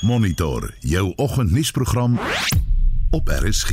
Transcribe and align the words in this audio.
Monitor 0.00 0.74
jou 0.78 1.12
oggendnuusprogram 1.16 2.18
op 3.10 3.28
RSG. 3.28 3.70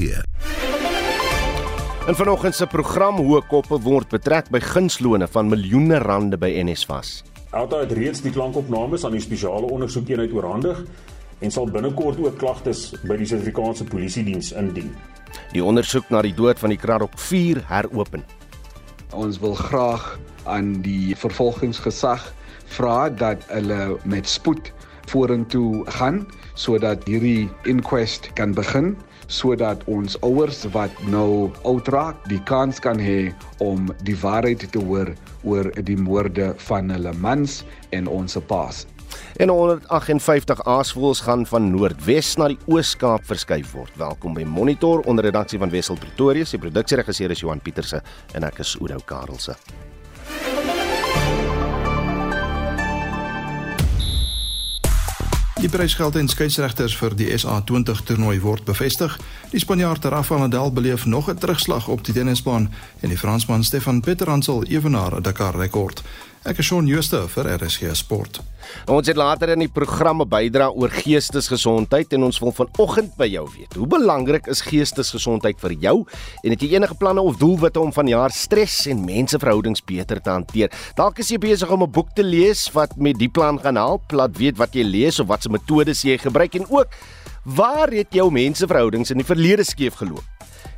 In 2.08 2.16
vanoggend 2.16 2.56
se 2.56 2.68
program 2.68 3.22
hoë 3.24 3.46
koppe 3.48 3.80
word 3.86 4.12
betrek 4.12 4.50
by 4.52 4.60
gunslone 4.60 5.30
van 5.32 5.48
miljoene 5.48 6.02
rande 6.04 6.36
by 6.36 6.50
NSFAS. 6.68 7.22
Alta 7.56 7.80
het 7.86 7.96
reeds 7.96 8.26
die 8.26 8.34
klankopnames 8.36 9.08
aan 9.08 9.16
die 9.16 9.24
spesiale 9.24 9.72
ondersoekeenheid 9.72 10.36
oorhandig 10.36 10.84
en 11.40 11.52
sal 11.52 11.72
binnekort 11.72 12.20
ook 12.20 12.36
klagtes 12.44 12.90
by 13.08 13.16
die 13.16 13.30
Suid-Afrikaanse 13.32 13.88
Polisie 13.88 14.26
diens 14.28 14.52
indien. 14.52 14.92
Die 15.56 15.64
ondersoek 15.64 16.12
na 16.12 16.26
die 16.28 16.36
dood 16.36 16.60
van 16.60 16.76
die 16.76 16.82
Kraddock 16.82 17.16
4 17.16 17.64
heropen. 17.72 18.28
Ons 19.16 19.40
wil 19.40 19.56
graag 19.56 20.18
aan 20.44 20.82
die 20.84 21.16
vervolgingsgesag 21.16 22.34
vra 22.76 23.08
dat 23.08 23.48
hulle 23.48 23.96
met 24.04 24.28
spoed 24.28 24.74
vorentoe 25.12 25.84
gaan 26.00 26.26
sodat 26.56 27.06
hierdie 27.08 27.50
inquest 27.70 28.32
kan 28.40 28.56
begin 28.58 28.96
sodat 29.28 29.84
ons 29.92 30.16
ouers 30.24 30.64
wat 30.72 30.92
nou 31.12 31.52
oud 31.68 31.88
raak 31.92 32.20
die 32.32 32.40
kans 32.48 32.80
kan 32.84 33.00
hê 33.00 33.34
om 33.64 33.92
die 34.08 34.16
waarheid 34.22 34.64
te 34.72 34.80
hoor 34.80 35.12
oor 35.44 35.72
die 35.84 35.98
moorde 36.00 36.54
van 36.68 36.92
hulle 36.96 37.14
mans 37.24 37.64
en 37.96 38.08
ons 38.08 38.40
paas. 38.48 38.86
En 39.38 39.52
158 39.52 40.64
aasvoëls 40.66 41.22
gaan 41.28 41.46
van 41.46 41.70
Noordwes 41.72 42.34
na 42.40 42.50
die 42.52 42.60
Oos-Kaap 42.68 43.28
verskuif 43.28 43.72
word. 43.76 43.94
Welkom 44.00 44.36
by 44.38 44.44
Monitor 44.48 45.04
onder 45.06 45.28
redaksie 45.28 45.60
van 45.62 45.72
Wessel 45.74 46.00
Pretorius. 46.02 46.56
Die 46.56 46.62
produksieregisseur 46.62 47.36
is 47.36 47.44
Johan 47.44 47.62
Pieterse 47.64 48.02
en 48.34 48.48
ek 48.48 48.64
is 48.66 48.76
Oudo 48.82 49.00
Karelse. 49.06 49.56
Die 55.58 55.70
prysgeld 55.70 56.16
en 56.16 56.28
skeieregters 56.30 56.94
vir 57.00 57.16
die 57.18 57.32
SA20 57.34 58.04
toernooi 58.06 58.36
word 58.44 58.68
bevestig. 58.68 59.16
Die 59.50 59.58
Spanjaard 59.58 60.06
Rafael 60.06 60.44
Nadal 60.44 60.70
beleef 60.72 61.06
nog 61.06 61.30
'n 61.30 61.38
terugslag 61.38 61.88
op 61.88 62.04
die 62.06 62.14
tennisbaan 62.14 62.70
en 63.02 63.10
die 63.10 63.18
Fransman 63.18 63.64
Stefan 63.64 64.02
Peteransel 64.02 64.64
evenaar 64.64 65.16
'n 65.16 65.22
Dakar 65.22 65.56
rekord. 65.56 66.04
Ek 66.44 66.58
is 66.58 66.66
Shaun 66.66 66.88
Schuster 66.88 67.30
vir 67.30 67.58
RSG 67.58 67.96
Sport. 67.96 68.42
Ons 68.88 69.08
het 69.08 69.18
later 69.18 69.50
in 69.54 69.60
die 69.66 69.72
programme 69.72 70.26
bydra 70.26 70.70
oor 70.72 70.92
geestesgesondheid 70.94 72.14
en 72.18 72.28
ons 72.28 72.40
wil 72.40 72.54
vanoggend 72.56 73.16
by 73.20 73.28
jou 73.32 73.44
weet. 73.54 73.76
Hoe 73.80 73.88
belangrik 73.88 74.48
is 74.52 74.62
geestesgesondheid 74.66 75.60
vir 75.60 75.76
jou 75.84 75.96
en 76.44 76.54
het 76.54 76.62
jy 76.64 76.74
enige 76.76 76.98
planne 77.00 77.22
of 77.22 77.40
doelwitte 77.42 77.82
om 77.82 77.94
vanjaar 77.96 78.32
stres 78.36 78.86
en 78.92 79.06
menseverhoudings 79.06 79.84
beter 79.88 80.22
te 80.22 80.34
hanteer? 80.34 80.74
Dalk 80.96 81.20
is 81.20 81.32
jy 81.32 81.40
besig 81.42 81.72
om 81.72 81.84
'n 81.84 81.92
boek 81.92 82.16
te 82.16 82.24
lees 82.24 82.72
wat 82.74 82.98
met 82.98 83.18
die 83.18 83.30
plan 83.30 83.60
gaan 83.60 83.76
help, 83.76 84.12
laat 84.12 84.38
weet 84.38 84.58
wat 84.58 84.74
jy 84.74 84.84
lees 84.84 85.20
of 85.20 85.28
watse 85.28 85.50
metodes 85.50 86.04
jy 86.04 86.18
gebruik 86.18 86.56
en 86.56 86.66
ook 86.70 86.88
waar 87.44 87.88
het 87.88 88.12
jou 88.12 88.32
menseverhoudings 88.32 89.12
in 89.12 89.18
die 89.18 89.26
verlede 89.26 89.64
skeef 89.64 89.96
geloop? 89.96 90.26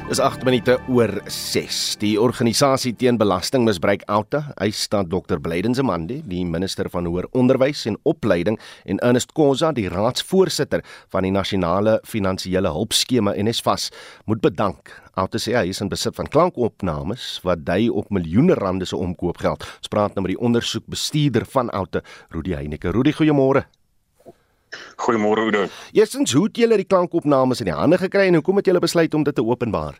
Dis 0.06 0.20
8 0.22 0.44
minute 0.46 0.76
oor 0.86 1.10
6. 1.26 1.96
Die 1.98 2.12
organisasie 2.22 2.92
teen 2.94 3.16
belastingmisbruik 3.18 4.04
Alta, 4.06 4.44
hy 4.54 4.68
staan 4.70 5.08
Dr. 5.10 5.40
Blyden 5.42 5.74
Zamandi, 5.74 6.20
die 6.30 6.44
minister 6.46 6.86
van 6.92 7.08
hoër 7.10 7.26
onderwys 7.34 7.80
en 7.90 7.96
opleiding 8.06 8.54
en 8.86 9.00
Ernest 9.02 9.34
Khoza, 9.34 9.72
die 9.74 9.88
raadsvoorsitter 9.90 10.84
van 11.10 11.26
die 11.26 11.32
nasionale 11.34 11.96
finansiële 12.06 12.70
hulpskema 12.70 13.34
NSFAS, 13.34 13.88
moet 14.30 14.44
bedank. 14.46 14.94
Alta 15.18 15.42
sê 15.42 15.56
hy 15.58 15.72
is 15.74 15.82
in 15.82 15.90
besit 15.90 16.14
van 16.14 16.30
klankopnames 16.30 17.40
wat 17.42 17.66
dui 17.66 17.88
op 17.90 18.14
miljoene 18.14 18.54
rande 18.62 18.86
se 18.86 18.94
omkoopgeld. 18.94 19.66
Ons 19.82 19.90
praat 19.90 20.14
nou 20.14 20.22
met 20.22 20.36
die 20.36 20.44
ondersoekbestuurder 20.52 21.50
van 21.50 21.74
Alta, 21.74 22.04
Rudi 22.30 22.54
Heineke. 22.54 22.94
Rudi, 22.94 23.10
goeiemôre. 23.18 23.66
Goeiemôre 24.96 25.46
Oudo. 25.46 25.66
Eerstens, 25.92 26.32
hoe 26.32 26.46
het 26.46 26.56
julle 26.56 26.78
die 26.80 26.88
klankopnames 26.88 27.60
in 27.62 27.70
die 27.70 27.76
hande 27.76 27.98
gekry 28.00 28.26
en 28.30 28.38
hoekom 28.38 28.60
het 28.60 28.70
julle 28.70 28.82
besluit 28.82 29.14
om 29.14 29.24
dit 29.26 29.34
te 29.34 29.44
openbaar? 29.44 29.98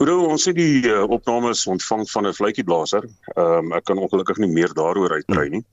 Oudo, 0.00 0.16
ons 0.32 0.44
het 0.48 0.56
die 0.56 0.82
uh, 0.88 1.02
opnames 1.12 1.66
ontvang 1.66 2.06
van 2.10 2.26
'n 2.26 2.36
vletjieblaser. 2.36 3.08
Ehm 3.34 3.70
um, 3.70 3.72
ek 3.76 3.84
kan 3.84 3.98
ongelukkig 3.98 4.36
nie 4.36 4.52
meer 4.52 4.72
daaroor 4.74 5.12
uitbrei 5.18 5.48
nie. 5.48 5.64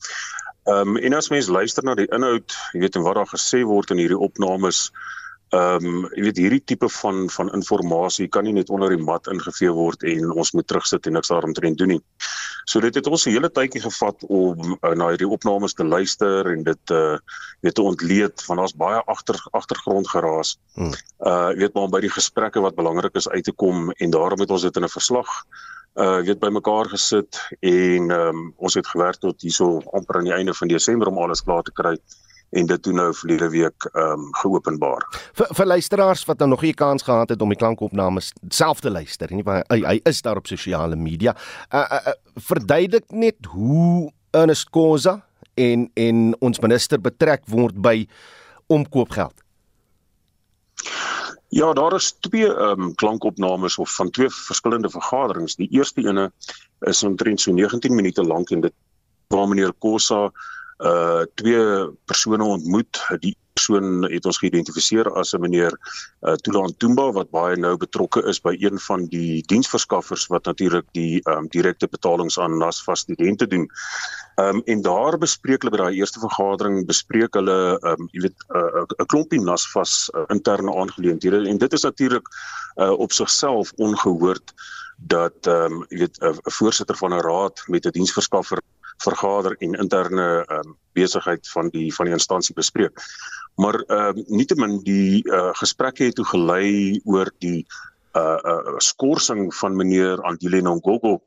Ehm 0.67 0.95
um, 0.95 0.97
en 0.97 1.13
as 1.13 1.29
mens 1.29 1.47
luister 1.47 1.83
na 1.83 1.95
die 1.95 2.09
inhoud, 2.11 2.55
jy 2.73 2.79
weet 2.79 2.95
en 2.95 3.05
wat 3.07 3.15
daar 3.15 3.33
gesê 3.33 3.63
word 3.63 3.91
in 3.91 4.01
hierdie 4.03 4.19
opnames, 4.29 4.91
Ehm 5.55 5.85
um, 5.85 5.99
jy 6.11 6.23
weet 6.25 6.39
hierdie 6.41 6.63
tipe 6.67 6.89
van 6.91 7.29
van 7.31 7.49
inligting 7.55 8.29
kan 8.29 8.43
nie 8.43 8.53
net 8.53 8.69
onder 8.69 8.89
die 8.91 8.99
mat 8.99 9.29
ingevee 9.31 9.71
word 9.71 10.03
en 10.03 10.31
ons 10.31 10.51
moet 10.51 10.67
terugsit 10.67 11.07
en 11.07 11.13
niks 11.15 11.31
daaromtrent 11.31 11.77
doen 11.77 11.87
nie. 11.87 12.01
So 12.67 12.81
dit 12.83 12.95
het 12.95 13.07
ons 13.07 13.25
'n 13.25 13.31
hele 13.31 13.49
tydjie 13.49 13.81
gevat 13.81 14.25
om 14.27 14.75
uh, 14.81 14.91
na 14.91 15.07
hierdie 15.07 15.29
opnames 15.29 15.73
te 15.73 15.85
luister 15.85 16.51
en 16.51 16.63
dit 16.63 16.91
uh 16.91 17.15
weet 17.61 17.75
te 17.75 17.81
ontleed 17.81 18.43
van 18.43 18.57
daar's 18.57 18.75
baie 18.75 18.99
agter 19.05 19.39
agtergrond 19.51 20.07
geraas. 20.07 20.57
Hmm. 20.75 20.91
Uh 21.23 21.55
weet 21.55 21.73
maar 21.73 21.83
om 21.83 21.95
by 21.95 22.01
die 22.01 22.11
gesprekke 22.11 22.59
wat 22.59 22.75
belangrik 22.75 23.15
is 23.15 23.29
uit 23.29 23.43
te 23.43 23.55
kom 23.55 23.91
en 23.91 24.09
daarom 24.09 24.39
het 24.39 24.51
ons 24.51 24.61
dit 24.61 24.75
in 24.75 24.83
'n 24.83 24.97
verslag 24.99 25.31
uh 25.95 26.19
weet 26.27 26.39
bymekaar 26.39 26.91
gesit 26.91 27.39
en 27.59 28.11
ehm 28.11 28.35
um, 28.35 28.53
ons 28.57 28.73
het 28.73 28.87
gewerk 28.87 29.15
tot 29.23 29.41
hierso 29.41 29.81
amper 29.93 30.17
aan 30.17 30.27
die 30.27 30.35
einde 30.35 30.53
van 30.53 30.67
Desember 30.67 31.07
om 31.07 31.17
alles 31.17 31.43
klaar 31.43 31.63
te 31.63 31.71
kry 31.71 31.95
en 32.49 32.65
dit 32.65 32.81
toe 32.81 32.93
nou 32.95 33.09
verlede 33.13 33.49
week 33.49 33.87
ehm 33.91 34.11
um, 34.11 34.27
geopenbaar. 34.41 35.05
Vir 35.35 35.49
vir 35.59 35.65
luisteraars 35.65 36.25
wat 36.25 36.39
nou 36.39 36.49
nog 36.49 36.61
nie 36.61 36.73
kans 36.73 37.03
gehad 37.03 37.29
het 37.29 37.41
om 37.41 37.49
die 37.51 37.59
klankopnames 37.59 38.31
self 38.49 38.79
te 38.79 38.91
luister 38.91 39.31
nie, 39.33 39.43
want 39.43 39.67
hy, 39.73 39.81
hy 39.83 39.99
is 40.03 40.21
daar 40.21 40.39
op 40.39 40.47
sosiale 40.47 40.95
media. 40.95 41.35
Uh, 41.71 41.83
uh, 41.83 42.01
uh 42.13 42.15
verduidelik 42.37 43.11
net 43.11 43.49
hoe 43.51 44.11
Ernest 44.31 44.69
Khoza 44.69 45.21
en 45.55 45.89
en 45.93 46.35
ons 46.39 46.59
minister 46.59 47.01
betrek 47.01 47.43
word 47.51 47.81
by 47.81 48.07
omkoopgeld. 48.67 49.33
Ja, 51.49 51.73
daar 51.73 51.95
is 51.95 52.11
twee 52.19 52.47
ehm 52.47 52.81
um, 52.81 52.95
klankopnames 52.95 53.77
of 53.77 53.95
van 53.95 54.09
twee 54.09 54.29
verskillende 54.29 54.89
vergaderings. 54.89 55.55
Die 55.55 55.69
eerste 55.71 56.01
ene 56.01 56.31
is 56.79 57.03
omtrent 57.03 57.41
so 57.41 57.51
19 57.51 57.95
minute 57.95 58.23
lank 58.23 58.49
en 58.49 58.61
dit 58.61 58.73
waar 59.27 59.47
meneer 59.47 59.73
Khoza 59.79 60.31
uh 60.79 61.25
twee 61.35 61.89
persone 62.05 62.43
ontmoet. 62.43 62.99
Die 63.19 63.35
persoon 63.57 64.05
het 64.11 64.25
ons 64.29 64.37
geïdentifiseer 64.37 65.09
as 65.17 65.33
'n 65.33 65.41
meneer 65.41 65.73
uh 66.21 66.35
Tulan 66.45 66.75
Tumba 66.77 67.11
wat 67.11 67.31
baie 67.31 67.57
nou 67.57 67.77
betrokke 67.77 68.21
is 68.29 68.39
by 68.41 68.53
een 68.59 68.79
van 68.79 69.05
die 69.05 69.41
diensverskaffers 69.45 70.27
wat 70.27 70.45
natuurlik 70.45 70.85
die 70.93 71.21
um 71.33 71.47
direkte 71.49 71.87
betalings 71.87 72.39
aan 72.39 72.57
NASFAS 72.57 72.99
studente 72.99 73.47
doen. 73.47 73.67
Um 74.37 74.61
en 74.65 74.81
daar 74.81 75.17
bespreek 75.17 75.61
hulle 75.61 75.75
by 75.75 75.83
daai 75.83 75.97
eerste 75.97 76.19
vergadering 76.19 76.85
bespreek 76.85 77.33
hulle 77.33 77.79
um 77.81 78.09
jy 78.11 78.21
weet 78.27 78.39
'n 78.49 78.57
uh, 78.57 78.85
'n 79.01 79.05
klompie 79.05 79.41
NASFAS 79.41 80.09
uh, 80.13 80.23
interne 80.29 80.75
aangeleenthede 80.75 81.47
en 81.49 81.57
dit 81.57 81.73
is 81.73 81.83
natuurlik 81.83 82.27
uh 82.77 82.91
op 82.91 83.11
sigself 83.11 83.73
ongehoord 83.77 84.53
dat 84.97 85.45
ehm 85.45 85.73
um, 85.73 85.85
jy 85.89 85.97
weet 85.97 86.17
'n 86.21 86.51
voorsitter 86.59 86.97
van 86.97 87.13
'n 87.13 87.21
raad 87.21 87.63
met 87.67 87.85
'n 87.85 87.91
diensverskaffer 87.91 88.61
vergader 89.03 89.55
en 89.59 89.73
interne 89.73 90.45
um, 90.51 90.75
besigheid 90.93 91.49
van 91.49 91.69
die 91.69 91.93
van 91.95 92.05
die 92.05 92.13
instansie 92.13 92.55
bespreek. 92.55 93.01
Maar 93.55 93.79
ehm 93.87 94.17
uh, 94.17 94.23
nietemin 94.27 94.79
die 94.83 95.23
uh, 95.23 95.49
gesprekke 95.53 96.03
het 96.03 96.15
toe 96.15 96.25
gelei 96.25 97.01
oor 97.05 97.31
die 97.39 97.65
uh, 98.13 98.37
uh 98.43 98.77
skorsing 98.77 99.55
van 99.55 99.75
meneer 99.75 100.21
Andile 100.21 100.61
Nongogo 100.61 101.21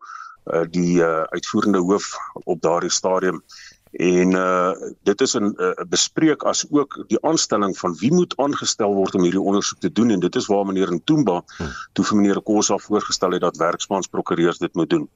uh, 0.45 0.63
die 0.71 1.01
uh, 1.01 1.23
uitvoerende 1.23 1.79
hoof 1.79 2.17
op 2.45 2.61
daardie 2.61 2.91
stadium 2.91 3.43
en 3.91 4.35
uh 4.39 4.73
dit 5.03 5.21
is 5.21 5.35
'n 5.35 5.55
uh, 5.57 5.71
bespreek 5.89 6.43
as 6.43 6.67
ook 6.71 7.05
die 7.07 7.19
aanstelling 7.27 7.79
van 7.79 7.97
wie 7.99 8.13
moet 8.13 8.37
aangestel 8.37 8.95
word 8.95 9.15
om 9.15 9.23
hierdie 9.23 9.41
ondersoek 9.41 9.81
te 9.81 9.93
doen 9.93 10.11
en 10.11 10.21
dit 10.21 10.37
is 10.37 10.47
waar 10.47 10.67
meneer 10.67 10.93
Ntumba 10.93 11.43
hmm. 11.57 11.73
toe 11.93 12.05
vir 12.05 12.17
meneer 12.17 12.41
Kosa 12.41 12.79
voorgestel 12.79 13.31
het 13.31 13.41
dat 13.41 13.57
werksmans 13.57 14.07
prokureurs 14.07 14.59
dit 14.59 14.75
moet 14.75 14.91
doen. 14.91 15.11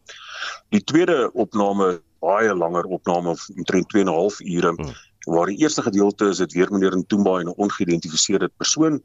Die 0.69 0.85
tweede 0.85 1.31
opname 1.33 2.03
baie 2.25 2.55
langer 2.55 2.89
opname 2.97 3.37
omtrent 3.57 3.89
2 3.93 4.05
en 4.05 4.11
'n 4.11 4.17
half 4.19 4.41
ure 4.41 4.73
hmm. 4.75 4.93
waar 5.35 5.47
die 5.53 5.61
eerste 5.63 5.83
gedeelte 5.83 6.29
is 6.33 6.43
dit 6.43 6.53
weer 6.53 6.73
meneer 6.73 6.97
Ntumba 6.97 7.39
en 7.41 7.49
'n 7.49 7.61
ongeïdentifiseerde 7.67 8.51
persoon 8.57 9.01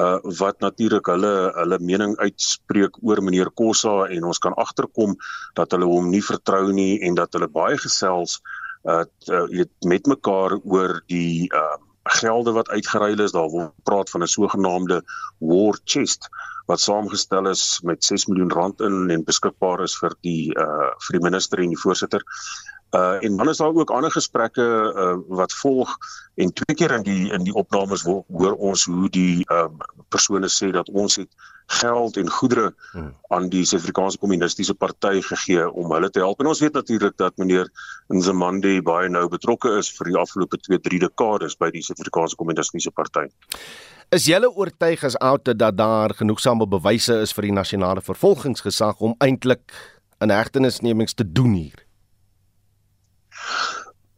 uh 0.00 0.18
wat 0.40 0.60
natuurlik 0.64 1.06
hulle 1.06 1.52
hulle 1.58 1.78
mening 1.78 2.16
uitspreek 2.16 2.96
oor 3.02 3.22
meneer 3.22 3.50
Kossa 3.60 3.96
en 4.08 4.24
ons 4.24 4.38
kan 4.38 4.54
agterkom 4.54 5.16
dat 5.54 5.70
hulle 5.74 5.88
hom 5.90 6.08
nie 6.10 6.24
vertrou 6.24 6.72
nie 6.72 7.00
en 7.00 7.14
dat 7.14 7.32
hulle 7.36 7.48
baie 7.48 7.78
gesels 7.86 8.40
uh 8.88 9.04
weet 9.28 9.70
uh, 9.84 9.88
met 9.88 10.06
mekaar 10.06 10.58
oor 10.64 11.02
die 11.06 11.48
uh 11.52 11.76
gelde 12.02 12.52
wat 12.52 12.68
uitgeruil 12.68 13.20
is 13.20 13.32
daar 13.32 13.50
word 13.50 13.74
praat 13.86 14.10
van 14.10 14.22
'n 14.22 14.34
sogenaamde 14.36 15.02
war 15.38 15.78
chest 15.84 16.28
wat 16.66 16.80
saamgestel 16.80 17.48
is 17.50 17.80
met 17.84 18.04
6 18.04 18.26
miljoen 18.26 18.52
rand 18.52 18.80
in 18.80 19.10
en 19.10 19.24
beskikbaar 19.24 19.82
is 19.82 19.96
vir 19.98 20.14
die 20.26 20.52
uh 20.58 20.90
vir 21.06 21.18
die 21.18 21.24
minister 21.28 21.62
en 21.62 21.74
die 21.74 21.82
voorsitter. 21.84 22.22
Uh 22.92 23.24
en 23.24 23.36
dan 23.36 23.48
is 23.48 23.62
daar 23.62 23.74
ook 23.74 23.90
ander 23.90 24.10
gesprekke 24.10 24.66
uh 25.04 25.16
wat 25.28 25.52
volg 25.52 25.96
en 26.34 26.52
twee 26.52 26.76
keer 26.76 26.92
in 26.98 27.02
die 27.02 27.32
in 27.32 27.44
die 27.44 27.54
opnames 27.54 28.04
hoor 28.04 28.54
ons 28.58 28.84
hoe 28.84 29.08
die 29.08 29.44
uh 29.48 29.68
persone 30.08 30.48
sê 30.48 30.70
dat 30.70 30.88
ons 30.90 31.16
het 31.16 31.30
geld 31.66 32.16
en 32.16 32.30
goedere 32.30 32.74
hmm. 32.92 33.14
aan 33.28 33.48
die 33.48 33.64
Suid-Afrikaanse 33.64 34.18
Kommunistiese 34.18 34.74
Party 34.74 35.22
gegee 35.22 35.70
om 35.70 35.92
hulle 35.94 36.10
te 36.10 36.20
help. 36.20 36.40
En 36.40 36.50
ons 36.52 36.60
weet 36.60 36.72
natuurlik 36.72 37.16
dat 37.16 37.36
meneer 37.40 37.70
Nzimande 38.08 38.82
baie 38.82 39.08
nou 39.08 39.28
betrokke 39.32 39.76
is 39.78 39.88
vir 39.96 40.12
die 40.12 40.18
afgelope 40.20 40.60
2-3 40.68 41.00
dekades 41.06 41.56
by 41.56 41.70
die 41.72 41.84
Suid-Afrikaanse 41.86 42.36
Kommunistiese 42.36 42.90
Party. 42.90 43.28
Is 44.12 44.26
julle 44.28 44.50
oortuig 44.52 45.00
as 45.08 45.14
oute 45.24 45.54
dat 45.56 45.76
daar 45.78 46.12
genoegsame 46.12 46.66
bewyse 46.68 47.14
is 47.24 47.30
vir 47.32 47.46
die 47.46 47.54
nasionale 47.56 48.02
vervolgingsgesag 48.04 49.00
om 49.00 49.14
eintlik 49.24 49.72
'n 50.20 50.28
hegtenisnemings 50.28 51.14
te 51.14 51.24
doen 51.24 51.54
hier? 51.56 51.78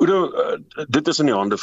Oor 0.03 0.11
uh, 0.11 0.59
dit 0.89 1.09
is 1.09 1.19
in 1.23 1.31
die 1.31 1.37
hande 1.37 1.59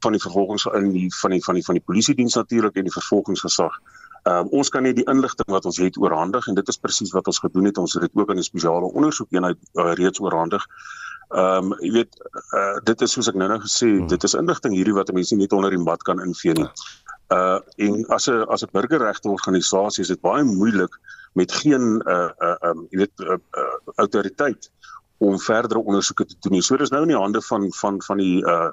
van 0.00 0.16
die 0.16 0.20
vervolgings 0.20 0.64
in 0.64 0.92
die 0.96 1.10
van 1.20 1.36
die 1.36 1.44
van 1.44 1.60
die 1.60 1.64
van 1.64 1.76
die 1.76 1.84
polisie 1.84 2.14
diens 2.14 2.34
natuurlik 2.40 2.80
en 2.80 2.88
die 2.88 2.96
vervolgingsgesag. 2.96 3.76
Um, 4.24 4.48
ons 4.48 4.72
kan 4.72 4.82
net 4.82 4.96
die 4.96 5.08
inligting 5.12 5.52
wat 5.52 5.68
ons 5.68 5.76
het 5.76 6.00
oorhandig 6.00 6.48
en 6.48 6.54
dit 6.54 6.68
is 6.68 6.80
presies 6.80 7.12
wat 7.12 7.26
ons 7.26 7.38
gedoen 7.38 7.68
het. 7.68 7.78
Ons 7.78 7.92
het 7.92 8.08
dit 8.08 8.16
ook 8.16 8.30
in 8.30 8.38
'n 8.40 8.48
spesiale 8.48 8.88
ondersoek 8.96 9.28
eenheid 9.32 9.60
uh, 9.74 9.92
reeds 9.92 10.20
oorhandig. 10.20 10.64
Ehm 11.36 11.72
um, 11.72 11.76
jy 11.80 11.92
weet 11.92 12.16
uh, 12.56 12.80
dit 12.84 13.00
is 13.00 13.12
soos 13.12 13.28
ek 13.28 13.34
nou 13.34 13.48
nou 13.48 13.60
gesê, 13.60 13.92
hmm. 13.92 14.08
dit 14.08 14.24
is 14.24 14.34
inligting 14.34 14.72
hierdie 14.72 14.96
wat 14.96 15.12
mense 15.12 15.36
net 15.36 15.52
onder 15.52 15.70
die 15.70 15.84
mat 15.84 16.02
kan 16.02 16.20
invee 16.20 16.52
nie. 16.52 16.68
Uh 17.34 17.58
en 17.86 18.04
as 18.16 18.28
'n 18.30 18.44
as 18.54 18.62
'n 18.62 18.72
burgerregte 18.72 19.28
organisasie 19.28 20.02
is 20.02 20.12
dit 20.12 20.20
baie 20.20 20.44
moeilik 20.44 20.98
met 21.32 21.52
geen 21.52 22.02
uh 22.06 22.30
uh 22.38 22.56
um, 22.68 22.86
jy 22.90 22.98
weet 22.98 23.20
uh, 23.20 23.38
uh, 23.60 23.76
autoriteit 23.96 24.70
om 25.18 25.38
verdere 25.38 25.82
ondersoeke 25.82 26.26
te 26.26 26.36
doen. 26.40 26.62
So 26.62 26.76
dis 26.76 26.90
nou 26.90 27.02
in 27.02 27.12
die 27.14 27.22
hande 27.22 27.42
van 27.42 27.72
van 27.72 28.02
van 28.02 28.18
die 28.22 28.42
uh 28.44 28.70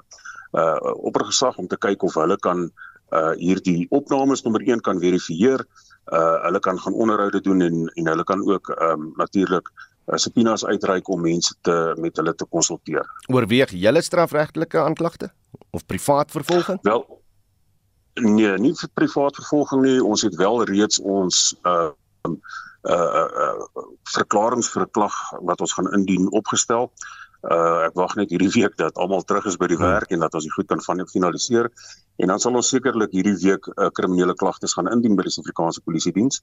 uh 0.52 0.94
oppergesag 1.08 1.56
om 1.58 1.66
te 1.66 1.76
kyk 1.76 2.02
of 2.02 2.14
hulle 2.14 2.36
kan 2.38 2.70
uh 3.12 3.32
hierdie 3.40 3.86
opnames 3.90 4.42
nommer 4.42 4.62
1 4.62 4.80
kan 4.80 5.00
verifieer. 5.00 5.64
Uh 6.12 6.42
hulle 6.44 6.60
kan 6.60 6.78
gaan 6.78 6.94
onderhoude 6.94 7.40
doen 7.40 7.60
en 7.60 7.88
en 7.94 8.06
hulle 8.06 8.24
kan 8.24 8.44
ook 8.48 8.68
um 8.68 9.12
natuurlik 9.16 9.72
uh, 10.06 10.16
subpoenas 10.16 10.64
uitreik 10.64 11.08
om 11.08 11.20
mense 11.20 11.54
te 11.60 11.94
met 11.96 12.16
hulle 12.16 12.34
te 12.34 12.44
konsulteer. 12.44 13.06
Oorweeg 13.26 13.70
julle 13.70 14.02
strafregtelike 14.02 14.78
aanklagte 14.78 15.32
of 15.70 15.86
privaat 15.86 16.30
vervolging? 16.30 16.78
Wel 16.82 17.21
nee, 18.20 18.52
nie 18.58 18.74
vir 18.76 18.90
privaat 18.94 19.38
vervolging 19.40 19.82
nie. 19.82 19.98
Ons 20.04 20.22
het 20.22 20.36
wel 20.36 20.64
reeds 20.64 21.00
ons 21.00 21.54
uh 21.62 21.90
um, 22.26 22.38
uh 22.88 23.26
uh 23.46 23.86
verklaringe 24.14 24.66
vir 24.68 24.82
'n 24.82 24.90
klag 24.90 25.16
wat 25.40 25.60
ons 25.60 25.72
gaan 25.72 25.92
indien 25.92 26.30
opgestel. 26.30 26.90
Uh 27.42 27.88
ek 27.88 27.94
wag 27.94 28.14
net 28.14 28.30
hierdie 28.30 28.52
week 28.54 28.76
dat 28.76 28.96
almal 28.96 29.22
terug 29.22 29.46
is 29.46 29.56
by 29.56 29.66
die 29.66 29.76
hmm. 29.76 29.86
werk 29.86 30.10
en 30.10 30.20
dat 30.20 30.34
ons 30.34 30.44
dit 30.44 30.52
goed 30.52 30.66
kan 30.66 30.82
van 30.82 31.06
finaliseer 31.06 31.70
en 32.22 32.28
dan 32.28 32.38
sal 32.38 32.54
ons 32.54 32.68
sekerlik 32.68 33.10
hierdie 33.10 33.38
week 33.42 33.66
'n 33.66 33.72
uh, 33.82 33.90
kriminele 33.90 34.34
klagtes 34.34 34.74
gaan 34.74 34.90
indien 34.92 35.16
by 35.16 35.22
die 35.22 35.30
Suid-Afrikaanse 35.30 35.80
Polisie 35.80 36.12
diens. 36.12 36.42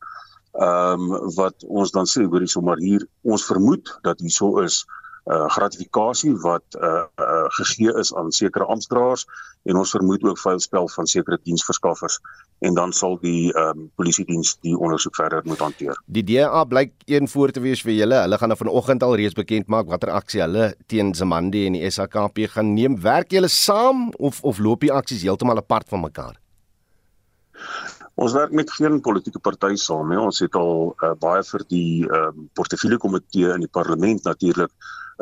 Ehm 0.59 1.13
um, 1.13 1.35
wat 1.35 1.63
ons 1.67 1.91
dan 1.91 2.05
sê 2.05 2.25
hoorie 2.25 2.47
sommer 2.47 2.77
hier 2.77 3.07
ons 3.21 3.45
vermoed 3.45 3.99
dat 4.01 4.19
hieso 4.19 4.59
is 4.59 4.85
uh 5.29 5.45
gratifikasie 5.53 6.33
wat 6.41 6.65
uh, 6.81 7.05
uh 7.21 7.47
gegee 7.57 7.93
is 8.01 8.13
aan 8.17 8.31
sekere 8.31 8.65
amptdraers 8.65 9.25
en 9.69 9.77
ons 9.77 9.91
vermoed 9.91 10.23
ook 10.23 10.39
vuilspel 10.39 10.87
van 10.89 11.07
sekere 11.07 11.37
diensverskaffers 11.43 12.19
en 12.59 12.73
dan 12.73 12.91
sal 12.93 13.17
die 13.21 13.51
ehm 13.53 13.77
um, 13.77 13.85
polisie 13.95 14.25
diens 14.25 14.55
die 14.65 14.75
ondersoek 14.77 15.15
verder 15.15 15.45
moet 15.45 15.61
hanteer. 15.63 15.99
Die 16.05 16.23
DA 16.23 16.63
blyk 16.65 16.93
een 17.05 17.27
voor 17.27 17.51
te 17.55 17.63
wees 17.63 17.83
vir 17.85 17.93
julle. 17.93 18.21
Hulle 18.25 18.37
gaan 18.37 18.51
nou 18.51 18.59
vanoggend 18.59 19.03
al 19.03 19.15
reeds 19.21 19.37
bekend 19.37 19.67
maak 19.67 19.87
watter 19.91 20.11
aksie 20.11 20.41
hulle 20.41 20.73
teen 20.87 21.13
Zamandi 21.15 21.65
en 21.67 21.77
die 21.77 21.91
SAKP 21.91 22.47
gaan 22.55 22.73
neem. 22.73 22.99
Werk 23.01 23.31
julle 23.31 23.51
saam 23.53 24.09
of 24.17 24.43
of 24.43 24.59
loop 24.59 24.81
die 24.81 24.93
aksies 24.93 25.23
heeltemal 25.23 25.61
apart 25.61 25.89
van 25.89 26.07
mekaar? 26.07 26.35
Ons 28.19 28.33
werk 28.35 28.51
met 28.51 28.71
geen 28.75 28.99
politieke 28.99 29.39
party 29.39 29.75
saam 29.79 30.09
nie. 30.11 30.19
Ons 30.19 30.41
het 30.43 30.55
al 30.59 30.89
uh, 30.91 31.13
baie 31.19 31.43
vir 31.47 31.63
die 31.71 31.91
ehm 32.07 32.41
um, 32.41 32.47
portefeulje 32.57 32.99
komitee 32.99 33.53
in 33.55 33.63
die 33.63 33.71
parlement 33.79 34.25
natuurlik 34.27 34.73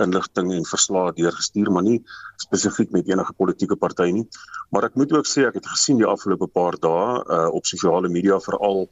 inligting 0.01 0.51
en 0.53 0.65
verslae 0.69 1.13
deurgestuur, 1.17 1.69
maar 1.73 1.85
nie 1.85 1.99
spesifiek 2.41 2.91
met 2.93 3.09
enige 3.09 3.33
politieke 3.37 3.77
party 3.81 4.09
nie. 4.13 4.25
Maar 4.73 4.89
ek 4.89 4.97
moet 5.01 5.13
ook 5.13 5.29
sê 5.29 5.45
ek 5.47 5.59
het 5.59 5.69
gesien 5.73 6.01
die 6.01 6.09
afgelope 6.09 6.49
paar 6.53 6.77
dae 6.81 7.05
uh, 7.21 7.47
op 7.59 7.69
sosiale 7.69 8.09
media 8.13 8.39
veral 8.47 8.85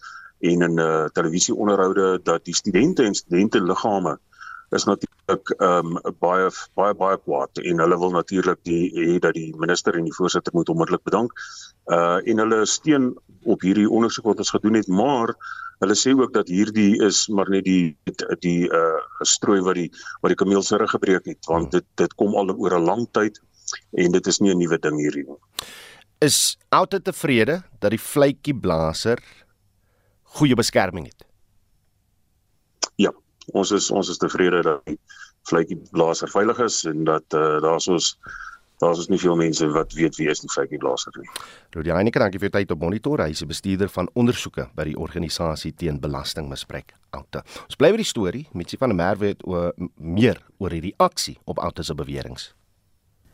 en 0.51 0.61
in 0.69 0.79
uh, 0.81 1.05
televisieonderhoude 1.13 2.19
dat 2.23 2.45
die 2.45 2.55
studente 2.57 3.05
en 3.05 3.17
studente 3.17 3.61
liggame 3.61 4.17
is 4.69 4.85
natuurlik 4.85 5.04
ehm 5.27 5.97
um, 5.97 6.13
baie 6.19 6.49
baie 6.75 6.93
baie 6.93 7.17
kwaad 7.17 7.61
en 7.63 7.79
hulle 7.79 7.97
wil 7.97 8.11
natuurlik 8.11 8.59
die 8.63 8.91
hê 8.93 9.19
dat 9.19 9.33
die 9.33 9.53
minister 9.57 9.95
en 9.97 10.05
die 10.05 10.17
voorsitter 10.17 10.53
moet 10.53 10.69
onmiddellik 10.69 11.03
bedank. 11.03 11.31
Uh 11.89 12.19
en 12.25 12.37
hulle 12.43 12.65
steun 12.65 13.13
op 13.43 13.61
hierdie 13.61 13.89
ondersoek 13.89 14.25
wat 14.25 14.43
ons 14.43 14.53
gedoen 14.57 14.73
het, 14.81 14.87
maar 14.87 15.35
Hulle 15.83 15.95
sê 15.99 16.13
ook 16.15 16.31
dat 16.33 16.47
hierdie 16.47 17.01
is 17.03 17.25
maar 17.27 17.49
net 17.51 17.65
die 17.67 17.97
die, 18.39 18.67
uh 18.71 19.25
strooi 19.27 19.59
wat 19.65 19.75
die 19.75 19.89
wat 20.23 20.31
die 20.31 20.39
kameel 20.39 20.63
se 20.63 20.77
rug 20.79 20.93
gebreek 20.95 21.27
het 21.27 21.49
want 21.51 21.71
dit 21.75 21.85
dit 21.99 22.13
kom 22.15 22.35
al 22.35 22.53
oor 22.53 22.77
'n 22.77 22.85
lang 22.85 23.03
tyd 23.11 23.39
en 23.91 24.11
dit 24.11 24.27
is 24.27 24.39
nie 24.39 24.53
'n 24.53 24.57
nuwe 24.57 24.79
ding 24.79 24.97
hierdie 24.99 25.25
nie. 25.27 25.39
Is 26.21 26.57
altyd 26.71 27.03
tevrede 27.03 27.63
dat 27.79 27.91
die 27.91 27.99
vletjie 27.99 28.55
blaser 28.55 29.19
goeie 30.23 30.55
beskerming 30.55 31.05
het. 31.11 31.25
Ons 33.53 33.71
is 33.71 33.91
ons 33.91 34.09
is 34.09 34.17
tevrede 34.17 34.61
dat 34.61 34.81
die 34.85 34.99
vletjie 35.49 35.77
blaser 35.91 36.29
veilig 36.31 36.59
is 36.59 36.83
en 36.85 37.03
dat 37.03 37.33
uh 37.33 37.61
daar's 37.61 37.87
ons 37.87 38.15
Daar's 38.83 38.99
is 38.99 39.07
nie 39.07 39.19
veel 39.19 39.37
mense 39.39 39.67
wat 39.71 39.93
weet 39.95 40.17
wie 40.19 40.27
is 40.27 40.41
die 40.43 40.49
Foukie 40.51 40.77
Blaser 40.77 41.13
nie. 41.15 41.29
Rudi 41.71 41.93
Heineke, 41.95 42.19
dankie 42.19 42.41
vir 42.41 42.51
tyd 42.51 42.73
op 42.75 42.81
Monitor. 42.83 43.23
Hy 43.23 43.31
is 43.31 43.41
'n 43.41 43.47
bestuurder 43.47 43.89
van 43.89 44.09
ondersoeke 44.13 44.67
by 44.75 44.83
die 44.83 44.97
organisasie 44.97 45.71
teen 45.71 45.99
belastingmisbruik 45.99 46.91
Oute. 47.11 47.43
Ons 47.63 47.75
bly 47.75 47.91
by 47.91 47.97
die 47.97 48.11
storie. 48.11 48.47
Mitsie 48.53 48.77
van 48.77 48.89
der 48.89 48.97
Merwe 48.97 49.27
het 49.27 49.47
oor 49.47 49.73
meer 49.95 50.43
oor 50.57 50.71
hierdie 50.71 50.93
aksie 50.97 51.37
op 51.45 51.59
Oute 51.59 51.83
se 51.83 51.95
beweringe. 51.95 52.51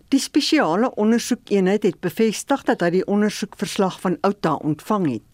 Die 0.09 0.19
spesiale 0.19 0.91
ondersoekeenheid 0.95 1.83
het 1.83 1.99
bevestig 1.99 2.63
dat 2.63 2.81
hy 2.81 2.89
die 2.89 3.05
ondersoekverslag 3.05 3.99
van 4.01 4.17
Outa 4.21 4.55
ontvang 4.55 5.11
het 5.11 5.30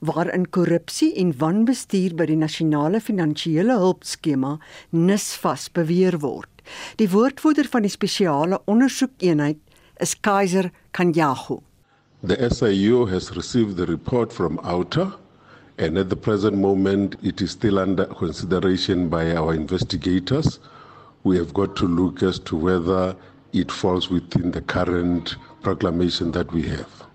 waarin 0.00 0.48
korrupsie 0.50 1.14
en 1.16 1.32
wanbestuur 1.38 2.14
by 2.16 2.26
die 2.30 2.38
nasionale 2.38 3.00
finansiële 3.00 3.78
hulpskema 3.80 4.56
NISFAS 4.90 5.70
beweer 5.72 6.18
word. 6.20 6.50
Die 6.96 7.08
woordvoerder 7.10 7.68
van 7.70 7.86
die 7.86 7.92
spesiale 7.92 8.60
ondersoekeenheid 8.66 9.58
is 10.02 10.16
Kaiser 10.20 10.70
Kanyahu. 10.92 11.60
The 12.22 12.50
SIU 12.50 13.06
has 13.06 13.30
received 13.36 13.76
the 13.76 13.86
report 13.86 14.32
from 14.32 14.58
Outer 14.64 15.12
and 15.78 15.98
at 15.98 16.08
the 16.08 16.16
present 16.16 16.56
moment 16.56 17.16
it 17.22 17.40
is 17.40 17.50
still 17.50 17.78
under 17.78 18.06
consideration 18.06 19.08
by 19.08 19.36
our 19.36 19.54
investigators. 19.54 20.58
We 21.22 21.36
have 21.36 21.52
got 21.52 21.76
to 21.76 21.86
look 21.86 22.22
as 22.22 22.38
to 22.40 22.56
whether 22.56 23.14
it 23.52 23.70
falls 23.70 24.10
within 24.10 24.50
the 24.52 24.62
current 24.62 25.36
proclamation 25.62 26.32
that 26.32 26.52
we 26.52 26.62
have. 26.62 27.05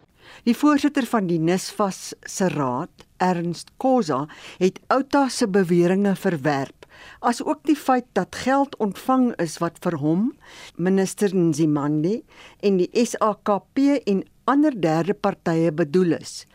Die 0.44 0.56
voorsitter 0.58 1.06
van 1.06 1.28
die 1.30 1.40
NISFAS 1.40 2.14
se 2.26 2.48
raad, 2.50 3.06
Ernst 3.22 3.70
Koza, 3.78 4.26
het 4.58 4.80
Outa 4.90 5.28
se 5.30 5.48
beweringe 5.48 6.16
verwerp 6.16 6.82
asook 7.20 7.64
die 7.70 7.78
feit 7.78 8.06
dat 8.18 8.36
geld 8.44 8.76
ontvang 8.84 9.32
is 9.42 9.58
wat 9.62 9.80
vir 9.84 9.98
hom, 10.02 10.28
minister 10.78 11.34
Nzimande 11.36 12.22
en 12.66 12.80
die 12.82 12.90
SAKP 12.94 13.82
en 14.10 14.24
ander 14.50 14.76
derde 14.84 15.14
partye 15.14 15.72
bedoel 15.72 16.18
is. 16.18 16.46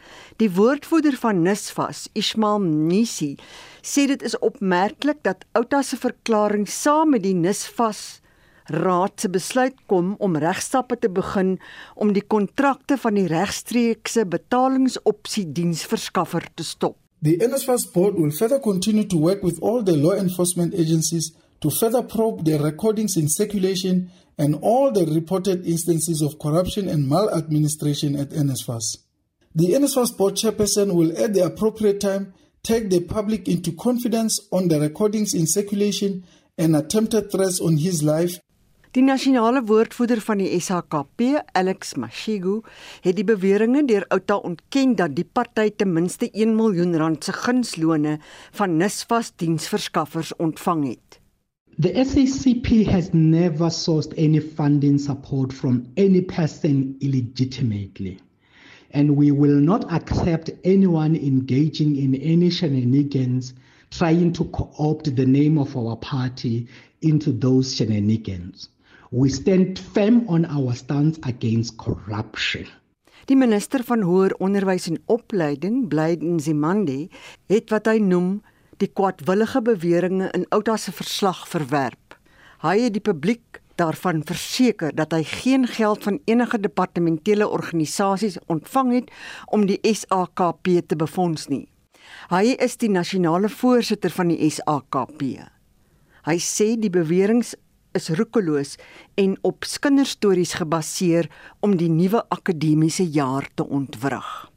Die 0.42 0.50
woordvoerder 0.52 1.16
van 1.22 1.42
Nisfas, 1.46 2.06
Ismail 2.18 2.60
Nisi, 2.66 3.36
sê 3.82 4.06
dit 4.10 4.22
is 4.26 4.36
opmerklik 4.44 5.22
dat 5.24 5.46
Outa 5.56 5.82
se 5.86 5.98
verklaring 6.02 6.66
saam 6.68 7.14
met 7.14 7.24
die 7.24 7.36
Nisfas 7.36 8.20
raad 8.68 9.20
se 9.20 9.28
besluit 9.28 9.74
kom 9.86 10.14
om 10.20 10.36
regstappe 10.36 10.96
te 10.96 11.08
begin 11.08 11.56
om 11.94 12.12
die 12.12 12.24
kontrakte 12.24 12.98
van 13.00 13.18
die 13.18 13.26
regstreekse 13.30 14.26
betalingsopsie 14.26 15.46
diensverskaffer 15.52 16.48
te 16.54 16.64
stop. 16.64 16.96
The 17.22 17.38
NSFAS 17.40 17.92
board 17.94 18.14
will 18.18 18.30
further 18.30 18.58
continue 18.58 19.04
to 19.08 19.18
work 19.18 19.42
with 19.42 19.62
all 19.62 19.82
the 19.82 19.96
law 19.96 20.14
enforcement 20.14 20.74
agencies 20.74 21.32
to 21.60 21.70
further 21.70 22.02
probe 22.02 22.44
the 22.44 22.58
recordings 22.58 23.16
in 23.16 23.28
circulation 23.28 24.10
and 24.38 24.58
all 24.62 24.92
the 24.92 25.06
reported 25.06 25.66
instances 25.66 26.20
of 26.20 26.38
corruption 26.38 26.88
and 26.88 27.08
maladministration 27.08 28.16
at 28.16 28.30
NSFAS. 28.30 28.98
The 29.54 29.72
NSFAS 29.72 30.16
board 30.16 30.34
chairperson 30.34 30.94
will 30.94 31.16
at 31.16 31.32
the 31.32 31.44
appropriate 31.44 32.00
time 32.00 32.34
take 32.62 32.90
the 32.90 33.00
public 33.00 33.48
into 33.48 33.72
confidence 33.72 34.38
on 34.52 34.68
the 34.68 34.78
recordings 34.78 35.32
in 35.32 35.46
circulation 35.46 36.24
and 36.58 36.76
attempted 36.76 37.30
threats 37.32 37.60
on 37.60 37.78
his 37.78 38.02
life 38.02 38.38
Die 38.96 39.02
nasionale 39.04 39.60
woordvoerder 39.68 40.22
van 40.24 40.38
die 40.40 40.56
SHKP, 40.56 41.42
Alex 41.52 41.90
Mashigu, 42.00 42.62
het 43.04 43.18
die 43.18 43.26
beweringe 43.28 43.82
deur 43.84 44.06
Outa 44.08 44.38
ontken 44.48 44.94
dat 44.96 45.12
die 45.18 45.26
party 45.36 45.66
ten 45.68 45.90
minste 45.92 46.30
1 46.30 46.54
miljoen 46.56 46.96
rand 46.96 47.24
se 47.24 47.34
gunslone 47.36 48.14
van 48.56 48.78
Nisvas 48.80 49.34
diensverskaffers 49.36 50.30
ontvang 50.36 50.86
het. 50.88 51.18
The 51.76 51.92
SACP 51.92 52.86
has 52.88 53.10
never 53.12 53.68
sourced 53.70 54.16
any 54.16 54.40
funding 54.40 54.96
support 54.98 55.52
from 55.52 55.82
any 55.96 56.22
person 56.22 56.96
illegitimately. 57.00 58.16
And 58.94 59.18
we 59.18 59.30
will 59.30 59.60
not 59.60 59.84
accept 59.92 60.54
anyone 60.64 61.20
engaging 61.20 61.98
in 61.98 62.14
any 62.14 62.48
shenanigans 62.48 63.52
trying 63.90 64.32
to 64.32 64.44
co 64.44 64.70
opt 64.78 65.16
the 65.16 65.26
name 65.26 65.58
of 65.58 65.76
our 65.76 65.96
party 65.96 66.66
into 67.02 67.30
those 67.30 67.74
shenanigans. 67.74 68.70
We 69.16 69.30
stand 69.30 69.78
firm 69.78 70.24
on 70.28 70.44
our 70.44 70.74
stance 70.74 71.18
against 71.22 71.76
corruption. 71.76 72.66
Die 73.24 73.36
minister 73.36 73.80
van 73.88 74.02
hoër 74.04 74.34
onderwys 74.44 74.90
en 74.90 74.98
opleiding, 75.08 75.86
Blyden 75.88 76.36
Zimande, 76.40 77.06
het 77.48 77.72
wat 77.72 77.88
hy 77.88 77.96
noem 77.96 78.42
die 78.76 78.90
kwadwillige 78.92 79.62
beweringe 79.64 80.28
in 80.36 80.44
Outa 80.52 80.76
se 80.76 80.92
verslag 80.92 81.46
verwerp. 81.48 82.18
Hy 82.60 82.76
het 82.82 82.98
die 82.98 83.04
publiek 83.08 83.62
daarvan 83.80 84.20
verseker 84.28 84.92
dat 84.92 85.16
hy 85.16 85.24
geen 85.32 85.64
geld 85.64 86.04
van 86.04 86.20
enige 86.28 86.60
departementele 86.60 87.48
organisasies 87.48 88.36
ontvang 88.52 88.94
het 88.98 89.12
om 89.48 89.64
die 89.64 89.80
SAKP 89.80 90.74
te 90.92 91.04
befonds 91.06 91.48
nie. 91.48 91.64
Hy 92.28 92.52
is 92.60 92.76
die 92.76 92.92
nasionale 92.92 93.48
voorsitter 93.48 94.12
van 94.12 94.28
die 94.28 94.52
SAKP. 94.52 95.24
Hy 96.26 96.42
sê 96.42 96.74
die 96.76 96.92
beweringe 96.92 97.56
is 97.96 98.08
roekeloos 98.12 98.76
en 99.16 99.36
op 99.42 99.64
kinderstories 99.80 100.54
gebaseer 100.60 101.30
om 101.64 101.76
die 101.80 101.90
nuwe 101.90 102.22
akademiese 102.28 103.06
jaar 103.08 103.48
te 103.54 103.66
ontwrig. 103.66 104.50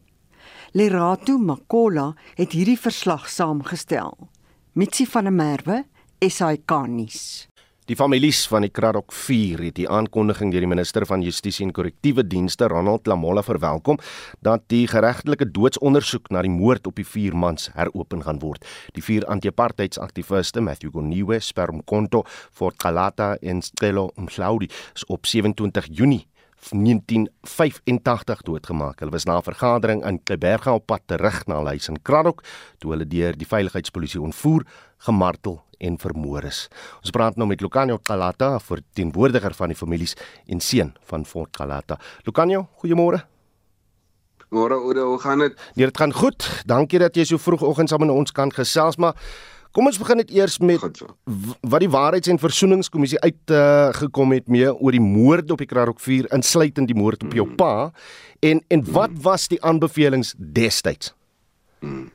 Lerato 0.72 1.38
Makola 1.38 2.13
het 2.38 2.53
hierdie 2.53 2.77
verslag 2.77 3.29
saamgestel. 3.29 4.13
Mitsi 4.77 5.08
van 5.10 5.24
der 5.24 5.34
Merwe, 5.34 5.84
SAK 6.19 6.88
nuus. 6.88 7.49
Die 7.89 7.96
families 7.98 8.43
van 8.46 8.62
die 8.62 8.69
Kraddock 8.69 9.10
4 9.17 9.63
het 9.65 9.74
die 9.79 9.88
aankondiging 9.89 10.51
deur 10.53 10.62
die 10.62 10.69
minister 10.69 11.08
van 11.10 11.24
Justisie 11.25 11.65
en 11.65 11.72
Korrektiewe 11.74 12.22
Dienste, 12.22 12.67
Ronald 12.69 13.10
Lamola, 13.10 13.41
verwelkom 13.41 13.98
dat 14.46 14.67
die 14.69 14.84
geregtelike 14.91 15.48
doodsondersoek 15.50 16.29
na 16.29 16.43
die 16.46 16.53
moord 16.53 16.86
op 16.86 17.01
die 17.01 17.08
vier 17.15 17.34
mans 17.34 17.72
heropen 17.74 18.22
gaan 18.27 18.43
word. 18.46 18.62
Die 18.93 19.01
vier 19.01 19.25
anti-apartheidsaktiviste, 19.25 20.62
Matthew 20.62 20.93
Goniwe, 20.93 21.41
Sperm 21.41 21.81
Konto, 21.81 22.27
Fort 22.29 22.77
Kalata 22.77 23.39
en 23.41 23.65
Stelo 23.65 24.12
Mhlaudi, 24.22 24.69
is 24.93 25.10
op 25.10 25.25
27 25.25 25.89
Junie 25.89 26.27
1985 26.69 28.41
doodgemaak. 28.41 28.99
Hulle 28.99 29.11
was 29.11 29.25
na 29.25 29.37
'n 29.37 29.43
vergadering 29.43 30.05
in 30.05 30.23
Kleberga 30.23 30.73
op 30.73 30.85
pad 30.85 31.01
terug 31.05 31.45
na 31.47 31.55
hulle 31.55 31.69
huis 31.69 31.87
in 31.87 32.01
Kraddock 32.01 32.43
toe 32.77 32.91
hulle 32.91 33.07
deur 33.07 33.37
die 33.37 33.47
veiligheidspolisie 33.47 34.21
ontvoer, 34.21 34.65
gemartel 34.97 35.63
en 35.77 35.97
vermoor 35.97 36.43
is. 36.43 36.67
Ons 37.01 37.09
praat 37.09 37.35
nou 37.35 37.47
met 37.47 37.61
Lucanio 37.61 37.97
Kalata, 37.97 38.59
verteenwoordiger 38.59 39.53
van 39.53 39.67
die 39.67 39.77
families 39.77 40.15
en 40.47 40.59
seun 40.59 40.93
van 41.03 41.25
Fort 41.25 41.51
Kalata. 41.51 41.99
Lucanio, 42.23 42.67
goeiemôre. 42.83 43.23
Môre, 44.49 44.75
hoe 44.75 45.19
gaan 45.19 45.39
dit? 45.39 45.53
Nee, 45.75 45.85
dit 45.85 45.97
gaan 45.97 46.13
goed. 46.13 46.63
Dankie 46.65 46.99
dat 46.99 47.15
jy 47.15 47.23
so 47.29 47.37
vroegoggend 47.37 47.89
saam 47.89 47.99
met 47.99 48.09
ons 48.09 48.31
kan 48.33 48.49
gesels, 48.51 48.97
maar 48.97 49.13
Kom 49.71 49.85
ons 49.85 49.99
begin 50.01 50.17
net 50.17 50.31
eers 50.33 50.57
met 50.57 50.81
wat 51.61 51.83
die 51.83 51.89
Waarheids- 51.89 52.29
en 52.31 52.39
Versoeningskommissie 52.41 53.19
uitgekom 53.21 54.31
uh, 54.31 54.38
het 54.39 54.47
mee 54.49 54.71
oor 54.73 54.95
die 54.95 55.03
moord 55.03 55.51
op 55.51 55.61
die 55.61 55.69
4 55.69 56.31
insluitend 56.33 56.89
die 56.89 56.97
moord 56.97 57.23
op 57.23 57.33
jou 57.33 57.45
mm. 57.47 57.55
pa 57.55 57.91
en 58.39 58.63
en 58.67 58.85
wat 58.91 59.11
mm. 59.11 59.21
was 59.21 59.47
die 59.47 59.61
aanbevelings 59.61 60.33
destyds? 60.38 61.13
Mm. 61.79 62.09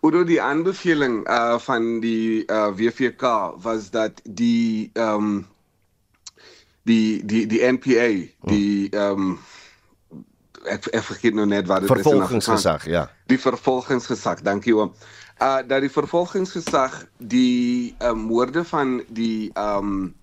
Oor 0.00 0.24
die 0.24 0.40
aanbeveling 0.40 1.28
uh 1.28 1.58
van 1.58 2.00
die 2.00 2.44
uh 2.46 2.72
WVK 2.72 3.52
was 3.62 3.90
dat 3.90 4.22
die 4.24 4.90
ehm 4.94 5.14
um, 5.14 5.46
die 6.82 7.24
die 7.26 7.46
die 7.46 7.60
NPA 7.60 8.08
die 8.48 8.88
ehm 8.90 9.20
um, 9.20 9.38
ek 10.66 10.90
ek 10.92 11.06
vergeet 11.10 11.34
nou 11.34 11.46
net 11.46 11.66
wat 11.70 11.84
dit 11.84 11.90
is. 11.90 12.02
Vervolgingsgesag, 12.02 12.86
ja. 12.90 13.06
Die 13.30 13.40
vervolgingsgesag, 13.40 14.42
dankie 14.46 14.76
oom 14.76 14.92
uh 15.40 15.60
dat 15.68 15.82
die 15.84 15.92
vervolgingsgesag 15.92 17.02
die 17.18 17.94
uh, 18.00 18.12
moorde 18.12 18.64
van 18.64 19.02
die 19.08 19.50
um 19.54 20.14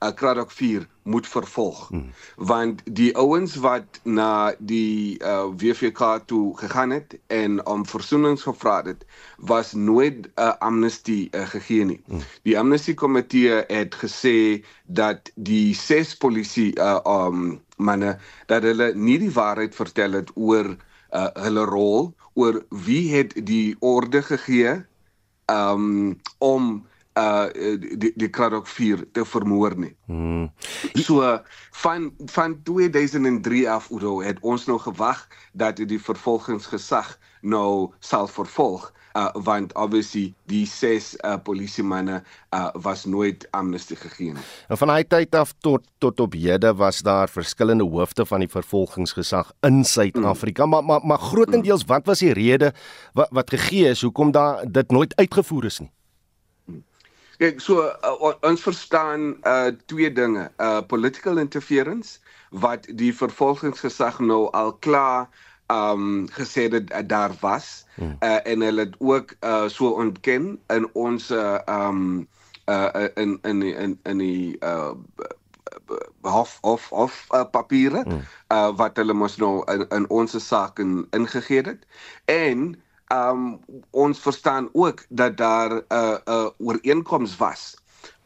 uh, 0.00 0.10
Kraddock 0.14 0.50
4 0.50 0.86
moet 1.02 1.26
vervolg 1.26 1.88
hmm. 1.88 2.10
want 2.36 2.82
die 2.84 3.16
ouens 3.16 3.54
wat 3.64 4.00
na 4.02 4.54
die 4.58 5.18
uh, 5.22 5.44
WVK 5.56 6.20
toe 6.26 6.56
gegaan 6.58 6.90
het 6.90 7.18
en 7.26 7.66
om 7.66 7.86
versoenings 7.86 8.42
gevra 8.42 8.82
het 8.86 9.06
was 9.36 9.72
nooit 9.72 10.26
'n 10.26 10.30
uh, 10.36 10.52
amnestie 10.58 11.28
uh, 11.30 11.46
gegee 11.46 11.84
nie. 11.84 12.00
Hmm. 12.06 12.20
Die 12.42 12.58
amnestie 12.58 12.94
komitee 12.94 13.64
het 13.66 13.94
gesê 13.94 14.64
dat 14.86 15.30
die 15.34 15.74
ses 15.74 16.16
polisie 16.16 16.72
uh, 16.78 17.00
um 17.04 17.60
manne 17.76 18.18
dat 18.46 18.62
hulle 18.62 18.92
nie 18.94 19.18
die 19.18 19.32
waarheid 19.32 19.74
vertel 19.74 20.12
het 20.12 20.30
oor 20.34 20.76
uh, 21.10 21.26
hulle 21.34 21.64
rol 21.64 22.14
oor 22.34 22.64
wie 22.68 23.14
het 23.14 23.34
die 23.46 23.76
orde 23.80 24.22
gegee 24.22 24.84
um 25.46 26.20
om 26.38 26.86
uh 27.18 27.46
die 27.98 28.12
die 28.16 28.30
Kraddock 28.30 28.66
4 28.66 29.04
te 29.12 29.24
vermoor 29.24 29.76
nie. 29.76 29.94
Hmm. 30.06 30.50
So 30.94 31.38
van 31.82 32.12
van 32.34 32.60
2003 32.62 33.70
af 33.70 33.90
Udo 33.90 34.20
het 34.22 34.38
ons 34.40 34.66
nou 34.66 34.78
gewag 34.78 35.26
dat 35.52 35.76
die 35.76 36.00
vervolgingsgesag 36.00 37.18
nou 37.42 37.92
sal 38.00 38.26
vervolg 38.26 38.92
uh, 39.18 39.28
want 39.44 39.74
obviously 39.74 40.34
die 40.50 40.64
ses 40.66 41.14
uh, 41.24 41.36
polisiemanne 41.42 42.20
uh, 42.54 42.68
was 42.82 43.04
nooit 43.04 43.46
amnestie 43.50 43.96
gegee 43.96 44.32
nie. 44.36 44.46
En 44.68 44.80
van 44.80 44.92
hy 44.92 45.02
tyd 45.08 45.34
af 45.38 45.54
tot 45.64 45.86
tot 46.02 46.20
op 46.20 46.36
hede 46.38 46.72
was 46.78 47.02
daar 47.06 47.30
verskillende 47.32 47.86
hoofde 47.88 48.26
van 48.26 48.44
die 48.44 48.50
vervolgingsgesag 48.52 49.52
in 49.66 49.84
Suid-Afrika, 49.84 50.66
mm. 50.66 50.70
maar 50.70 50.84
maar 50.84 51.06
maar 51.06 51.22
grootendeels 51.30 51.86
wat 51.90 52.06
was 52.06 52.24
die 52.24 52.32
rede 52.32 52.72
wat 53.12 53.32
wat 53.34 53.50
gegee 53.50 53.94
is 53.94 54.02
hoekom 54.02 54.32
daar 54.32 54.64
dit 54.66 54.90
nooit 54.90 55.16
uitgevoer 55.16 55.64
is 55.64 55.78
nie? 55.78 55.92
Kyk, 57.38 57.60
so 57.62 57.84
uh, 57.86 58.32
ons 58.42 58.62
verstaan 58.66 59.36
uh 59.46 59.70
twee 59.86 60.10
dinge. 60.12 60.48
Uh 60.58 60.80
political 60.90 61.38
interference 61.38 62.18
wat 62.50 62.88
die 62.98 63.12
vervolgingsgesag 63.14 64.18
nou 64.18 64.48
al 64.58 64.72
klaar 64.82 65.28
um 65.70 66.26
gesê 66.34 66.66
dat 66.68 66.90
uh, 66.90 67.04
daar 67.06 67.32
was 67.40 67.84
hmm. 67.94 68.16
uh, 68.20 68.40
en 68.42 68.60
hulle 68.60 68.80
het 68.80 68.96
ook 68.98 69.34
uh, 69.40 69.68
so 69.68 69.88
ontken 69.88 70.58
in 70.66 70.88
ons 70.92 71.30
uh, 71.30 71.58
um 71.68 72.28
uh, 72.66 73.06
in 73.14 73.38
in 73.42 73.62
in 73.62 73.98
in 74.02 74.18
die 74.18 74.56
uh, 74.60 74.90
hof 76.20 76.58
of 76.60 76.92
of 76.92 77.26
uh, 77.30 77.44
papiere 77.50 78.02
hmm. 78.02 78.20
uh, 78.48 78.70
wat 78.76 78.96
hulle 78.96 79.12
mos 79.12 79.36
nou 79.36 79.62
in, 79.72 79.86
in 79.88 80.08
ons 80.10 80.36
saak 80.46 80.78
in, 80.78 81.06
ingegee 81.10 81.62
het 81.62 81.86
en 82.24 82.74
um 83.14 83.60
ons 83.90 84.18
verstaan 84.20 84.68
ook 84.72 85.04
dat 85.08 85.36
daar 85.36 85.70
'n 85.72 85.84
uh, 85.88 86.16
'n 86.24 86.30
uh, 86.30 86.48
ooreenkoms 86.58 87.36
was 87.36 87.76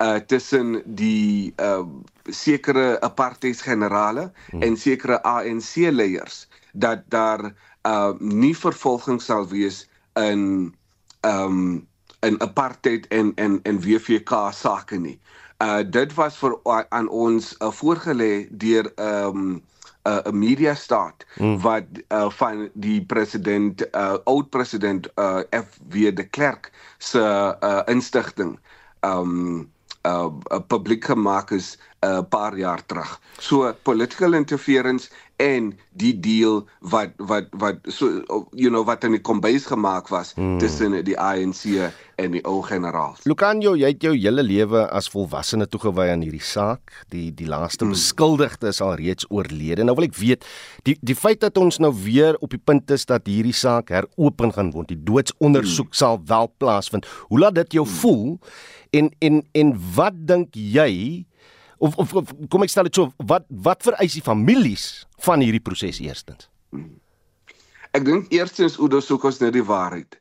uh 0.02 0.14
tussen 0.14 0.82
die 0.84 1.52
uh 1.56 1.86
sekere 2.22 3.00
apartheidsgenerale 3.00 4.32
hmm. 4.50 4.62
en 4.62 4.76
sekere 4.76 5.22
ANC 5.22 5.74
leiers 5.74 6.48
dat 6.72 7.02
daar 7.08 7.54
uh 7.86 8.12
nie 8.18 8.56
vervolging 8.56 9.22
sal 9.22 9.48
wees 9.48 9.88
in 10.14 10.74
um 11.20 11.86
in 12.20 12.40
apartheid 12.40 13.06
en 13.08 13.32
en 13.34 13.60
en 13.62 13.80
WVK 13.80 14.48
sake 14.52 14.98
nie. 14.98 15.20
Uh 15.62 15.82
dit 15.86 16.14
was 16.14 16.36
vir 16.38 16.58
aan 16.88 17.08
ons 17.08 17.54
uh, 17.58 17.70
voorgelê 17.70 18.46
deur 18.50 18.92
um 18.96 19.62
'n 20.02 20.10
uh, 20.26 20.32
media 20.32 20.74
staat 20.74 21.24
hmm. 21.34 21.60
wat 21.60 21.84
uh, 22.08 22.30
van 22.30 22.70
die 22.74 23.04
president 23.04 23.94
uh, 23.94 24.16
oud 24.24 24.50
president 24.50 25.08
uh, 25.14 25.40
FW 25.50 26.14
de 26.14 26.24
Klerk 26.30 26.72
se 26.98 27.56
uh, 27.60 27.80
instigting 27.84 28.58
um 29.00 29.70
uh 30.02 30.28
publiek 30.66 31.04
gemaak 31.04 31.50
is 31.50 31.78
'n 32.02 32.08
uh, 32.08 32.22
paar 32.28 32.56
jaar 32.58 32.82
terug. 32.86 33.20
So 33.38 33.72
political 33.82 34.34
interference 34.34 35.08
en 35.36 35.72
die 35.98 36.12
deal 36.20 36.62
wat 36.92 37.14
wat 37.16 37.46
wat 37.58 37.78
so 37.86 38.22
you 38.58 38.70
know 38.70 38.82
wat 38.86 39.04
in 39.06 39.14
die 39.16 39.22
kombuis 39.22 39.66
gemaak 39.70 40.10
was 40.12 40.32
hmm. 40.34 40.58
tussen 40.62 40.96
die 41.06 41.16
ANC 41.18 41.62
en 42.20 42.34
die 42.34 42.42
ou 42.46 42.60
generaals. 42.66 43.22
Lucanio, 43.26 43.74
jy 43.78 43.92
het 43.94 44.02
jou 44.02 44.12
hele 44.14 44.42
lewe 44.42 44.84
as 44.90 45.10
volwassene 45.12 45.66
toegewy 45.70 46.08
aan 46.12 46.22
hierdie 46.26 46.42
saak. 46.42 46.92
Die 47.14 47.30
die 47.34 47.48
laaste 47.50 47.86
hmm. 47.86 47.94
beskuldigde 47.94 48.70
is 48.74 48.82
al 48.84 48.94
reeds 49.00 49.26
oorlede. 49.30 49.86
Nou 49.86 49.96
wil 49.98 50.10
ek 50.10 50.18
weet, 50.18 50.46
die 50.86 50.96
die 51.00 51.18
feit 51.18 51.42
dat 51.42 51.58
ons 51.58 51.78
nou 51.82 51.92
weer 52.04 52.38
op 52.40 52.50
die 52.54 52.62
punt 52.62 52.90
is 52.90 53.06
dat 53.06 53.30
hierdie 53.30 53.56
saak 53.56 53.94
heropen 53.94 54.54
gaan 54.54 54.74
word, 54.74 54.90
die 54.90 55.02
doodsondersoek 55.06 55.92
hmm. 55.92 56.00
sal 56.02 56.22
wel 56.26 56.50
plaasvind. 56.58 57.06
Hoe 57.30 57.42
laat 57.46 57.58
dit 57.62 57.78
jou 57.80 57.86
hmm. 57.86 57.98
voel? 58.02 58.38
En 58.90 59.10
en 59.24 59.42
en 59.56 59.76
wat 59.94 60.18
dink 60.28 60.58
jy 60.58 61.24
of, 61.82 61.98
of, 61.98 62.14
of 62.14 62.32
kom 62.52 62.64
ek 62.64 62.72
stel 62.72 62.88
dit 62.88 62.98
so 62.98 63.10
wat 63.30 63.46
wat 63.66 63.82
vereis 63.86 64.14
die 64.16 64.24
families 64.24 64.86
van 65.26 65.42
hierdie 65.44 65.62
proses 65.64 66.00
eerstens? 66.02 66.48
Ek 67.92 68.06
dink 68.06 68.30
eerstens 68.32 68.78
Udo 68.80 69.02
soek 69.04 69.26
ons 69.28 69.40
net 69.42 69.56
die 69.56 69.66
waarheid. 69.66 70.16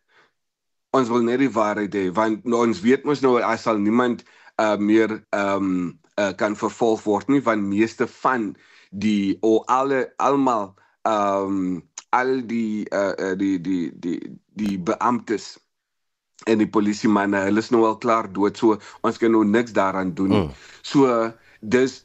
Ons 0.97 1.11
wil 1.13 1.23
net 1.27 1.39
die 1.43 1.51
waarheid 1.53 1.95
hê 1.95 2.09
want 2.15 2.43
nou, 2.43 2.63
ons 2.65 2.81
weet 2.83 3.05
mos 3.07 3.23
nou 3.23 3.37
as 3.39 3.67
sal 3.67 3.79
niemand 3.79 4.25
uh, 4.59 4.75
meer 4.77 5.19
ehm 5.31 5.69
um, 5.71 5.73
uh, 6.19 6.33
kan 6.37 6.57
vervolg 6.59 7.05
word 7.07 7.29
nie 7.31 7.43
want 7.45 7.63
meeste 7.63 8.09
van 8.19 8.51
die 8.91 9.37
o 9.45 9.61
alle 9.71 10.07
almal 10.19 10.73
ehm 11.07 11.55
um, 11.55 11.81
al 12.11 12.41
die 12.43 12.83
uh, 12.91 13.13
uh, 13.15 13.35
die 13.39 13.55
die 13.63 13.83
die 14.03 14.17
die 14.59 14.77
beamptes 14.77 15.53
en 16.49 16.59
die 16.59 16.67
polisie 16.67 17.09
manne 17.09 17.45
hulle 17.45 17.61
is 17.63 17.69
nou 17.71 17.85
al 17.87 17.95
klaar 18.03 18.27
dood 18.33 18.57
so 18.59 18.75
ons 19.07 19.21
kan 19.21 19.31
nou 19.31 19.45
niks 19.47 19.71
daaraan 19.77 20.11
doen 20.17 20.35
nie. 20.35 20.43
Mm. 20.49 20.59
So 20.81 21.31
dis 21.61 22.01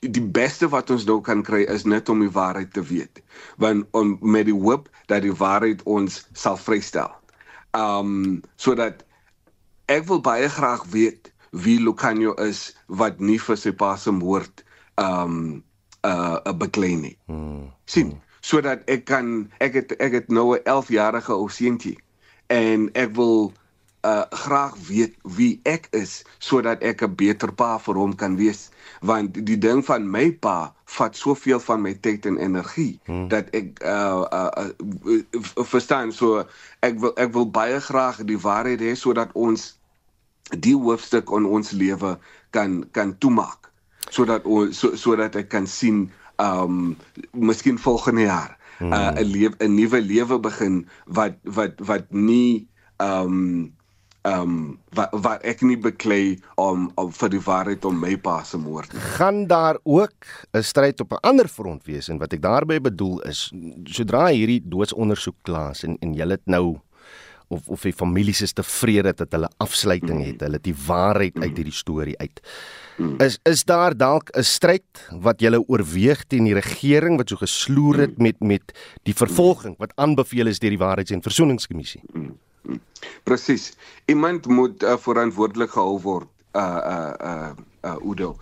die 0.00 0.24
beste 0.24 0.68
wat 0.72 0.90
ons 0.90 1.04
nou 1.04 1.18
kan 1.20 1.42
kry 1.44 1.64
is 1.68 1.84
net 1.84 2.08
om 2.08 2.22
die 2.24 2.32
waarheid 2.32 2.72
te 2.72 2.82
weet. 2.82 3.20
Want 3.60 3.84
om 3.96 4.16
met 4.20 4.48
die 4.48 4.56
hoop 4.56 4.88
dat 5.12 5.22
die 5.22 5.34
waarheid 5.34 5.82
ons 5.84 6.22
sal 6.32 6.56
vrystel. 6.56 7.10
Um 7.76 8.40
sodat 8.56 9.04
ek 9.92 10.06
wil 10.08 10.22
baie 10.24 10.48
graag 10.48 10.86
weet 10.94 11.32
wie 11.50 11.80
Lucanio 11.82 12.32
is 12.40 12.70
wat 12.86 13.20
nie 13.20 13.38
vir 13.42 13.58
sy 13.58 13.72
pa 13.76 13.96
se 13.98 14.12
moord 14.14 14.64
um 15.02 15.62
uh, 16.06 16.38
uh 16.46 16.56
beklei 16.56 16.94
nie. 16.96 17.16
Hmm. 17.26 17.68
sien 17.84 18.14
hmm. 18.14 18.20
sodat 18.40 18.86
ek 18.88 19.04
kan 19.10 19.50
ek 19.60 19.76
het 19.82 19.96
ek 20.00 20.12
het 20.12 20.28
nou 20.32 20.56
'n 20.56 20.64
11 20.64 20.88
jarige 20.96 21.32
ou 21.34 21.48
seentjie 21.50 21.98
en 22.48 22.88
ek 22.94 23.12
wil 23.14 23.52
uh 24.02 24.24
graag 24.30 24.76
weet 24.88 25.14
wie 25.22 25.60
ek 25.68 25.88
is 25.90 26.24
sodat 26.38 26.80
ek 26.82 27.02
'n 27.04 27.14
beter 27.14 27.52
pa 27.52 27.76
vir 27.78 27.94
hom 27.94 28.16
kan 28.16 28.36
wees 28.36 28.70
want 29.00 29.36
die 29.36 29.58
ding 29.58 29.84
van 29.84 30.08
my 30.08 30.32
pa 30.32 30.72
vat 30.96 31.16
soveel 31.16 31.60
van 31.60 31.82
my 31.82 31.92
tyd 31.94 32.26
en 32.26 32.38
energie 32.40 33.00
hmm. 33.04 33.28
dat 33.28 33.52
ek 33.52 33.76
uh, 33.84 34.24
uh, 34.32 34.50
uh 34.56 35.64
verstaan 35.68 36.12
so 36.12 36.44
ek 36.80 36.96
wil 37.00 37.12
ek 37.16 37.32
wil 37.32 37.44
baie 37.44 37.80
graag 37.80 38.24
die 38.24 38.40
waarheid 38.40 38.80
hê 38.80 38.96
sodat 38.96 39.28
ons 39.36 39.76
die 40.56 40.76
hoofstuk 40.76 41.28
in 41.36 41.44
ons 41.44 41.70
lewe 41.76 42.16
kan 42.56 42.80
kan 42.96 43.12
toemaak 43.18 43.68
sodat 44.08 44.48
so 44.72 44.96
sodat 44.96 45.36
ek 45.36 45.52
kan 45.52 45.68
sien 45.68 46.08
um 46.40 46.96
miskien 47.36 47.76
volgende 47.76 48.24
jaar 48.32 48.56
hmm. 48.78 48.92
uh, 48.92 49.12
'n 49.12 49.28
lewe 49.28 49.54
'n 49.60 49.76
nuwe 49.76 50.00
lewe 50.00 50.40
begin 50.40 50.88
wat 51.04 51.36
wat 51.44 51.76
wat 51.84 52.08
nie 52.08 52.64
um 52.96 53.68
um 54.28 54.78
wat 54.96 55.14
wat 55.24 55.44
ek 55.48 55.62
nie 55.64 55.78
beklei 55.80 56.38
om 56.60 56.90
om 57.00 57.12
vir 57.12 57.32
die 57.32 57.42
waarheid 57.44 57.84
om 57.88 58.00
my 58.00 58.16
pa 58.20 58.42
se 58.44 58.58
moord 58.60 58.92
nie. 58.92 59.00
Gaan 59.16 59.46
daar 59.46 59.78
ook 59.84 60.26
'n 60.52 60.62
stryd 60.62 61.00
op 61.00 61.12
'n 61.12 61.22
ander 61.22 61.48
front 61.48 61.84
wees 61.84 62.08
en 62.08 62.18
wat 62.18 62.32
ek 62.32 62.42
daarmee 62.42 62.80
bedoel 62.80 63.20
is 63.22 63.52
sodra 63.84 64.26
hierdie 64.26 64.62
doodsondersoek 64.64 65.36
klaar 65.42 65.70
is 65.70 65.84
en 65.84 65.96
en 66.00 66.14
jy 66.14 66.28
het 66.28 66.46
nou 66.46 66.80
of 67.50 67.68
of 67.68 67.82
die 67.82 67.92
families 67.92 68.40
is 68.46 68.52
tevrede 68.52 69.12
dat 69.16 69.32
hulle 69.34 69.48
afsluiting 69.58 70.22
het, 70.24 70.40
hulle 70.40 70.60
die 70.62 70.74
waarheid 70.86 71.38
uit 71.42 71.56
hierdie 71.58 71.74
storie 71.74 72.18
uit. 72.18 72.40
Is 73.18 73.38
is 73.48 73.64
daar 73.64 73.96
dalk 73.96 74.30
'n 74.36 74.42
stryd 74.42 75.08
wat 75.10 75.40
julle 75.40 75.62
oorweeg 75.66 76.24
teen 76.26 76.44
die 76.44 76.54
regering 76.54 77.16
wat 77.16 77.28
so 77.28 77.36
gesloer 77.36 77.98
het 77.98 78.18
met 78.18 78.40
met 78.40 78.72
die 79.02 79.14
vervolging 79.14 79.74
wat 79.78 79.92
aanbeveel 79.96 80.46
is 80.46 80.58
deur 80.58 80.70
die 80.70 80.84
Waarheids- 80.84 81.10
en 81.10 81.22
Versoeningskommissie? 81.22 82.02
Presies. 83.22 83.76
Iemand 84.04 84.46
moet 84.46 84.82
uh, 84.82 84.96
verantwoordelik 84.96 85.70
gehou 85.70 86.00
word. 86.00 86.28
Uh 86.52 86.62
uh 86.62 87.12
uh, 87.22 87.50
uh 87.84 87.96
Udo. 88.10 88.36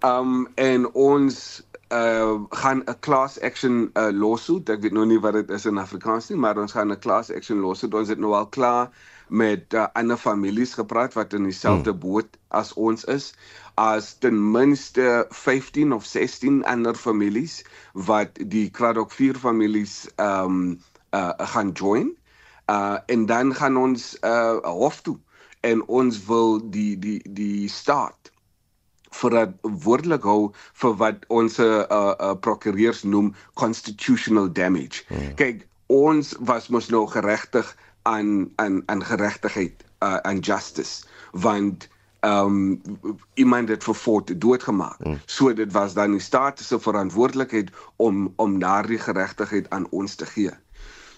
Um 0.00 0.46
en 0.54 0.92
ons 0.92 1.62
uh 1.92 2.40
gaan 2.50 2.82
'n 2.86 2.98
class 3.00 3.40
action 3.40 3.90
uh, 3.94 4.08
lawsuit. 4.12 4.68
Ek 4.68 4.80
weet 4.80 4.92
nog 4.92 5.06
nie 5.06 5.20
wat 5.20 5.32
dit 5.32 5.50
is 5.50 5.66
in 5.66 5.78
Afrikaans 5.78 6.28
nie, 6.28 6.38
maar 6.38 6.58
ons 6.58 6.72
gaan 6.72 6.92
'n 6.92 6.98
class 6.98 7.30
action 7.30 7.60
lawsuit. 7.60 7.94
Ons 7.94 8.08
het 8.08 8.18
nou 8.18 8.32
al 8.32 8.46
klaar 8.46 8.90
met 9.28 9.74
uh, 9.74 9.86
ander 9.92 10.16
families 10.16 10.74
gepraat 10.74 11.12
wat 11.14 11.32
in 11.32 11.44
dieselfde 11.44 11.90
hmm. 11.90 12.00
boot 12.00 12.36
as 12.48 12.72
ons 12.72 13.04
is. 13.04 13.34
As 13.74 14.14
ten 14.18 14.50
minste 14.50 15.26
15 15.30 15.92
of 15.92 16.04
16 16.04 16.64
ander 16.64 16.94
families 16.94 17.64
wat 17.92 18.38
die 18.38 18.70
Kraddock 18.70 19.12
4 19.12 19.34
families 19.34 20.08
um 20.16 20.78
uh 21.14 21.32
gaan 21.38 21.70
join. 21.72 22.14
Uh 22.70 22.98
en 23.06 23.26
dan 23.26 23.54
gaan 23.54 23.76
ons 23.76 24.16
uh 24.20 24.56
hof 24.62 25.00
toe 25.00 25.18
en 25.60 25.86
ons 25.86 26.24
wil 26.26 26.70
die 26.70 26.98
die 26.98 27.20
die 27.28 27.68
staat 27.68 28.32
verantwoordelik 29.14 30.24
hou 30.26 30.50
vir 30.82 30.94
wat 31.02 31.24
ons 31.28 31.58
uh, 31.62 31.84
uh 31.90 32.34
prokureurs 32.34 33.02
noem 33.02 33.34
constitutional 33.54 34.50
damage. 34.52 35.04
Hmm. 35.08 35.34
Kyk, 35.38 35.66
ons 35.86 36.34
was 36.40 36.68
mos 36.68 36.90
nou 36.90 37.06
geregtig 37.06 37.76
aan 38.02 38.50
aan 38.56 38.82
aan 38.86 39.04
geregtigheid 39.04 39.84
uh 40.04 40.16
aan 40.28 40.38
justice 40.38 41.04
want 41.32 41.88
um 42.24 42.80
iemand 43.34 43.68
het 43.68 43.84
vir 43.84 43.94
voort 43.94 44.40
doodgemaak. 44.40 44.98
Hmm. 45.02 45.20
So 45.26 45.52
dit 45.52 45.72
was 45.72 45.94
dan 45.94 46.16
die 46.16 46.20
staat 46.20 46.60
se 46.60 46.80
verantwoordelikheid 46.80 47.70
om 47.96 48.32
om 48.36 48.58
daardie 48.58 48.98
geregtigheid 48.98 49.70
aan 49.70 49.86
ons 49.90 50.14
te 50.14 50.26
gee. 50.26 50.52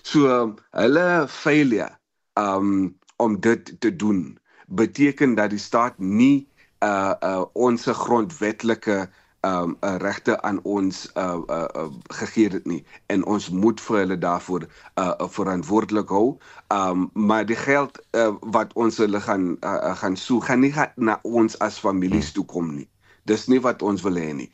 So 0.06 0.54
hulle 0.70 1.26
failure 1.28 1.90
um 2.38 2.98
om 3.16 3.40
dit 3.40 3.80
te 3.80 3.96
doen 3.96 4.38
beteken 4.66 5.34
dat 5.34 5.50
die 5.50 5.58
staat 5.58 5.98
nie 5.98 6.48
uh 6.84 7.14
uh 7.20 7.44
ons 7.52 7.86
grondwetlike 8.02 8.98
um 9.40 9.76
uh, 9.80 9.96
regte 9.98 10.42
aan 10.42 10.62
ons 10.62 11.10
uh, 11.14 11.38
uh 11.50 11.66
uh 11.82 11.88
gegee 12.20 12.48
dit 12.54 12.66
nie 12.66 12.80
en 13.06 13.24
ons 13.24 13.50
moet 13.50 13.80
vir 13.88 13.98
hulle 14.04 14.18
daarvoor 14.18 14.68
uh, 14.68 15.12
uh 15.18 15.28
verantwoordelik 15.38 16.08
hou. 16.08 16.38
Um 16.70 17.10
maar 17.12 17.46
die 17.46 17.58
geld 17.66 17.98
uh, 18.12 18.30
wat 18.40 18.72
ons 18.74 19.02
hulle 19.02 19.20
gaan 19.20 19.56
uh, 19.60 19.78
uh 19.90 19.96
gaan 20.04 20.16
soek 20.16 20.44
gaan 20.52 20.62
nie 20.62 20.72
gaan 20.78 20.94
na 20.94 21.18
ons 21.22 21.58
as 21.58 21.82
families 21.82 22.30
toe 22.32 22.44
kom 22.44 22.74
nie. 22.76 22.88
Dis 23.26 23.46
nie 23.50 23.60
wat 23.60 23.82
ons 23.82 24.02
wil 24.06 24.18
hê 24.20 24.32
nie. 24.38 24.48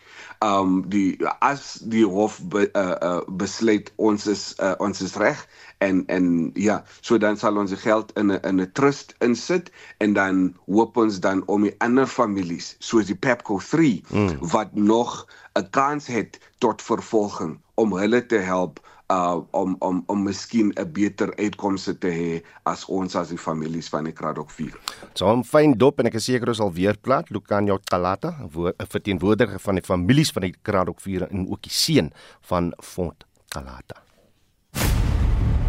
Um 0.45 0.81
die 0.93 1.19
as 1.45 1.79
die 1.93 2.05
hof 2.09 2.39
be, 2.53 2.67
uh, 2.79 2.97
uh, 3.09 3.21
besluit 3.41 3.93
ons 3.97 4.27
is 4.27 4.45
uh, 4.59 4.75
ons 4.83 5.03
is 5.05 5.17
reg 5.21 5.41
en 5.85 6.05
en 6.07 6.27
ja, 6.55 6.81
so 7.01 7.19
dan 7.19 7.37
sal 7.37 7.61
ons 7.61 7.75
die 7.75 7.81
geld 7.81 8.13
in 8.17 8.33
'n 8.33 8.41
in 8.49 8.61
'n 8.61 8.73
trust 8.73 9.15
insit 9.21 9.71
en 9.99 10.17
dan 10.19 10.57
hoop 10.67 10.97
ons 10.97 11.21
dan 11.21 11.43
om 11.47 11.69
die 11.69 11.75
ander 11.79 12.07
families 12.07 12.77
soos 12.79 13.07
die 13.07 13.19
Pepco 13.19 13.59
3 13.59 14.03
mm. 14.11 14.39
wat 14.55 14.75
nog 14.75 15.27
'n 15.59 15.69
kans 15.71 16.07
het 16.07 16.41
tot 16.59 16.83
vervolging 16.83 17.61
om 17.75 17.93
hulle 17.93 18.27
te 18.27 18.39
help 18.39 18.81
uh 19.13 19.41
om 19.51 19.77
om 19.79 20.03
om 20.07 20.23
miskien 20.25 20.73
'n 20.77 20.93
beter 20.93 21.33
uitkomste 21.37 21.99
te 21.99 22.09
hê 22.09 22.43
as 22.65 22.85
ons 22.89 23.17
as 23.17 23.29
die 23.29 23.39
families 23.39 23.89
van 23.89 24.05
die 24.05 24.13
Kraddock 24.13 24.51
4. 24.51 24.73
So 25.15 25.33
'n 25.33 25.45
fyn 25.45 25.77
dop 25.79 26.01
en 26.01 26.07
ek 26.07 26.15
is 26.15 26.25
seker 26.25 26.49
ons 26.49 26.57
sal 26.57 26.73
weer 26.73 26.97
plat 26.97 27.31
Lucanio 27.31 27.79
Calata, 27.85 28.31
'n 28.41 28.87
verteenwoordiger 28.89 29.61
van 29.61 29.75
die 29.75 29.85
families 29.85 30.31
van 30.31 30.43
die 30.43 30.55
Kraddock 30.63 31.01
4 31.01 31.29
en 31.31 31.51
ook 31.51 31.63
die 31.63 31.73
seun 31.73 32.13
van 32.41 32.73
Font 32.81 33.25
Calata. 33.49 34.03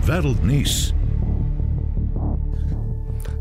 Wêreldnuus. 0.05 0.93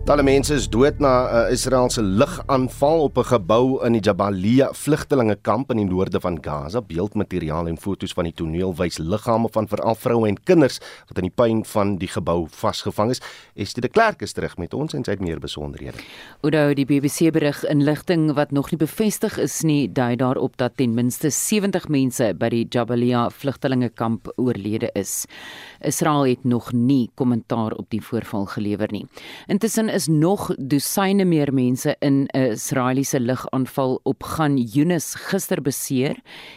Talle 0.02 0.24
mense 0.26 0.50
is 0.50 0.64
dood 0.66 0.98
na 0.98 1.30
'n 1.30 1.46
uh, 1.46 1.52
Israeliese 1.54 2.02
lugaanval 2.02 3.00
op 3.06 3.18
'n 3.18 3.24
gebou 3.24 3.86
in 3.86 3.92
die 3.92 4.02
Jabalia 4.02 4.72
vlugtelingekamp 4.72 5.70
in 5.70 5.76
die 5.76 5.86
noorde 5.86 6.20
van 6.20 6.38
Gaza. 6.42 6.82
Beeldmateriaal 6.82 7.68
en 7.68 7.78
foto's 7.78 8.12
van 8.12 8.24
die 8.24 8.34
toneel 8.34 8.74
wys 8.74 8.98
liggame 8.98 9.48
van 9.52 9.68
veral 9.68 9.94
vroue 9.94 10.26
en 10.28 10.42
kinders 10.42 10.80
wat 11.06 11.18
in 11.18 11.30
die 11.30 11.34
puin 11.34 11.64
van 11.64 11.98
die 11.98 12.08
gebou 12.08 12.48
vasgevang 12.50 13.10
is. 13.10 13.20
Estie 13.54 13.80
de 13.80 13.88
Klerk 13.88 14.22
is 14.22 14.32
terug 14.32 14.56
met 14.56 14.74
ons 14.74 14.92
en 14.94 15.04
sy 15.04 15.10
het 15.10 15.20
meer 15.20 15.38
besonderhede. 15.38 15.98
Oudou 16.40 16.74
die 16.74 16.86
BBC 16.86 17.30
berig 17.32 17.64
inligting 17.64 18.34
wat 18.34 18.50
nog 18.50 18.70
nie 18.70 18.78
bevestig 18.78 19.38
is 19.38 19.62
nie, 19.62 19.92
dui 19.92 20.16
daarop 20.16 20.56
dat 20.56 20.76
ten 20.76 20.94
minste 20.94 21.30
70 21.30 21.88
mense 21.88 22.34
by 22.34 22.48
die 22.48 22.66
Jabalia 22.68 23.30
vlugtelingekamp 23.30 24.32
oorlede 24.36 24.90
is. 24.94 25.26
Israel 25.82 26.26
het 26.26 26.44
nog 26.44 26.72
nie 26.72 27.10
kommentaar 27.14 27.72
op 27.72 27.90
die 27.90 28.02
voorval 28.02 28.46
gelewer 28.46 28.92
nie. 28.92 29.06
Intussen 29.46 29.88
is 29.88 30.06
nog 30.06 30.50
dosyne 30.58 31.24
meer 31.24 31.54
mense 31.54 31.96
in 31.98 32.28
'n 32.32 32.52
Israeliese 32.52 33.20
lugaanval 33.20 34.00
op 34.02 34.22
Gan 34.22 34.56
Yunus 34.56 35.14
gister 35.14 35.62
beseer 35.62 36.16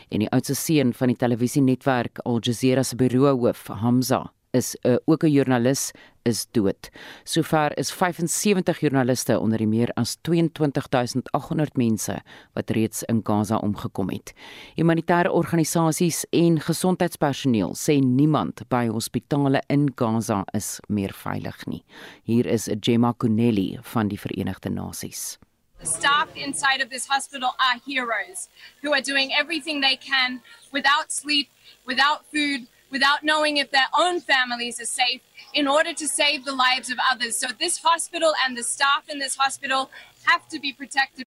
en 0.09 0.19
die 0.19 0.29
oudste 0.29 0.55
seun 0.55 0.93
van 0.93 1.07
die 1.07 1.17
televisienetwerk 1.17 2.19
Al 2.23 2.39
Jazeera 2.39 2.83
se 2.83 2.95
bureauhoof 2.95 3.67
Hamza 3.67 4.31
is 4.55 4.75
uh, 4.81 4.95
ook 5.05 5.23
'n 5.23 5.31
joernalis 5.31 5.91
is 6.25 6.47
dood. 6.51 6.89
Sover 7.23 7.77
is 7.77 7.91
75 7.91 8.79
joernaliste 8.79 9.39
onder 9.39 9.57
die 9.57 9.67
meer 9.67 9.91
as 9.95 10.17
22800 10.21 11.77
mense 11.77 12.21
wat 12.53 12.69
reeds 12.69 13.03
in 13.03 13.21
Gaza 13.23 13.57
omgekom 13.57 14.09
het. 14.09 14.33
Humanitêre 14.75 15.31
organisasies 15.31 16.25
en 16.29 16.59
gesondheidspersoneel 16.59 17.75
sê 17.77 17.99
niemand 18.01 18.65
by 18.69 18.87
hospitale 18.87 19.61
in 19.67 19.91
Gaza 19.95 20.43
is 20.53 20.79
meer 20.87 21.13
veilig 21.13 21.65
nie. 21.65 21.83
Hier 22.23 22.45
is 22.45 22.69
Gemma 22.79 23.13
Connelly 23.13 23.77
van 23.81 24.07
die 24.07 24.19
Verenigde 24.19 24.69
Nasies. 24.69 25.37
The 25.79 25.85
staff 25.85 26.29
inside 26.35 26.81
of 26.81 26.89
this 26.89 27.05
hospital 27.05 27.53
are 27.59 27.79
heroes 27.85 28.49
who 28.81 28.93
are 28.93 29.01
doing 29.01 29.31
everything 29.33 29.81
they 29.81 29.97
can 29.97 30.41
without 30.71 31.11
sleep, 31.11 31.49
without 31.85 32.25
food, 32.31 32.65
without 32.91 33.23
knowing 33.23 33.57
if 33.57 33.71
their 33.71 33.87
own 33.97 34.19
families 34.19 34.79
are 34.79 34.85
safe 34.85 35.21
in 35.53 35.67
order 35.67 35.93
to 35.93 36.07
save 36.07 36.45
the 36.45 36.53
lives 36.53 36.89
of 36.89 36.97
others. 37.11 37.37
So, 37.37 37.47
this 37.59 37.79
hospital 37.79 38.33
and 38.45 38.57
the 38.57 38.63
staff 38.63 39.09
in 39.09 39.19
this 39.19 39.35
hospital 39.35 39.89
have 40.25 40.47
to 40.49 40.59
be 40.59 40.73
protected. 40.73 41.25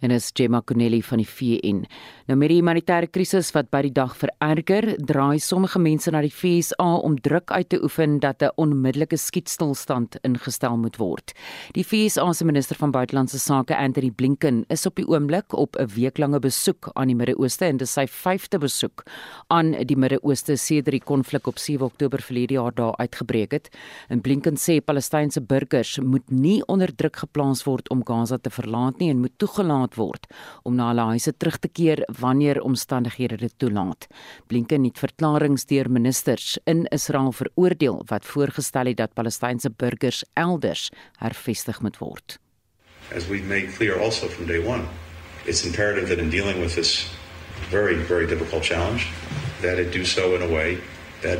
en 0.00 0.10
is 0.10 0.30
Gemma 0.32 0.62
Connelly 0.62 1.00
van 1.00 1.18
die 1.18 1.24
VN. 1.24 1.86
Nou 2.24 2.38
met 2.40 2.48
die 2.48 2.56
humanitêre 2.56 3.04
krisis 3.12 3.50
wat 3.52 3.66
by 3.68 3.82
die 3.84 3.90
dag 3.92 4.14
vererger, 4.16 4.86
draai 4.96 5.36
sommige 5.44 5.76
mense 5.76 6.08
na 6.08 6.22
die 6.24 6.32
FSA 6.32 6.86
om 7.04 7.18
druk 7.20 7.50
uit 7.52 7.68
te 7.68 7.76
oefen 7.84 8.14
dat 8.20 8.40
'n 8.42 8.48
onmiddellike 8.56 9.16
skietstilstand 9.16 10.16
ingestel 10.24 10.78
moet 10.78 10.96
word. 10.96 11.34
Die 11.74 11.84
FSA 11.84 12.32
se 12.32 12.44
minister 12.44 12.76
van 12.76 12.90
buitelandse 12.90 13.38
sake, 13.38 13.76
Anthony 13.76 14.10
Blinken, 14.10 14.64
is 14.70 14.86
op 14.86 14.96
die 14.96 15.06
oomblik 15.06 15.52
op 15.52 15.76
'n 15.76 15.86
weeklange 15.86 16.40
besoek 16.40 16.90
aan 16.94 17.08
die 17.08 17.14
Midde-Ooste 17.14 17.66
en 17.66 17.76
dit 17.76 17.86
is 17.86 17.92
sy 17.92 18.06
5de 18.06 18.58
besoek 18.58 19.02
aan 19.48 19.72
die 19.72 19.96
Midde-Ooste 19.96 20.56
sedert 20.56 20.92
die 20.92 21.04
konflik 21.04 21.46
op 21.46 21.58
7 21.58 21.84
Oktober 21.84 22.22
verlede 22.22 22.54
jaar 22.54 22.74
daar 22.74 22.96
uitgebreek 22.96 23.52
het. 23.52 23.68
En 24.08 24.20
Blinken 24.20 24.56
sê 24.56 24.80
Palestynse 24.80 25.42
burgers 25.42 25.98
moet 25.98 26.30
nie 26.30 26.62
onder 26.66 26.94
druk 26.96 27.16
geplaas 27.16 27.64
word 27.64 27.90
om 27.90 28.02
Gaza 28.02 28.38
te 28.38 28.50
verlaat 28.50 28.98
nie 28.98 29.10
en 29.10 29.20
moet 29.20 29.38
toegelaat 29.38 29.94
word 29.94 30.26
om 30.62 30.74
na 30.74 30.88
hulle 30.88 31.00
huise 31.02 31.36
terug 31.36 31.58
te 31.58 31.68
keer 31.68 32.04
wanneer 32.18 32.60
omstandighede 32.60 33.36
dit 33.36 33.52
toelaat. 33.56 34.06
Blinken 34.46 34.84
het 34.84 34.98
verklaringe 34.98 35.62
deur 35.66 35.90
ministers 35.90 36.58
in 36.64 36.84
Israel 36.84 37.32
veroordeel 37.32 38.02
wat 38.06 38.24
voorgestel 38.24 38.86
het 38.86 38.96
dat 38.96 39.14
Palestynse 39.14 39.70
burgers 39.76 40.24
elders 40.32 40.90
hervestig 41.18 41.80
moet 41.80 41.98
word. 41.98 42.38
As 43.14 43.28
we 43.28 43.42
made 43.42 43.66
clear 43.76 44.00
also 44.00 44.28
from 44.28 44.46
day 44.46 44.66
one, 44.66 44.84
it's 45.44 45.64
imperative 45.64 46.08
that 46.08 46.18
in 46.18 46.30
dealing 46.30 46.60
with 46.60 46.74
this 46.74 47.10
very, 47.70 47.96
very 47.96 48.26
difficult 48.26 48.62
challenge, 48.64 49.06
that 49.60 49.78
it 49.78 49.92
do 49.92 50.04
so 50.04 50.34
in 50.34 50.42
a 50.42 50.48
way 50.48 50.78
that 51.22 51.38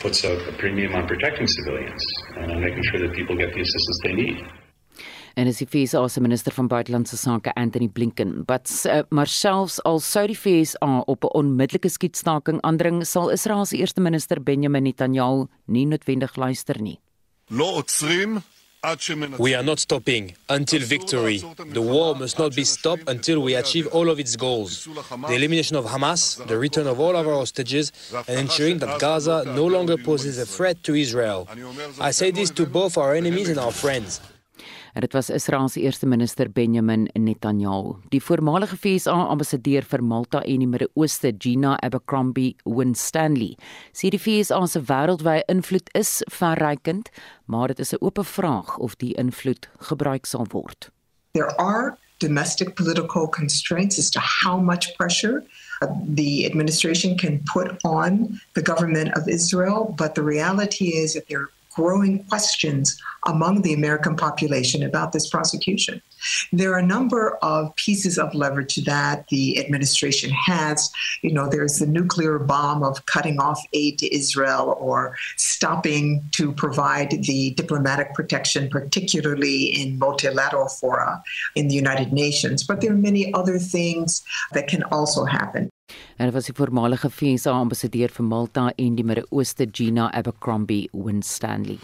puts 0.00 0.24
a, 0.24 0.32
a 0.48 0.52
premium 0.58 0.94
on 0.94 1.06
protecting 1.06 1.46
civilians 1.46 2.04
and 2.36 2.52
on 2.52 2.60
making 2.60 2.82
sure 2.90 3.00
that 3.00 3.12
people 3.14 3.36
get 3.36 3.52
the 3.54 3.60
assistance 3.60 3.98
they 4.02 4.12
need. 4.12 4.63
En 5.34 5.46
is 5.50 5.58
die 5.62 5.66
FSA 5.66 6.08
se 6.08 6.20
minister 6.20 6.52
van 6.52 6.68
buitelandse 6.70 7.16
sake 7.16 7.52
Anthony 7.54 7.88
Blinken. 7.88 8.44
But 8.46 8.70
uh, 8.86 9.02
maar 9.08 9.30
selfs 9.30 9.80
al 9.82 10.00
sou 10.00 10.26
die 10.30 10.36
FSA 10.38 11.02
op 11.06 11.24
'n 11.24 11.34
onmiddellike 11.34 11.88
skietstaking 11.88 12.60
aandring, 12.62 13.06
sal 13.06 13.30
Israel 13.30 13.64
se 13.64 13.76
eerste 13.76 14.00
minister 14.00 14.42
Benjamin 14.42 14.82
Netanyahu 14.82 15.46
nie 15.66 15.86
noodwendig 15.86 16.36
luister 16.36 16.80
nie. 16.82 16.98
We 19.38 19.54
are 19.54 19.62
not 19.62 19.78
stopping 19.80 20.36
until 20.50 20.80
victory. 20.80 21.38
The 21.72 21.80
war 21.80 22.14
must 22.14 22.38
not 22.38 22.54
be 22.54 22.64
stopped 22.64 23.08
until 23.08 23.40
we 23.40 23.54
achieve 23.54 23.86
all 23.86 24.10
of 24.10 24.18
its 24.18 24.36
goals. 24.36 24.86
The 25.26 25.34
elimination 25.34 25.76
of 25.78 25.86
Hamas, 25.86 26.46
the 26.46 26.58
return 26.58 26.86
of 26.86 27.00
all 27.00 27.16
of 27.16 27.26
our 27.26 27.34
hostages, 27.34 27.92
and 28.28 28.40
ensuring 28.40 28.80
that 28.80 29.00
Gaza 29.00 29.44
no 29.56 29.64
longer 29.66 29.96
poses 29.96 30.36
a 30.36 30.44
threat 30.44 30.82
to 30.84 30.94
Israel. 30.94 31.48
I 31.98 32.10
say 32.10 32.30
this 32.30 32.50
to 32.50 32.66
both 32.66 32.98
our 32.98 33.14
enemies 33.14 33.48
and 33.48 33.58
our 33.58 33.72
friends. 33.72 34.20
En 34.94 35.00
dit 35.00 35.12
was 35.12 35.30
Israel 35.30 35.68
se 35.68 35.80
eerste 35.80 36.06
minister 36.06 36.50
Benjamin 36.50 37.08
Netanyahu. 37.12 37.94
Die 38.08 38.22
voormalige 38.22 38.76
VSA 38.76 39.26
ambassadeur 39.26 39.82
vir 39.82 40.04
Malta 40.04 40.42
en 40.42 40.62
die 40.62 40.68
Midde-Ooste, 40.70 41.32
Gina 41.38 41.74
Abercrombie 41.82 42.54
Winstanley, 42.62 43.56
sê 43.90 44.12
die 44.14 44.20
VSA 44.22 44.60
se 44.70 44.84
wêreldwye 44.86 45.42
invloed 45.50 45.90
is 45.98 46.20
verrykend, 46.30 47.10
maar 47.50 47.74
dit 47.74 47.82
is 47.82 47.92
'n 47.92 48.04
oop 48.04 48.22
vraag 48.22 48.78
of 48.78 48.94
die 48.96 49.14
invloed 49.18 49.68
gebruik 49.90 50.26
sal 50.26 50.46
word. 50.52 50.90
There 51.32 51.56
are 51.58 51.98
domestic 52.18 52.76
political 52.76 53.28
constraints 53.28 53.98
as 53.98 54.10
to 54.10 54.20
how 54.20 54.60
much 54.60 54.94
pressure 54.96 55.42
uh, 55.82 55.88
the 56.14 56.46
administration 56.46 57.16
can 57.16 57.42
put 57.52 57.82
on 57.82 58.40
the 58.52 58.62
government 58.62 59.16
of 59.16 59.26
Israel, 59.26 59.92
but 59.96 60.14
the 60.14 60.22
reality 60.22 60.94
is 61.02 61.12
that 61.14 61.26
there 61.26 61.48
growing 61.74 62.24
questions 62.24 63.00
among 63.26 63.62
the 63.62 63.74
American 63.74 64.16
population 64.16 64.82
about 64.82 65.12
this 65.12 65.28
prosecution. 65.28 66.00
There 66.52 66.72
are 66.72 66.78
a 66.78 66.86
number 66.86 67.36
of 67.42 67.74
pieces 67.76 68.18
of 68.18 68.34
leverage 68.34 68.76
that 68.84 69.28
the 69.28 69.58
administration 69.58 70.30
has. 70.30 70.90
You 71.22 71.32
know, 71.32 71.48
there's 71.48 71.78
the 71.78 71.86
nuclear 71.86 72.38
bomb 72.38 72.82
of 72.82 73.06
cutting 73.06 73.40
off 73.40 73.60
aid 73.72 73.98
to 73.98 74.14
Israel 74.14 74.76
or 74.80 75.16
stopping 75.36 76.22
to 76.32 76.52
provide 76.52 77.10
the 77.10 77.54
diplomatic 77.56 78.14
protection, 78.14 78.68
particularly 78.68 79.66
in 79.66 79.98
multilateral 79.98 80.68
fora 80.68 81.22
in 81.54 81.68
the 81.68 81.74
United 81.74 82.12
Nations. 82.12 82.64
But 82.64 82.80
there 82.80 82.92
are 82.92 82.96
many 82.96 83.32
other 83.34 83.58
things 83.58 84.22
that 84.52 84.68
can 84.68 84.82
also 84.84 85.24
happen. 85.24 85.70
En 86.16 86.32
was 86.32 86.44
die 86.44 86.54
voormalige 86.54 87.10
VSA 87.10 87.50
ambassadeur 87.50 88.08
vir 88.08 88.24
Malta 88.24 88.72
en 88.76 88.94
die 88.94 89.04
Midde-Ooste 89.04 89.68
Gina 89.70 90.12
Abercrombie 90.12 90.88
Winstanley. 90.92 91.78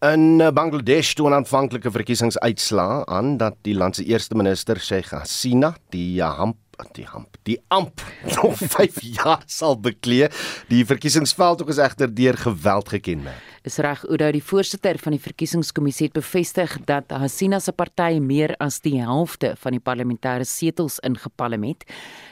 In 0.00 0.40
Bangladesh 0.40 1.10
toe 1.12 1.26
aanvanklike 1.28 1.90
verkiesingsuitslae 1.92 3.02
aan 3.04 3.34
dat 3.36 3.58
die 3.68 3.74
land 3.76 3.98
se 3.98 4.04
eerste 4.08 4.32
minister 4.34 4.80
Sheikh 4.80 5.12
Hasina 5.12 5.74
die 5.92 6.22
hamp 6.24 6.56
die 6.96 7.04
hamp 7.04 7.36
die 7.44 7.58
amp 7.68 8.00
nog 8.38 8.56
5 8.56 9.02
jaar 9.02 9.42
sal 9.44 9.76
beklee. 9.76 10.30
Die 10.72 10.86
verkiesingsveld 10.88 11.66
is 11.68 11.76
egter 11.76 12.08
deur 12.08 12.40
geweld 12.40 12.88
gekenmerk 12.88 13.59
is 13.68 13.76
reg 13.84 14.00
Oudo 14.08 14.30
die 14.32 14.40
voorsitter 14.40 14.96
van 15.02 15.12
die 15.12 15.20
verkiesingskommissie 15.20 16.06
het 16.08 16.14
bevestig 16.16 16.72
dat 16.88 17.10
Hasina 17.12 17.58
se 17.60 17.74
party 17.76 18.16
meer 18.24 18.54
as 18.62 18.78
die 18.80 18.94
helfte 19.02 19.52
van 19.60 19.74
die 19.76 19.82
parlementêre 19.84 20.46
setels 20.48 20.96
ingepalem 21.04 21.66
het. 21.68 21.84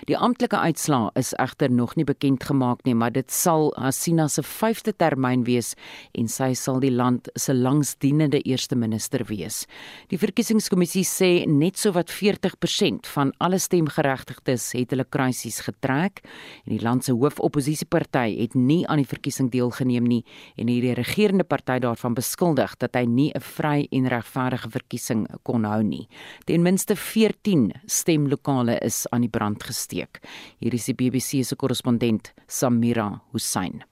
Die 0.08 0.16
amptelike 0.16 0.56
uitslaa 0.56 1.10
is 1.20 1.34
egter 1.36 1.68
nog 1.70 1.96
nie 1.98 2.06
bekend 2.08 2.46
gemaak 2.48 2.80
nie, 2.86 2.94
maar 2.96 3.12
dit 3.12 3.28
sal 3.28 3.68
Hasina 3.76 4.28
se 4.32 4.42
5de 4.46 4.94
termyn 4.96 5.44
wees 5.44 5.74
en 6.16 6.30
sy 6.32 6.54
sal 6.56 6.80
die 6.80 6.92
land 6.94 7.28
se 7.36 7.52
langsdienende 7.52 8.40
eerste 8.48 8.76
minister 8.76 9.26
wees. 9.28 9.66
Die 10.08 10.20
verkiesingskommissie 10.20 11.04
sê 11.04 11.30
net 11.44 11.76
so 11.76 11.92
wat 11.92 12.08
40% 12.08 13.10
van 13.12 13.34
alle 13.44 13.60
stemgeregtigdes 13.60 14.70
het 14.78 14.96
hulle 14.96 15.04
kruisies 15.04 15.60
getrek 15.68 16.24
en 16.64 16.72
die 16.72 16.82
land 16.84 17.04
se 17.04 17.12
hoofoppositieparty 17.12 18.30
het 18.38 18.56
nie 18.56 18.80
aan 18.88 19.02
die 19.02 19.12
verkiesing 19.12 19.52
deelgeneem 19.52 20.08
nie 20.08 20.22
en 20.56 20.72
hierdie 20.72 20.96
regerende 21.18 21.44
party 21.44 21.81
daarvan 21.83 22.14
beskuldig 22.14 22.76
dat 22.78 22.94
hy 22.94 23.04
nie 23.04 23.33
'n 23.35 23.40
vry 23.40 23.88
en 23.90 24.07
regverdige 24.09 24.70
verkiesing 24.70 25.26
kon 25.42 25.64
hou 25.64 25.83
nie. 25.83 26.09
Ten 26.46 26.62
minste 26.62 26.94
14 26.94 27.72
stemlokale 27.87 28.78
is 28.78 29.07
aan 29.11 29.20
die 29.20 29.31
brand 29.31 29.62
gesteek. 29.62 30.20
Hier 30.61 30.74
is 30.74 30.85
die 30.85 30.94
BBC 30.94 31.44
se 31.44 31.57
korrespondent 31.57 32.33
Samira 32.46 33.20
Hussein. 33.33 33.85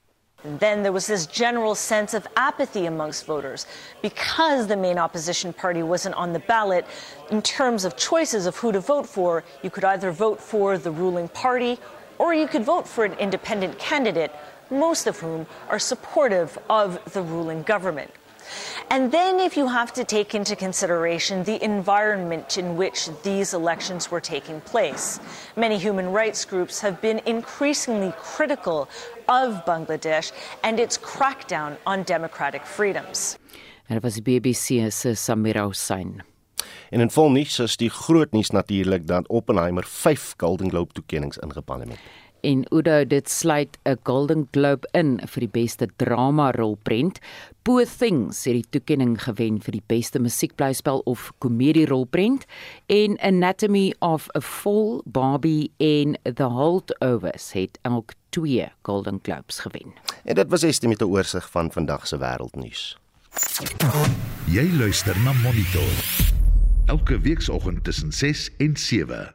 Then 0.58 0.82
there 0.82 0.92
was 0.92 1.06
this 1.06 1.26
general 1.26 1.74
sense 1.74 2.16
of 2.16 2.26
apathy 2.36 2.86
amongst 2.86 3.26
voters 3.26 3.66
because 4.02 4.68
the 4.68 4.76
main 4.76 4.98
opposition 4.98 5.52
party 5.52 5.82
wasn't 5.82 6.14
on 6.14 6.32
the 6.32 6.42
ballot. 6.46 6.84
In 7.30 7.42
terms 7.42 7.84
of 7.84 7.96
choices 7.96 8.46
of 8.46 8.62
who 8.62 8.70
to 8.70 8.80
vote 8.80 9.08
for, 9.08 9.42
you 9.62 9.70
could 9.70 9.84
either 9.84 10.12
vote 10.12 10.40
for 10.40 10.78
the 10.78 10.92
ruling 10.92 11.28
party 11.28 11.78
or 12.18 12.32
you 12.32 12.46
could 12.46 12.64
vote 12.64 12.86
for 12.86 13.04
an 13.04 13.14
independent 13.18 13.78
candidate 13.78 14.30
most 14.70 15.06
of 15.06 15.18
whom 15.20 15.46
are 15.68 15.78
supportive 15.78 16.58
of 16.68 16.98
the 17.12 17.22
ruling 17.22 17.62
government. 17.62 18.10
And 18.90 19.10
then, 19.10 19.40
if 19.40 19.56
you 19.56 19.66
have 19.66 19.92
to 19.94 20.04
take 20.04 20.34
into 20.34 20.54
consideration 20.54 21.42
the 21.44 21.62
environment 21.64 22.56
in 22.56 22.76
which 22.76 23.08
these 23.22 23.52
elections 23.56 24.10
were 24.10 24.20
taking 24.20 24.60
place, 24.60 25.18
many 25.56 25.78
human 25.78 26.12
rights 26.12 26.44
groups 26.44 26.80
have 26.80 27.00
been 27.00 27.20
increasingly 27.26 28.12
critical 28.16 28.88
of 29.28 29.64
Bangladesh 29.64 30.32
and 30.62 30.78
its 30.78 30.96
crackdown 30.98 31.76
on 31.84 32.04
democratic 32.04 32.64
freedoms. 32.64 33.38
En 33.86 33.94
dit 33.94 34.02
was 34.02 34.22
BBC 34.22 34.90
se 34.90 35.14
Samira 35.14 35.66
Hussein. 35.66 36.22
En 36.90 37.00
in 37.00 37.10
volnuus 37.10 37.58
is 37.58 37.76
die 37.76 37.90
groot 37.90 38.32
nuus 38.32 38.50
natuurlik 38.50 39.06
dat 39.06 39.28
Oppenheimer 39.28 39.84
5 39.84 40.34
Golden 40.36 40.70
Globe 40.70 40.92
toekenninge 40.92 41.40
ingepaal 41.40 41.80
het 41.80 41.98
en 42.46 42.62
Udo 42.70 43.02
dit 43.04 43.30
sluit 43.30 43.78
'n 43.84 43.98
Golden 44.02 44.48
Globe 44.50 44.88
in 44.92 45.20
vir 45.26 45.40
die 45.40 45.54
beste 45.60 45.88
drama 45.96 46.50
rolprent. 46.50 47.18
Poor 47.62 47.84
Things 47.84 48.44
het 48.44 48.54
die 48.54 48.70
toekenning 48.70 49.18
gewen 49.22 49.60
vir 49.60 49.72
die 49.72 49.86
beste 49.86 50.18
musiekblyspel 50.18 51.02
of 51.04 51.32
komedie 51.38 51.86
rolprent 51.86 52.46
en 52.86 53.18
Anatomy 53.18 53.94
of 53.98 54.28
a 54.36 54.40
Fall, 54.40 55.02
Barbie 55.04 55.72
en 55.76 56.16
The 56.22 56.44
Holdovers 56.44 57.52
het 57.52 57.78
elk 57.82 58.12
twee 58.30 58.68
Golden 58.82 59.18
Globes 59.22 59.58
gewen. 59.58 59.94
En 60.24 60.34
dit 60.34 60.48
was 60.48 60.62
estie 60.62 60.88
met 60.88 61.00
'n 61.00 61.04
oorsig 61.04 61.50
van 61.50 61.72
vandag 61.72 62.06
se 62.06 62.18
wêreldnuus. 62.18 62.96
Jy 64.46 64.70
luister 64.78 65.16
na 65.24 65.32
Monitor. 65.32 66.24
Elke 66.86 67.20
weekoggend 67.20 67.84
tussen 67.84 68.12
6 68.12 68.50
en 68.58 68.76
7. 68.76 69.34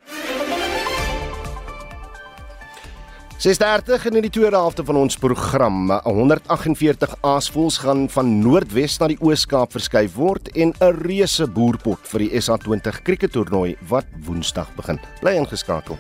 6:30 3.42 4.06
in 4.06 4.22
die 4.22 4.30
tweede 4.30 4.56
helfte 4.56 4.84
van 4.86 4.96
ons 4.96 5.16
program. 5.18 5.90
148 6.04 7.16
aasvoëls 7.26 7.80
gaan 7.82 8.04
van 8.14 8.30
Noordwes 8.40 9.00
na 9.02 9.08
die 9.10 9.18
Oos-Kaap 9.18 9.74
verskuif 9.74 10.14
word 10.14 10.54
en 10.54 10.76
'n 10.78 11.02
reuse 11.02 11.48
boerpot 11.48 11.98
vir 12.14 12.20
die 12.20 12.32
SA20 12.38 13.02
krikettoernooi 13.02 13.76
wat 13.90 14.06
Woensdag 14.26 14.70
begin. 14.76 15.00
Bly 15.22 15.36
ingeskakel. 15.42 15.98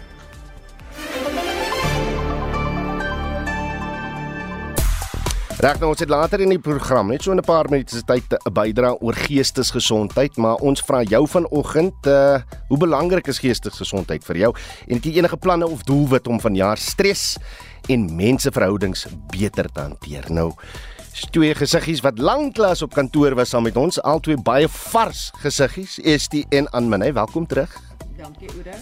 Reg 5.62 5.78
nou 5.78 5.92
ons 5.92 6.00
het 6.02 6.10
later 6.10 6.42
in 6.42 6.50
die 6.50 6.58
program 6.58 7.12
net 7.12 7.22
so 7.22 7.30
in 7.32 7.38
'n 7.38 7.46
paar 7.46 7.68
minute 7.70 7.94
se 7.94 8.02
tyd 8.02 8.34
'n 8.34 8.52
bydra 8.52 8.96
oor 9.00 9.14
geestesgesondheid, 9.14 10.38
maar 10.38 10.56
ons 10.56 10.82
vra 10.82 11.04
jou 11.04 11.28
vanoggend, 11.28 11.94
uh, 12.08 12.42
hoe 12.68 12.78
belangrik 12.78 13.28
is 13.28 13.38
geestesgesondheid 13.38 14.24
vir 14.24 14.38
jou 14.38 14.56
en 14.88 14.96
het 14.96 15.04
jy 15.06 15.18
enige 15.18 15.38
planne 15.38 15.68
of 15.68 15.84
doelwit 15.84 16.28
om 16.28 16.40
vanjaar 16.40 16.78
stres 16.78 17.38
en 17.88 18.16
menseverhoudings 18.16 19.06
beter 19.30 19.72
te 19.72 19.80
hanteer? 19.82 20.32
Nou 20.32 20.54
twee 21.30 21.54
gesiggies 21.54 22.02
wat 22.02 22.18
lanklaas 22.18 22.82
op 22.82 22.94
kantoor 22.94 23.36
was 23.36 23.50
saam 23.50 23.64
met 23.64 23.78
ons, 23.78 24.02
albei 24.02 24.38
baie 24.38 24.68
vars 24.68 25.32
gesiggies, 25.38 26.00
Estie 26.00 26.46
en 26.50 26.70
Anmane, 26.72 27.14
welkom 27.14 27.46
terug. 27.46 27.70
Dankie 28.18 28.50
Oude. 28.50 28.74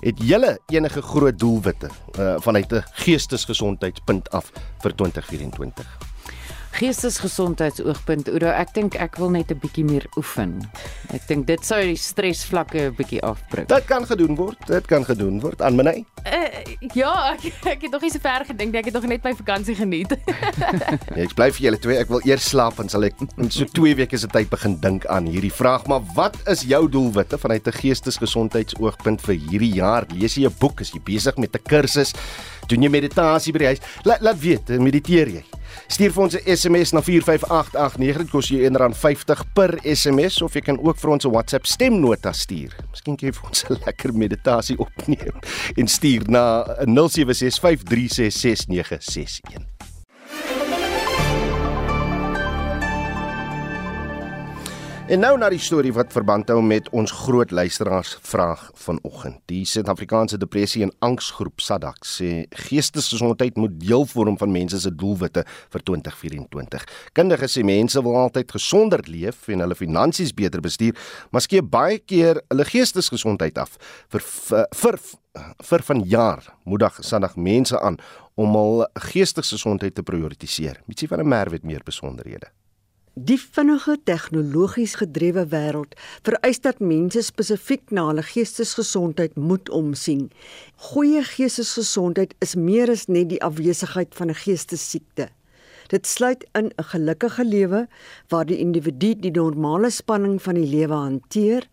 Het 0.00 0.18
julle 0.18 0.58
enige 0.68 1.02
groot 1.02 1.38
doelwitte 1.38 1.88
uh, 2.18 2.36
vanuit 2.38 2.72
'n 2.72 2.84
geestesgesondheidspunt 2.92 4.30
af 4.30 4.52
vir 4.80 4.94
2024? 4.94 6.05
Geestesgesondheidsoogpunt 6.76 8.28
Oudo 8.32 8.50
ek 8.52 8.74
dink 8.76 8.96
ek 9.00 9.16
wil 9.20 9.30
net 9.30 9.50
'n 9.50 9.58
bietjie 9.60 9.84
meer 9.84 10.06
oefen. 10.16 10.60
Ek 11.14 11.26
dink 11.28 11.46
dit 11.46 11.64
sou 11.64 11.80
die 11.80 11.96
stresvlakke 11.96 12.90
'n 12.90 12.94
bietjie 12.96 13.22
afbreek. 13.22 13.68
Dit 13.68 13.84
kan 13.86 14.06
gedoen 14.06 14.36
word. 14.36 14.58
Dit 14.66 14.86
kan 14.86 15.04
gedoen 15.04 15.40
word 15.40 15.62
aan 15.62 15.76
my. 15.76 16.04
Uh, 16.26 16.48
ja, 16.94 17.34
ek 17.34 17.52
ek 17.64 17.82
het 17.82 17.90
nog 17.90 18.02
nie 18.02 18.10
so 18.10 18.18
ver 18.18 18.44
gedink 18.44 18.72
nie. 18.72 18.80
Ek 18.80 18.90
het 18.90 18.94
nog 18.94 19.06
net 19.06 19.22
my 19.24 19.34
vakansie 19.34 19.74
geniet. 19.74 20.10
nee, 21.14 21.24
ek 21.26 21.34
bly 21.34 21.50
vir 21.50 21.62
julle 21.66 21.78
twee. 21.78 21.98
Ek 21.98 22.08
wil 22.08 22.20
eers 22.24 22.48
slaap 22.48 22.80
en 22.82 22.88
sal 22.88 23.04
ek 23.04 23.14
in 23.36 23.50
so 23.50 23.64
2 23.64 23.94
weke 23.96 24.18
se 24.18 24.26
tyd 24.26 24.50
begin 24.50 24.76
dink 24.80 25.06
aan 25.06 25.26
hierdie 25.26 25.52
vraag. 25.52 25.86
Maar 25.86 26.02
wat 26.14 26.36
is 26.46 26.66
jou 26.66 26.88
doelwitte 26.88 27.38
vanuit 27.38 27.66
'n 27.66 27.72
geestesgesondheidsoogpunt 27.72 29.20
vir 29.20 29.34
hierdie 29.34 29.74
jaar? 29.74 30.06
Lees 30.12 30.34
jy 30.36 30.46
'n 30.46 30.56
boek? 30.58 30.80
Is 30.80 30.92
jy 30.92 31.00
besig 31.00 31.36
met 31.36 31.54
'n 31.54 31.62
kursus? 31.62 32.12
Doen 32.66 32.82
jy 32.82 32.90
meditasie 32.90 33.52
by 33.52 33.58
die 33.58 33.66
huis? 33.66 33.80
Laat 34.04 34.24
laat 34.26 34.40
weet, 34.42 34.68
mediteer 34.82 35.28
jy? 35.28 35.44
Stuur 35.86 36.10
vir 36.12 36.22
ons 36.22 36.34
'n 36.34 36.40
SMS 36.56 36.92
na 36.92 37.02
45889. 37.02 38.16
Dit 38.18 38.30
kos 38.30 38.48
jou 38.48 38.60
R1.50 38.60 39.44
per 39.54 39.78
SMS 39.82 40.42
of 40.42 40.54
jy 40.54 40.60
kan 40.60 40.78
ook 40.78 40.98
vir 40.98 41.10
ons 41.10 41.24
'n 41.24 41.30
WhatsApp 41.30 41.66
stemnota 41.66 42.32
stuur. 42.32 42.74
Miskien 42.90 43.16
kan 43.16 43.28
jy 43.28 43.32
vir 43.32 43.48
ons 43.48 43.64
'n 43.70 43.76
lekker 43.86 44.12
meditasie 44.12 44.78
opneem 44.78 45.32
en 45.76 45.88
stuur 45.88 46.28
na 46.28 46.64
0765366961. 46.86 49.75
En 55.06 55.20
nou 55.22 55.36
na 55.38 55.46
die 55.46 55.60
storie 55.62 55.92
wat 55.94 56.10
verband 56.10 56.48
hou 56.50 56.56
met 56.66 56.88
ons 56.90 57.12
groot 57.14 57.52
luisteraars 57.54 58.16
vraag 58.26 58.64
vanoggend. 58.74 59.36
Die 59.46 59.60
Suid-Afrikaanse 59.70 60.34
Depressie 60.42 60.82
en 60.82 60.90
Angsgroep 61.06 61.62
SADAG 61.62 62.00
sê 62.02 62.30
geestesgesondheid 62.66 63.54
moet 63.54 63.76
deel 63.78 64.02
vorm 64.10 64.34
van 64.40 64.50
mense 64.50 64.80
se 64.82 64.90
doelwitte 64.90 65.44
vir 65.46 65.86
2024. 65.92 66.88
Kundiges 67.14 67.54
sê 67.54 67.62
mense 67.62 68.02
wil 68.02 68.18
altyd 68.24 68.50
gesonder 68.58 69.06
leef 69.06 69.46
en 69.46 69.62
hulle 69.62 69.78
finansies 69.78 70.34
beter 70.34 70.64
bestuur, 70.66 70.98
maar 71.30 71.46
skep 71.46 71.70
baie 71.70 72.02
keer 72.02 72.42
hulle 72.50 72.66
geestesgesondheid 72.66 73.62
af. 73.62 73.78
Vir 74.10 74.26
vir, 74.26 75.02
vir 75.70 75.88
vanjaar 75.92 76.50
moedig 76.66 76.98
SADAG 77.06 77.38
mense 77.38 77.78
aan 77.78 78.02
om 78.34 78.58
hul 78.58 78.86
geestesgesondheid 79.14 79.94
te 79.94 80.02
prioritiseer. 80.02 80.82
Mitsie 80.90 81.06
van 81.06 81.22
der 81.22 81.34
Merwe 81.36 81.60
het 81.60 81.74
meer 81.76 81.86
besonderhede. 81.86 82.50
Die 83.16 83.38
vinnige 83.40 83.94
tegnologies 84.04 84.94
gedrewe 85.00 85.46
wêreld 85.48 85.94
vereis 86.26 86.58
dat 86.60 86.82
mense 86.84 87.22
spesifiek 87.24 87.94
na 87.96 88.02
hulle 88.10 88.20
geestesgesondheid 88.20 89.38
moet 89.40 89.70
omsien. 89.72 90.26
Goeie 90.90 91.22
geestesgesondheid 91.24 92.34
is 92.44 92.52
meer 92.60 92.92
as 92.92 93.06
net 93.08 93.30
die 93.30 93.40
afwesigheid 93.40 94.12
van 94.18 94.28
'n 94.28 94.36
geestesiekte. 94.42 95.30
Dit 95.88 96.06
sluit 96.06 96.44
in 96.52 96.68
'n 96.76 96.84
gelukkige 96.92 97.44
lewe 97.44 97.88
waar 98.28 98.44
die 98.44 98.58
individu 98.58 99.14
die 99.14 99.32
normale 99.32 99.90
spanning 99.90 100.42
van 100.42 100.54
die 100.54 100.68
lewe 100.68 100.94
hanteer, 100.94 101.68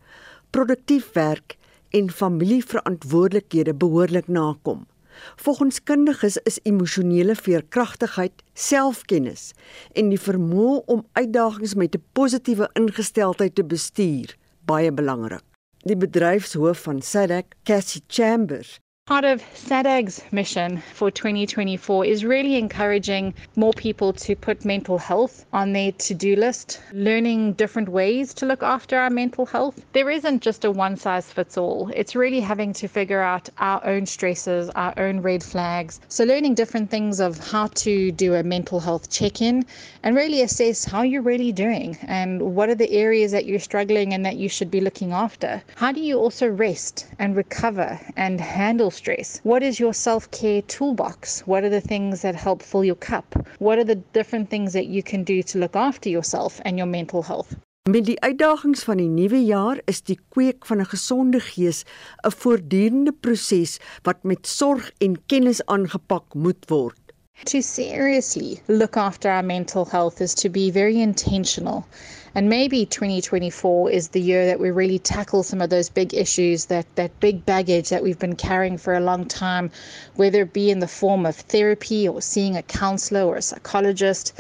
produktief 0.50 1.12
werk 1.12 1.58
en 1.90 2.10
familieverantwoordelikhede 2.10 3.74
behoorlik 3.74 4.28
nakom. 4.28 4.88
Volgens 5.36 5.84
kundiges 5.84 6.38
is 6.38 6.60
emosionele 6.64 7.36
veerkragtigheid, 7.36 8.44
selfkennis 8.54 9.52
en 9.94 10.10
die 10.10 10.20
vermoë 10.20 10.84
om 10.86 11.06
uitdagings 11.14 11.76
met 11.76 11.96
'n 11.96 12.04
positiewe 12.14 12.70
ingesteldheid 12.74 13.56
te 13.56 13.64
bestuur 13.64 14.38
baie 14.66 14.92
belangrik. 14.92 15.44
Die 15.84 15.98
bedryfshoof 16.00 16.86
van 16.86 17.02
SADC, 17.02 17.56
Cassie 17.64 18.04
Chambers, 18.08 18.80
Part 19.06 19.26
of 19.26 19.44
SADAG's 19.54 20.24
mission 20.32 20.82
for 20.94 21.12
2024 21.12 22.06
is 22.06 22.24
really 22.24 22.56
encouraging 22.56 23.34
more 23.58 23.74
people 23.74 24.14
to 24.14 24.34
put 24.34 24.64
mental 24.64 24.98
health 24.98 25.46
on 25.52 25.74
their 25.74 25.92
to 25.92 26.14
do 26.14 26.38
list, 26.38 26.80
learning 26.94 27.52
different 27.54 27.90
ways 27.90 28.34
to 28.36 28.46
look 28.46 28.64
after 28.64 28.98
our 28.98 29.10
mental 29.10 29.46
health. 29.46 29.84
There 29.92 30.10
isn't 30.10 30.42
just 30.42 30.64
a 30.64 30.72
one 30.72 30.96
size 30.96 31.30
fits 31.30 31.58
all. 31.58 31.92
It's 31.94 32.16
really 32.16 32.40
having 32.40 32.72
to 32.76 32.88
figure 32.88 33.22
out 33.22 33.50
our 33.58 33.86
own 33.86 34.06
stresses, 34.06 34.70
our 34.70 34.94
own 34.96 35.20
red 35.20 35.44
flags. 35.44 36.00
So, 36.08 36.24
learning 36.24 36.56
different 36.56 36.90
things 36.90 37.20
of 37.20 37.38
how 37.52 37.68
to 37.84 38.10
do 38.10 38.36
a 38.36 38.44
mental 38.44 38.80
health 38.80 39.10
check 39.10 39.42
in 39.42 39.66
and 40.04 40.16
really 40.16 40.42
assess 40.44 40.86
how 40.86 41.02
you're 41.02 41.22
really 41.22 41.52
doing 41.52 41.98
and 42.04 42.56
what 42.56 42.70
are 42.70 42.76
the 42.76 42.92
areas 42.92 43.34
that 43.34 43.46
you're 43.46 43.60
struggling 43.60 44.14
and 44.14 44.26
that 44.26 44.38
you 44.38 44.48
should 44.48 44.72
be 44.72 44.80
looking 44.80 45.12
after. 45.12 45.62
How 45.76 45.92
do 45.92 46.00
you 46.00 46.18
also 46.18 46.48
rest 46.48 47.06
and 47.20 47.36
recover 47.36 48.00
and 48.16 48.40
handle 48.40 48.93
stress? 48.94 49.42
What 49.44 49.64
is 49.64 49.80
your 49.80 49.94
self 49.94 50.30
care 50.32 50.62
toolbox? 50.62 51.42
What 51.46 51.64
are 51.64 51.70
the 51.70 51.82
things 51.82 52.22
that 52.22 52.36
help 52.36 52.62
fill 52.62 52.84
your 52.86 53.00
cup? 53.00 53.36
What 53.60 53.78
are 53.78 53.84
the 53.84 54.02
different 54.14 54.50
things 54.50 54.74
that 54.74 54.86
you 54.86 55.04
can 55.04 55.24
do 55.24 55.44
to 55.44 55.60
look 55.60 55.76
after 55.76 56.10
yourself 56.10 56.62
and 56.66 56.78
your 56.78 56.88
mental 56.88 57.24
health? 57.24 57.56
Met 57.90 58.06
die 58.08 58.20
uitdagings 58.24 58.86
van 58.88 59.02
die 59.02 59.10
nuwe 59.12 59.42
jaar 59.44 59.80
is 59.92 59.98
die 60.08 60.16
kweek 60.32 60.66
van 60.70 60.80
'n 60.80 60.88
gesonde 60.92 61.40
gees 61.44 61.84
'n 62.24 62.32
voortdurende 62.32 63.12
proses 63.12 63.80
wat 64.08 64.24
met 64.24 64.48
sorg 64.48 64.92
en 64.98 65.18
kennis 65.26 65.60
aangepak 65.66 66.34
moet 66.34 66.70
word. 66.70 67.02
To 67.52 67.62
seriously 67.62 68.62
look 68.68 68.96
after 68.96 69.30
our 69.32 69.44
mental 69.44 69.86
health 69.86 70.22
is 70.22 70.34
to 70.34 70.50
be 70.50 70.72
very 70.72 71.02
intentional. 71.02 71.84
And 72.36 72.50
maybe 72.50 72.88
2024 72.88 73.92
is 73.92 74.08
the 74.10 74.20
year 74.22 74.48
that 74.48 74.60
we 74.60 74.72
really 74.72 74.98
tackle 74.98 75.44
some 75.44 75.62
of 75.62 75.70
those 75.70 75.90
big 75.90 76.16
issues, 76.16 76.66
that, 76.66 76.88
that 76.96 77.20
big 77.20 77.46
baggage 77.46 77.90
that 77.90 78.02
we've 78.02 78.18
been 78.18 78.36
carrying 78.36 78.78
for 78.80 78.96
a 78.96 79.00
long 79.00 79.26
time, 79.26 79.70
whether 80.16 80.42
it 80.42 80.52
be 80.52 80.72
in 80.72 80.80
the 80.80 80.88
form 80.88 81.28
of 81.28 81.36
therapy 81.36 82.08
or 82.08 82.22
seeing 82.22 82.56
a 82.58 82.64
counselor 82.64 83.24
or 83.24 83.36
a 83.36 83.42
psychologist. 83.42 84.34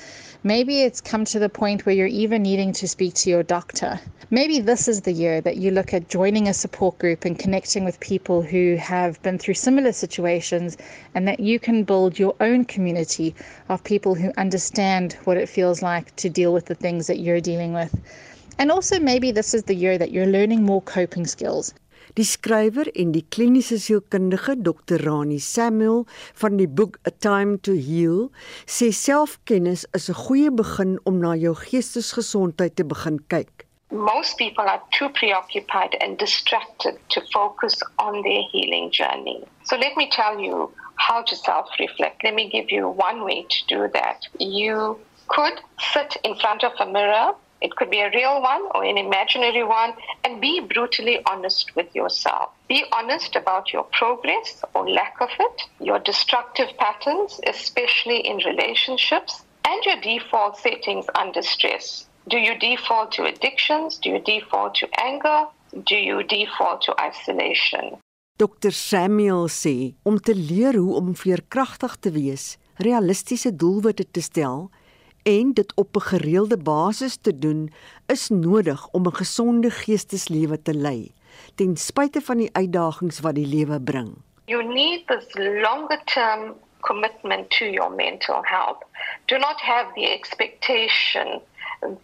Maybe 0.46 0.82
it's 0.82 1.00
come 1.00 1.24
to 1.26 1.40
the 1.40 1.48
point 1.48 1.86
where 1.86 1.96
you're 1.96 2.06
even 2.06 2.44
needing 2.44 2.74
to 2.74 2.86
speak 2.86 3.14
to 3.14 3.30
your 3.30 3.44
doctor. 3.44 4.02
Maybe 4.30 4.60
this 4.60 4.90
is 4.90 5.00
the 5.00 5.14
year 5.14 5.40
that 5.40 5.56
you 5.56 5.72
look 5.72 5.94
at 5.94 6.10
joining 6.10 6.50
a 6.50 6.54
support 6.54 7.00
group 7.00 7.24
and 7.24 7.40
connecting 7.40 7.86
with 7.86 7.98
people 8.02 8.42
who 8.42 8.76
have 8.76 9.22
been 9.22 9.38
through 9.38 9.54
similar 9.54 9.94
situations 9.94 10.76
and 11.16 11.26
that 11.30 11.40
you 11.40 11.60
can 11.60 11.86
build 11.86 12.20
your 12.20 12.36
own 12.42 12.66
community 12.66 13.34
of 13.70 13.86
people 13.86 14.16
who 14.16 14.34
understand 14.36 15.14
what 15.24 15.38
it 15.38 15.48
feels 15.48 15.82
like 15.82 16.14
to 16.18 16.30
deal 16.30 16.52
with 16.52 16.66
the 16.66 16.76
things 16.76 17.08
that 17.08 17.20
you're 17.20 17.40
dealing 17.40 17.72
with. 17.72 17.96
And 18.60 18.70
also, 18.70 19.00
maybe 19.00 19.32
this 19.32 19.54
is 19.54 19.64
the 19.64 19.76
year 19.76 19.98
that 19.98 20.12
you're 20.12 20.26
learning 20.26 20.64
more 20.64 20.82
coping 20.82 21.26
skills. 21.26 21.74
Die 22.14 22.26
skrywer 22.30 22.86
en 22.94 23.10
die 23.10 23.24
kliniese 23.26 23.80
sielkundige 23.82 24.54
Dr. 24.62 25.02
Rani 25.02 25.40
Samuel 25.42 26.04
van 26.38 26.60
die 26.60 26.68
boek 26.70 27.00
A 27.10 27.12
Time 27.26 27.56
to 27.66 27.74
Heal 27.74 28.28
sê 28.70 28.92
selfkennis 28.94 29.88
is 29.98 30.12
'n 30.14 30.20
goeie 30.28 30.52
begin 30.52 31.00
om 31.10 31.18
na 31.18 31.34
jou 31.34 31.56
geestesgesondheid 31.56 32.76
te 32.76 32.86
begin 32.86 33.18
kyk. 33.34 33.66
Most 33.90 34.38
people 34.38 34.70
are 34.74 34.82
too 34.92 35.10
preoccupied 35.10 35.98
and 36.04 36.20
distracted 36.20 36.96
to 37.10 37.22
focus 37.34 37.82
on 37.98 38.22
their 38.22 38.44
healing 38.52 38.92
journey. 38.92 39.42
So 39.64 39.76
let 39.76 39.98
me 39.98 40.08
tell 40.10 40.40
you 40.40 40.70
how 41.08 41.24
to 41.24 41.36
self-reflect. 41.36 42.24
Let 42.24 42.36
me 42.36 42.48
give 42.48 42.70
you 42.70 42.94
one 42.94 43.26
way 43.26 43.42
to 43.50 43.60
do 43.66 43.90
that. 43.90 44.20
You 44.38 45.00
could 45.34 45.58
sit 45.94 46.18
in 46.24 46.36
front 46.36 46.64
of 46.64 46.74
a 46.80 46.86
mirror 46.86 47.34
It 47.64 47.76
could 47.78 47.90
be 47.90 48.02
a 48.02 48.12
real 48.12 48.42
one 48.42 48.64
or 48.76 48.84
an 48.84 48.98
imaginary 48.98 49.64
one, 49.64 49.94
and 50.24 50.42
be 50.42 50.60
brutally 50.60 51.18
honest 51.32 51.74
with 51.78 51.90
yourself. 51.96 52.50
Be 52.68 52.84
honest 52.92 53.38
about 53.38 53.72
your 53.72 53.86
progress 54.00 54.64
or 54.74 54.90
lack 54.90 55.16
of 55.22 55.30
it, 55.40 55.62
your 55.80 56.00
destructive 56.00 56.70
patterns, 56.78 57.40
especially 57.48 58.20
in 58.20 58.38
relationships, 58.52 59.44
and 59.66 59.80
your 59.86 60.00
default 60.02 60.58
settings 60.58 61.06
under 61.16 61.42
stress. 61.42 62.06
Do 62.28 62.38
you 62.38 62.54
default 62.60 63.14
to 63.14 63.24
addictions? 63.24 63.98
Do 63.98 64.10
you 64.10 64.20
default 64.20 64.76
to 64.76 64.88
anger? 65.00 65.48
Do 65.86 65.96
you 65.96 66.24
default 66.24 66.82
to 66.84 66.94
isolation? 67.00 67.98
Dr 68.38 68.72
Samuel 68.72 69.48
sê 69.48 69.96
om 70.04 70.20
te 70.20 70.36
leer 70.36 70.76
hoe 70.76 70.96
om 71.00 71.16
veerkragtig 71.16 71.96
te 72.02 72.12
wees, 72.12 72.58
realistiese 72.76 73.56
doelwitte 73.56 74.06
te 74.12 74.22
stel 74.22 74.72
en 75.24 75.54
dit 75.54 75.74
op 75.76 75.96
'n 75.96 76.00
gereelde 76.00 76.58
basis 76.58 77.16
te 77.16 77.40
doen, 77.40 77.74
is 78.06 78.30
nodig 78.30 78.88
om 78.88 79.06
'n 79.08 79.16
gesonde 79.16 79.70
geesteslewe 79.70 80.62
te 80.62 80.74
lei, 80.74 81.14
ten 81.56 81.78
spyte 81.78 82.22
van 82.22 82.38
die 82.38 82.50
uitdagings 82.52 83.20
wat 83.20 83.36
die 83.36 83.48
lewe 83.48 83.82
bring. 83.82 84.16
You 84.46 84.64
need 84.64 85.08
this 85.08 85.34
longer 85.36 86.02
term 86.04 86.54
commitment 86.80 87.50
to 87.50 87.66
your 87.66 87.92
mental 87.92 88.42
health. 88.44 88.84
Do 89.26 89.38
not 89.38 89.62
have 89.62 89.94
the 89.94 90.14
expectation 90.14 91.42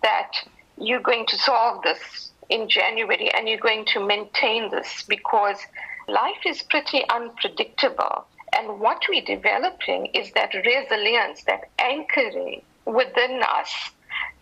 that 0.02 0.48
you're 0.74 1.04
going 1.04 1.28
to 1.28 1.38
solve 1.38 1.82
this 1.82 2.32
in 2.48 2.68
January 2.68 3.30
and 3.30 3.48
you're 3.48 3.62
going 3.62 3.86
to 3.86 4.06
maintain 4.06 4.70
this 4.70 5.06
because 5.08 5.68
life 6.08 6.50
is 6.50 6.64
pretty 6.64 7.04
unpredictable. 7.08 8.26
And 8.52 8.80
what 8.80 9.06
we're 9.10 9.36
developing 9.36 10.08
is 10.14 10.32
that 10.32 10.54
resilience, 10.54 11.44
that 11.44 11.70
anchoring 11.78 12.62
within 12.90 13.42
us 13.44 13.72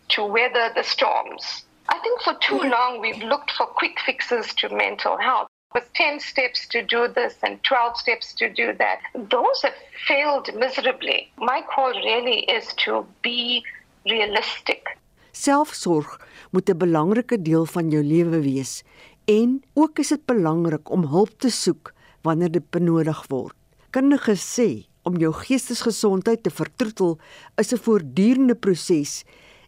to 0.09 0.23
weather 0.23 0.71
the 0.75 0.83
storms. 0.83 1.63
I 1.89 1.97
think 1.99 2.21
for 2.21 2.35
too 2.39 2.61
long 2.69 3.01
we've 3.01 3.23
looked 3.23 3.51
for 3.51 3.65
quick 3.65 3.99
fixes 4.05 4.53
to 4.55 4.69
mental 4.69 5.17
health. 5.17 5.47
With 5.73 5.91
10 5.93 6.19
steps 6.19 6.67
to 6.69 6.81
do 6.81 7.07
this 7.07 7.35
and 7.43 7.61
12 7.63 7.97
steps 7.97 8.33
to 8.35 8.49
do 8.49 8.73
that, 8.79 8.99
those 9.13 9.61
have 9.63 9.75
failed 10.07 10.49
miserably. 10.55 11.31
My 11.37 11.61
call 11.61 11.91
really 11.91 12.39
is 12.45 12.73
to 12.85 13.05
be 13.21 13.63
realistic. 14.05 14.97
Selfsorg 15.31 16.19
moet 16.51 16.69
'n 16.69 16.77
belangrike 16.77 17.41
deel 17.41 17.65
van 17.65 17.89
jou 17.89 18.03
lewe 18.03 18.39
wees 18.41 18.83
en 19.25 19.63
ook 19.73 19.99
is 19.99 20.07
dit 20.07 20.25
belangrik 20.25 20.89
om 20.89 21.03
hulp 21.05 21.39
te 21.39 21.49
soek 21.49 21.93
wanneer 22.21 22.51
dit 22.51 22.69
benodig 22.69 23.27
word. 23.27 23.55
Kundiges 23.89 24.43
sê 24.55 24.87
om 25.07 25.17
jou 25.21 25.31
geestesgesondheid 25.33 26.43
te 26.43 26.51
vertroetel 26.51 27.17
is 27.61 27.73
'n 27.73 27.83
voortdurende 27.85 28.55
proses 28.55 29.23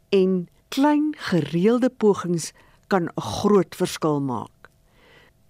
en 0.09 0.47
klein 0.69 1.15
gereelde 1.17 1.89
pogings 1.89 2.51
kan 2.87 3.03
'n 3.07 3.21
groot 3.21 3.75
verskil 3.75 4.21
maak. 4.21 4.69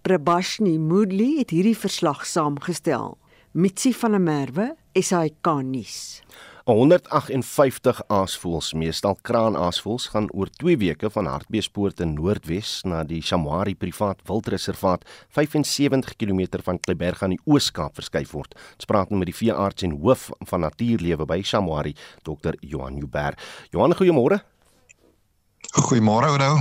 Prabashni 0.02 0.78
Moodley 0.78 1.38
het 1.38 1.50
hierdie 1.50 1.78
verslag 1.78 2.26
saamgestel. 2.26 3.18
Mitsi 3.52 3.94
van 3.94 4.12
der 4.12 4.22
Merwe, 4.22 4.76
SAK 4.94 5.48
nuus. 5.64 6.22
158 6.70 8.04
aasvoëls, 8.14 8.74
meestal 8.78 9.16
kraanaasvoëls, 9.26 10.04
gaan 10.14 10.28
oor 10.38 10.52
2 10.62 10.78
weke 10.78 11.10
van 11.10 11.26
Hartbeespoort 11.26 12.04
in 12.04 12.12
Noordwes 12.14 12.84
na 12.86 13.00
die 13.08 13.24
Shamwari 13.26 13.74
Privaat 13.74 14.22
Wildreservaat 14.28 15.08
75 15.34 16.14
km 16.20 16.60
van 16.68 16.78
Kleiberg 16.78 17.24
aan 17.26 17.34
die 17.34 17.42
Oos-Kaap 17.50 17.98
verskuif 17.98 18.36
word. 18.38 18.54
Ons 18.76 18.90
praat 18.92 19.10
nou 19.10 19.18
met 19.18 19.32
die 19.32 19.38
veearts 19.40 19.88
en 19.88 19.98
hoof 19.98 20.30
van 20.52 20.62
natuurlewe 20.68 21.26
by 21.26 21.42
Shamwari, 21.42 21.96
Dr. 22.28 22.54
Johan 22.62 23.02
Huber. 23.02 23.40
Johan, 23.74 23.98
goeiemôre. 23.98 24.44
Goeiemôre, 25.88 26.30
Oudo. 26.36 26.54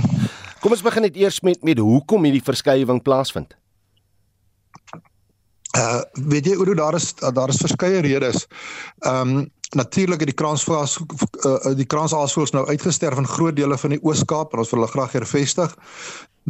Kom 0.63 0.73
ons 0.73 0.85
begin 0.89 1.05
net 1.05 1.21
eers 1.21 1.43
met 1.45 1.61
met 1.61 1.77
hoekom 1.77 2.25
hierdie 2.25 2.45
verskywing 2.49 3.03
plaasvind. 3.05 3.53
Uh 5.79 6.01
weet 6.27 6.45
jy 6.45 6.57
Oudo, 6.57 6.73
daar 6.75 6.95
is 6.97 7.13
daar 7.15 7.49
is 7.49 7.61
verskeie 7.63 8.01
redes. 8.03 8.47
Ehm 8.99 9.37
um, 9.37 9.49
natuurlik 9.69 10.19
het 10.19 10.29
die 10.31 10.37
kraansaas 10.41 10.97
uh, 11.45 11.73
die 11.77 11.85
kraansaasvoëls 11.85 12.51
nou 12.55 12.65
uitgesterf 12.67 13.17
in 13.21 13.27
groot 13.27 13.55
dele 13.55 13.77
van 13.77 13.93
die 13.93 14.01
Oos-Kaap 14.01 14.53
en 14.53 14.63
ons 14.63 14.71
wil 14.73 14.79
hulle 14.79 14.91
graag 14.91 15.11
hervestig. 15.11 15.75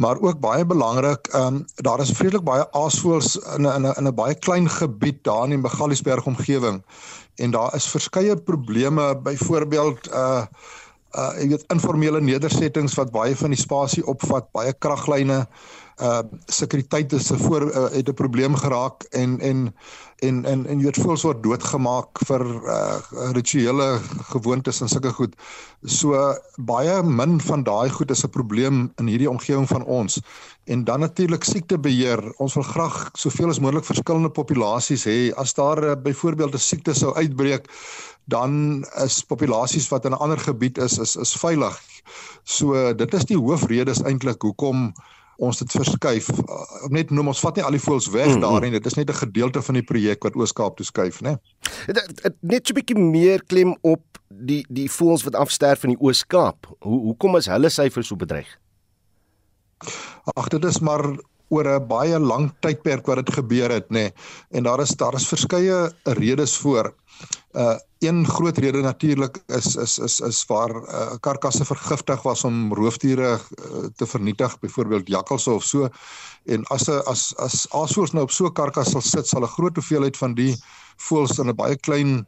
Maar 0.00 0.20
ook 0.24 0.40
baie 0.40 0.64
belangrik, 0.66 1.28
ehm 1.32 1.60
um, 1.60 1.64
daar 1.86 2.00
is 2.00 2.14
vreeslik 2.16 2.44
baie 2.48 2.64
aasvoëls 2.72 3.36
in 3.56 3.68
'n 3.68 3.92
in 3.92 4.08
'n 4.08 4.14
baie 4.14 4.34
klein 4.34 4.68
gebied 4.68 5.24
daar 5.24 5.44
in 5.44 5.50
die 5.50 5.64
Magaliesberg 5.68 6.26
omgewing. 6.26 6.82
En 7.36 7.50
daar 7.50 7.74
is 7.74 7.86
verskeie 7.86 8.36
probleme, 8.36 9.16
byvoorbeeld 9.22 10.08
uh 10.08 10.44
uh 11.10 11.32
jy 11.38 11.48
weet 11.48 11.64
informele 11.74 12.20
nedersettings 12.20 12.94
wat 12.94 13.10
baie 13.10 13.36
van 13.36 13.50
die 13.50 13.60
spasie 13.60 14.06
opvat, 14.06 14.50
baie 14.52 14.72
kraglyne 14.72 15.46
uh 16.00 16.22
sekuriteit 16.46 17.12
is 17.12 17.30
'n 17.32 17.36
voor 17.36 17.62
uh, 17.62 17.90
het 17.92 18.08
'n 18.08 18.14
probleem 18.14 18.54
geraak 18.56 19.02
en 19.10 19.38
en 19.40 19.74
en 20.18 20.44
en 20.44 20.66
en 20.66 20.78
jy 20.78 20.84
weet 20.84 21.02
voels 21.04 21.22
word 21.22 21.42
doodgemaak 21.42 22.18
vir 22.28 22.44
uh 22.76 23.00
rituele 23.32 24.00
gewoontes 24.32 24.80
en 24.80 24.88
sulke 24.88 25.12
goed. 25.12 25.36
So 25.84 26.34
baie 26.56 27.02
min 27.02 27.40
van 27.40 27.62
daai 27.62 27.90
goed 27.90 28.10
is 28.10 28.24
'n 28.24 28.30
probleem 28.30 28.92
in 28.96 29.06
hierdie 29.06 29.30
omgewing 29.30 29.68
van 29.68 29.84
ons. 29.84 30.20
En 30.64 30.84
dan 30.84 31.00
natuurlik 31.00 31.44
siektebeheer. 31.44 32.32
Ons 32.36 32.54
wil 32.54 32.62
graag 32.62 33.10
soveel 33.12 33.48
as 33.48 33.60
moontlik 33.60 33.84
verskillende 33.84 34.30
populasies 34.30 35.04
hê. 35.04 35.32
As 35.34 35.54
daar 35.54 35.84
uh, 35.84 35.94
byvoorbeeld 36.02 36.54
'n 36.54 36.58
siekte 36.58 36.94
sou 36.94 37.14
uitbreek, 37.14 37.68
dan 38.24 38.84
is 39.04 39.24
populasies 39.24 39.88
wat 39.88 40.04
in 40.04 40.12
'n 40.12 40.22
ander 40.22 40.38
gebied 40.38 40.78
is 40.78 40.98
is 40.98 41.16
is 41.16 41.32
veilig. 41.36 41.80
So 42.44 42.94
dit 42.94 43.14
is 43.14 43.24
die 43.24 43.38
hoofredes 43.38 44.02
eintlik 44.02 44.42
hoekom 44.42 44.92
ons 45.40 45.58
dit 45.62 45.72
verskuif. 45.72 46.28
Uh, 46.28 46.88
net 46.92 47.10
noem 47.14 47.32
ons 47.32 47.40
vat 47.40 47.56
nie 47.56 47.64
al 47.64 47.76
die 47.76 47.82
voëls 47.82 48.10
weg 48.12 48.26
mm 48.26 48.32
-hmm. 48.32 48.44
daar 48.44 48.60
nie. 48.60 48.70
Dit 48.76 48.86
is 48.86 48.94
net 48.94 49.10
'n 49.10 49.22
gedeelte 49.24 49.62
van 49.62 49.74
die 49.74 49.82
projek 49.82 50.22
wat 50.22 50.36
Oos-Kaap 50.36 50.76
toe 50.76 50.86
skuif, 50.86 51.20
né? 51.20 51.36
Net 52.40 52.66
so 52.66 52.72
'n 52.72 52.78
bietjie 52.78 52.98
meer 52.98 53.44
klem 53.44 53.76
op 53.80 54.02
die 54.28 54.64
die 54.68 54.90
voëls 54.90 55.24
wat 55.24 55.34
afsterf 55.34 55.84
in 55.84 55.94
die 55.96 56.00
Oos-Kaap. 56.00 56.66
Hoe 56.78 57.00
hoekom 57.00 57.36
is 57.36 57.46
hulle 57.46 57.68
syfers 57.68 58.06
so 58.06 58.16
bedreig? 58.16 58.58
Ag, 60.34 60.48
dit 60.48 60.64
is 60.64 60.80
maar 60.80 61.04
oor 61.48 61.66
'n 61.66 61.86
baie 61.86 62.18
lang 62.18 62.52
tydperk 62.60 63.06
wat 63.06 63.26
dit 63.26 63.34
gebeur 63.34 63.70
het, 63.70 63.88
nê. 63.88 64.10
En 64.50 64.62
daar 64.62 64.80
is 64.80 64.90
daar 64.90 65.14
is 65.14 65.28
verskeie 65.28 65.92
redes 66.04 66.56
voor. 66.56 66.94
Uh 67.52 67.78
een 68.00 68.26
groot 68.26 68.58
rede 68.58 68.80
natuurlik 68.80 69.42
is 69.46 69.76
is 69.76 69.98
is 69.98 70.20
is 70.20 70.44
waar 70.48 70.70
uh, 70.70 71.12
karkasse 71.20 71.64
vergiftig 71.64 72.22
was 72.22 72.44
om 72.44 72.74
roofdiere 72.74 73.32
uh, 73.36 73.84
te 73.96 74.06
vernietig, 74.06 74.58
byvoorbeeld 74.58 75.08
jakkalse 75.08 75.50
of 75.50 75.64
so. 75.64 75.88
En 76.44 76.64
as 76.64 76.88
'n 76.88 77.02
as 77.04 77.36
as 77.36 77.66
aasvoëls 77.70 78.12
nou 78.12 78.24
op 78.24 78.30
so 78.30 78.46
'n 78.46 78.52
karkas 78.52 78.90
sal 78.90 79.00
sit, 79.00 79.26
sal 79.26 79.42
'n 79.42 79.54
groot 79.56 79.76
hoeveelheid 79.76 80.16
van 80.16 80.34
die 80.34 80.56
voëls 80.96 81.38
in 81.38 81.48
'n 81.48 81.56
baie 81.56 81.76
klein 81.76 82.26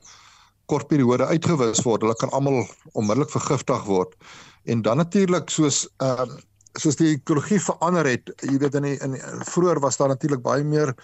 kort 0.66 0.86
periode 0.88 1.26
uitgewis 1.26 1.82
word. 1.82 2.02
Hulle 2.02 2.16
kan 2.16 2.30
almal 2.30 2.68
onmiddellik 2.92 3.30
vergiftig 3.30 3.84
word. 3.84 4.14
En 4.64 4.82
dan 4.82 4.96
natuurlik 4.96 5.50
soos 5.50 5.88
uh 5.98 6.26
soos 6.80 6.96
die 6.96 7.12
ekologie 7.16 7.60
verander 7.60 8.06
het, 8.08 8.32
jy 8.46 8.56
weet 8.62 8.76
in 8.78 8.86
die, 8.86 8.96
in 9.04 9.16
vroeër 9.48 9.80
was 9.84 9.98
daar 10.00 10.12
natuurlik 10.12 10.42
baie 10.44 10.64
meer 10.64 10.94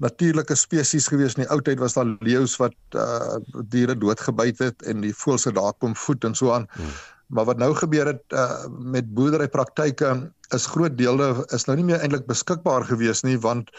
natuurlike 0.00 0.56
spesies 0.56 1.08
gewees 1.12 1.36
in 1.36 1.44
die 1.44 1.50
ou 1.52 1.60
tyd 1.64 1.80
was 1.82 1.96
daar 1.98 2.08
leeu's 2.24 2.56
wat 2.60 2.76
uh 2.96 3.36
diere 3.72 3.96
doodgebyt 3.98 4.62
het 4.64 4.84
en 4.88 5.04
die 5.04 5.14
voëls 5.14 5.48
het 5.48 5.58
daar 5.58 5.76
kom 5.78 5.96
voed 5.96 6.24
en 6.24 6.34
so 6.34 6.52
aan. 6.54 6.68
Hmm. 6.76 6.92
Maar 7.30 7.50
wat 7.52 7.60
nou 7.62 7.72
gebeur 7.76 8.14
het 8.14 8.24
uh 8.32 8.66
met 8.68 9.14
boerderypraktyke 9.14 10.14
is 10.56 10.66
groot 10.66 10.96
dele 10.98 11.32
is 11.54 11.66
nou 11.68 11.76
nie 11.76 11.90
meer 11.92 12.00
eintlik 12.00 12.26
beskikbaar 12.30 12.88
gewees 12.88 13.22
nie 13.26 13.36
want 13.38 13.70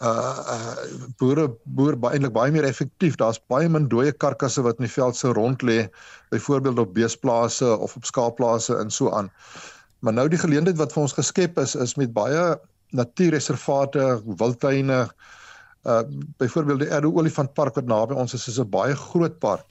uh, 0.00 0.38
uh 0.54 0.86
boere 1.20 1.48
boer 1.64 1.98
baie 2.00 2.16
eintlik 2.16 2.32
baie 2.32 2.52
meer 2.54 2.66
effektief. 2.68 3.18
Daar's 3.20 3.40
baie 3.52 3.68
min 3.68 3.90
dooie 3.92 4.12
karkasse 4.12 4.64
wat 4.64 4.80
in 4.80 4.88
die 4.88 4.94
veld 4.94 5.16
se 5.16 5.32
rond 5.36 5.62
lê, 5.62 5.88
byvoorbeeld 6.32 6.78
op 6.78 6.94
beesplase 6.94 7.76
of 7.76 7.96
op 7.96 8.08
skaapplase 8.08 8.78
en 8.78 8.90
so 8.90 9.12
aan. 9.12 9.30
Maar 10.00 10.12
nou 10.12 10.28
die 10.28 10.38
geleentheid 10.38 10.78
wat 10.78 10.92
vir 10.94 11.02
ons 11.02 11.16
geskep 11.16 11.58
is 11.58 11.74
is 11.74 11.96
met 11.98 12.12
baie 12.14 12.58
natuurreservate, 12.96 14.20
wildtuine, 14.24 15.06
uh 15.88 16.02
byvoorbeeld 16.40 16.84
die 16.84 16.90
Erdo 16.90 17.12
Olifantpark 17.12 17.74
wat 17.78 17.86
naby 17.86 18.14
ons 18.14 18.34
is, 18.34 18.48
is 18.48 18.58
'n 18.58 18.70
baie 18.70 18.94
groot 18.96 19.38
park. 19.38 19.64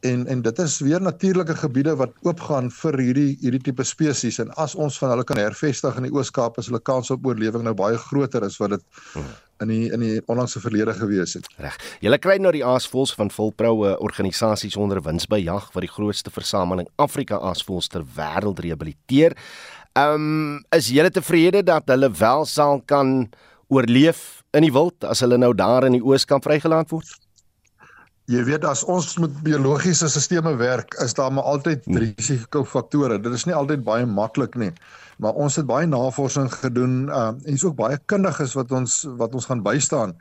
En 0.00 0.26
en 0.26 0.42
dit 0.42 0.58
is 0.58 0.78
weer 0.80 1.00
natuurlike 1.00 1.54
gebiede 1.54 1.96
wat 1.96 2.12
oopgaan 2.22 2.70
vir 2.70 2.98
hierdie 2.98 3.36
hierdie 3.40 3.62
tipe 3.62 3.84
spesies 3.84 4.38
en 4.38 4.50
as 4.50 4.74
ons 4.74 4.98
van 4.98 5.10
hulle 5.10 5.24
kan 5.24 5.36
hervestig 5.36 5.96
in 5.96 6.02
die 6.02 6.12
Oos-Kaap 6.12 6.58
is 6.58 6.66
hulle 6.66 6.80
kans 6.80 7.10
op 7.10 7.26
oorlewing 7.26 7.62
nou 7.62 7.74
baie 7.74 7.96
groter 7.96 8.44
as 8.44 8.56
wat 8.58 8.70
dit 8.70 8.82
in 9.62 9.72
die 9.72 9.90
in 9.92 10.02
die 10.02 10.20
onlangse 10.30 10.60
verlede 10.60 10.94
gewees 10.98 11.36
het. 11.38 11.48
Reg. 11.62 11.78
Julle 12.04 12.18
kry 12.22 12.38
nou 12.42 12.52
die 12.54 12.64
aasvoëls 12.66 13.14
van 13.18 13.30
volproue 13.32 13.94
organisasies 14.02 14.76
onder 14.76 15.02
wins 15.04 15.28
by 15.30 15.40
jag 15.42 15.70
wat 15.74 15.86
die 15.86 15.92
grootste 15.92 16.32
versameling 16.34 16.90
Afrika 17.02 17.40
aasvoëls 17.40 17.90
ter 17.92 18.04
wêreld 18.16 18.62
rehabiliteer. 18.64 19.36
Ehm 19.92 20.28
um, 20.28 20.60
is 20.72 20.88
julle 20.92 21.10
tevrede 21.12 21.62
dat 21.62 21.90
hulle 21.92 22.10
wel 22.18 22.46
sal 22.48 22.80
kan 22.86 23.28
oorleef 23.72 24.42
in 24.56 24.64
die 24.66 24.72
wild 24.72 25.04
as 25.08 25.20
hulle 25.24 25.38
nou 25.40 25.52
daar 25.56 25.84
in 25.88 25.96
die 25.96 26.04
Ooskamp 26.04 26.44
vrygelaat 26.44 26.92
word? 26.92 27.08
Jy 28.30 28.44
weet 28.46 28.64
as 28.64 28.84
ons 28.86 29.16
met 29.18 29.32
biologiese 29.44 30.06
stelsels 30.08 30.58
werk, 30.60 30.94
is 31.02 31.14
daar 31.18 31.32
maar 31.34 31.48
altyd 31.50 31.84
hmm. 31.88 31.98
risikofaktore. 32.04 33.18
Dit 33.20 33.34
is 33.34 33.44
nie 33.48 33.56
altyd 33.56 33.82
baie 33.84 34.06
maklik 34.06 34.54
nie. 34.56 34.70
Maar 35.22 35.38
ons 35.38 35.56
het 35.56 35.66
baie 35.68 35.86
navorsing 35.86 36.48
gedoen 36.50 37.06
uh, 37.06 37.28
en 37.30 37.54
is 37.54 37.62
ook 37.64 37.76
baie 37.78 37.98
kundiges 38.10 38.56
wat 38.58 38.72
ons 38.74 38.94
wat 39.20 39.34
ons 39.38 39.46
gaan 39.50 39.62
bystaan. 39.62 40.16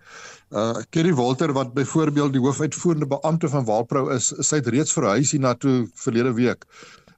Uh 0.54 0.84
Kerry 0.94 1.14
Walter 1.18 1.54
wat 1.58 1.74
byvoorbeeld 1.74 2.36
die 2.36 2.42
hoofuitvoerende 2.44 3.08
beampte 3.10 3.50
van 3.50 3.66
Walprou 3.66 4.12
is, 4.14 4.30
sy 4.40 4.60
het 4.60 4.68
reeds 4.68 4.94
verhuis 4.94 5.32
hiernatoe 5.34 5.88
verlede 6.04 6.34
week 6.38 6.68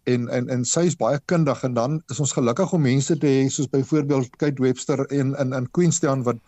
en 0.04 0.30
en 0.30 0.48
en 0.50 0.64
sy 0.68 0.86
is 0.92 0.98
baie 1.00 1.20
kundig 1.32 1.64
en 1.64 1.74
dan 1.74 2.00
is 2.12 2.20
ons 2.24 2.36
gelukkig 2.36 2.74
om 2.76 2.86
mense 2.88 3.18
te 3.20 3.34
hê 3.34 3.50
soos 3.52 3.72
byvoorbeeld 3.72 4.36
Kate 4.38 4.64
Webster 4.64 5.06
en 5.10 5.36
in 5.40 5.54
in 5.60 5.68
Queenstown 5.72 6.24
wat 6.28 6.40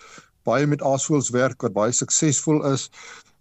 baie 0.47 0.67
met 0.67 0.83
aasvoëls 0.83 1.31
werk 1.35 1.67
wat 1.67 1.73
baie 1.73 1.95
suksesvol 1.95 2.63
is. 2.71 2.89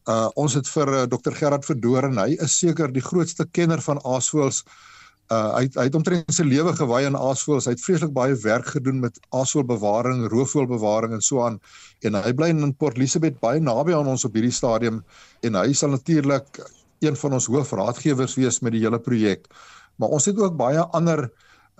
Uh 0.09 0.29
ons 0.41 0.55
het 0.55 0.69
vir 0.69 0.91
uh, 0.95 1.05
Dr 1.11 1.37
Gerard 1.37 1.65
Verdoren, 1.65 2.19
hy 2.19 2.35
is 2.47 2.59
seker 2.59 2.93
die 2.93 3.05
grootste 3.05 3.47
kenner 3.53 3.83
van 3.83 4.03
aasvoëls. 4.03 4.65
Uh 4.65 4.94
hy 5.33 5.69
hy 5.75 5.87
het 5.89 5.95
omtrent 5.97 6.35
sy 6.37 6.45
lewe 6.45 6.75
gewy 6.77 7.05
aan 7.07 7.17
aasvoëls. 7.17 7.69
Hy 7.69 7.75
het 7.77 7.85
vreeslik 7.85 8.13
baie 8.13 8.35
werk 8.43 8.67
gedoen 8.77 9.01
met 9.01 9.19
aasvoëlbewaring, 9.33 10.27
roofvoëlbewaring 10.33 11.15
en 11.17 11.25
so 11.25 11.45
aan. 11.45 11.61
En 12.05 12.15
hy 12.15 12.33
bly 12.37 12.51
in 12.53 12.75
Port 12.77 12.99
Elizabeth 13.01 13.41
baie 13.41 13.61
naby 13.61 13.95
aan 13.97 14.11
ons 14.11 14.25
op 14.29 14.35
hierdie 14.37 14.53
stadium 14.53 15.03
en 15.43 15.55
hy 15.55 15.73
sal 15.73 15.95
natuurlik 15.95 16.61
een 17.05 17.17
van 17.17 17.33
ons 17.33 17.49
hoofraadgewers 17.49 18.37
wees 18.37 18.61
met 18.61 18.77
die 18.77 18.85
hele 18.85 19.01
projek. 19.01 19.49
Maar 19.97 20.09
ons 20.09 20.29
het 20.29 20.39
ook 20.39 20.57
baie 20.57 20.85
ander 20.93 21.29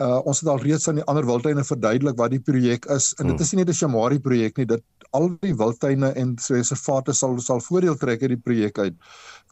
uh 0.03 0.19
ons 0.27 0.41
het 0.43 0.49
al 0.51 0.59
reeds 0.59 0.89
aan 0.91 0.97
die 0.99 1.05
ander 1.07 1.27
wildtuine 1.27 1.63
verduidelik 1.65 2.17
wat 2.19 2.33
die 2.33 2.43
projek 2.43 2.89
is 2.91 3.13
en 3.15 3.29
dit 3.29 3.37
hmm. 3.37 3.45
is 3.45 3.53
nie 3.53 3.61
net 3.61 3.69
'n 3.71 3.79
Shamari 3.79 4.19
projek 4.19 4.57
nie 4.59 4.67
dit 4.67 4.83
al 5.15 5.29
die 5.41 5.55
wildtuine 5.55 6.11
en 6.19 6.35
reservate 6.49 7.15
sal 7.15 7.39
sal 7.39 7.61
voordeel 7.63 7.95
trek 7.95 8.23
uit 8.23 8.33
die 8.35 8.43
projek 8.49 8.79
uit 8.79 8.97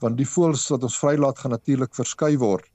want 0.01 0.18
die 0.18 0.26
voëls 0.26 0.66
wat 0.74 0.82
ons 0.82 0.99
vrylaat 0.99 1.38
gaan 1.38 1.55
natuurlik 1.55 1.95
verskuif 1.95 2.40
word. 2.40 2.66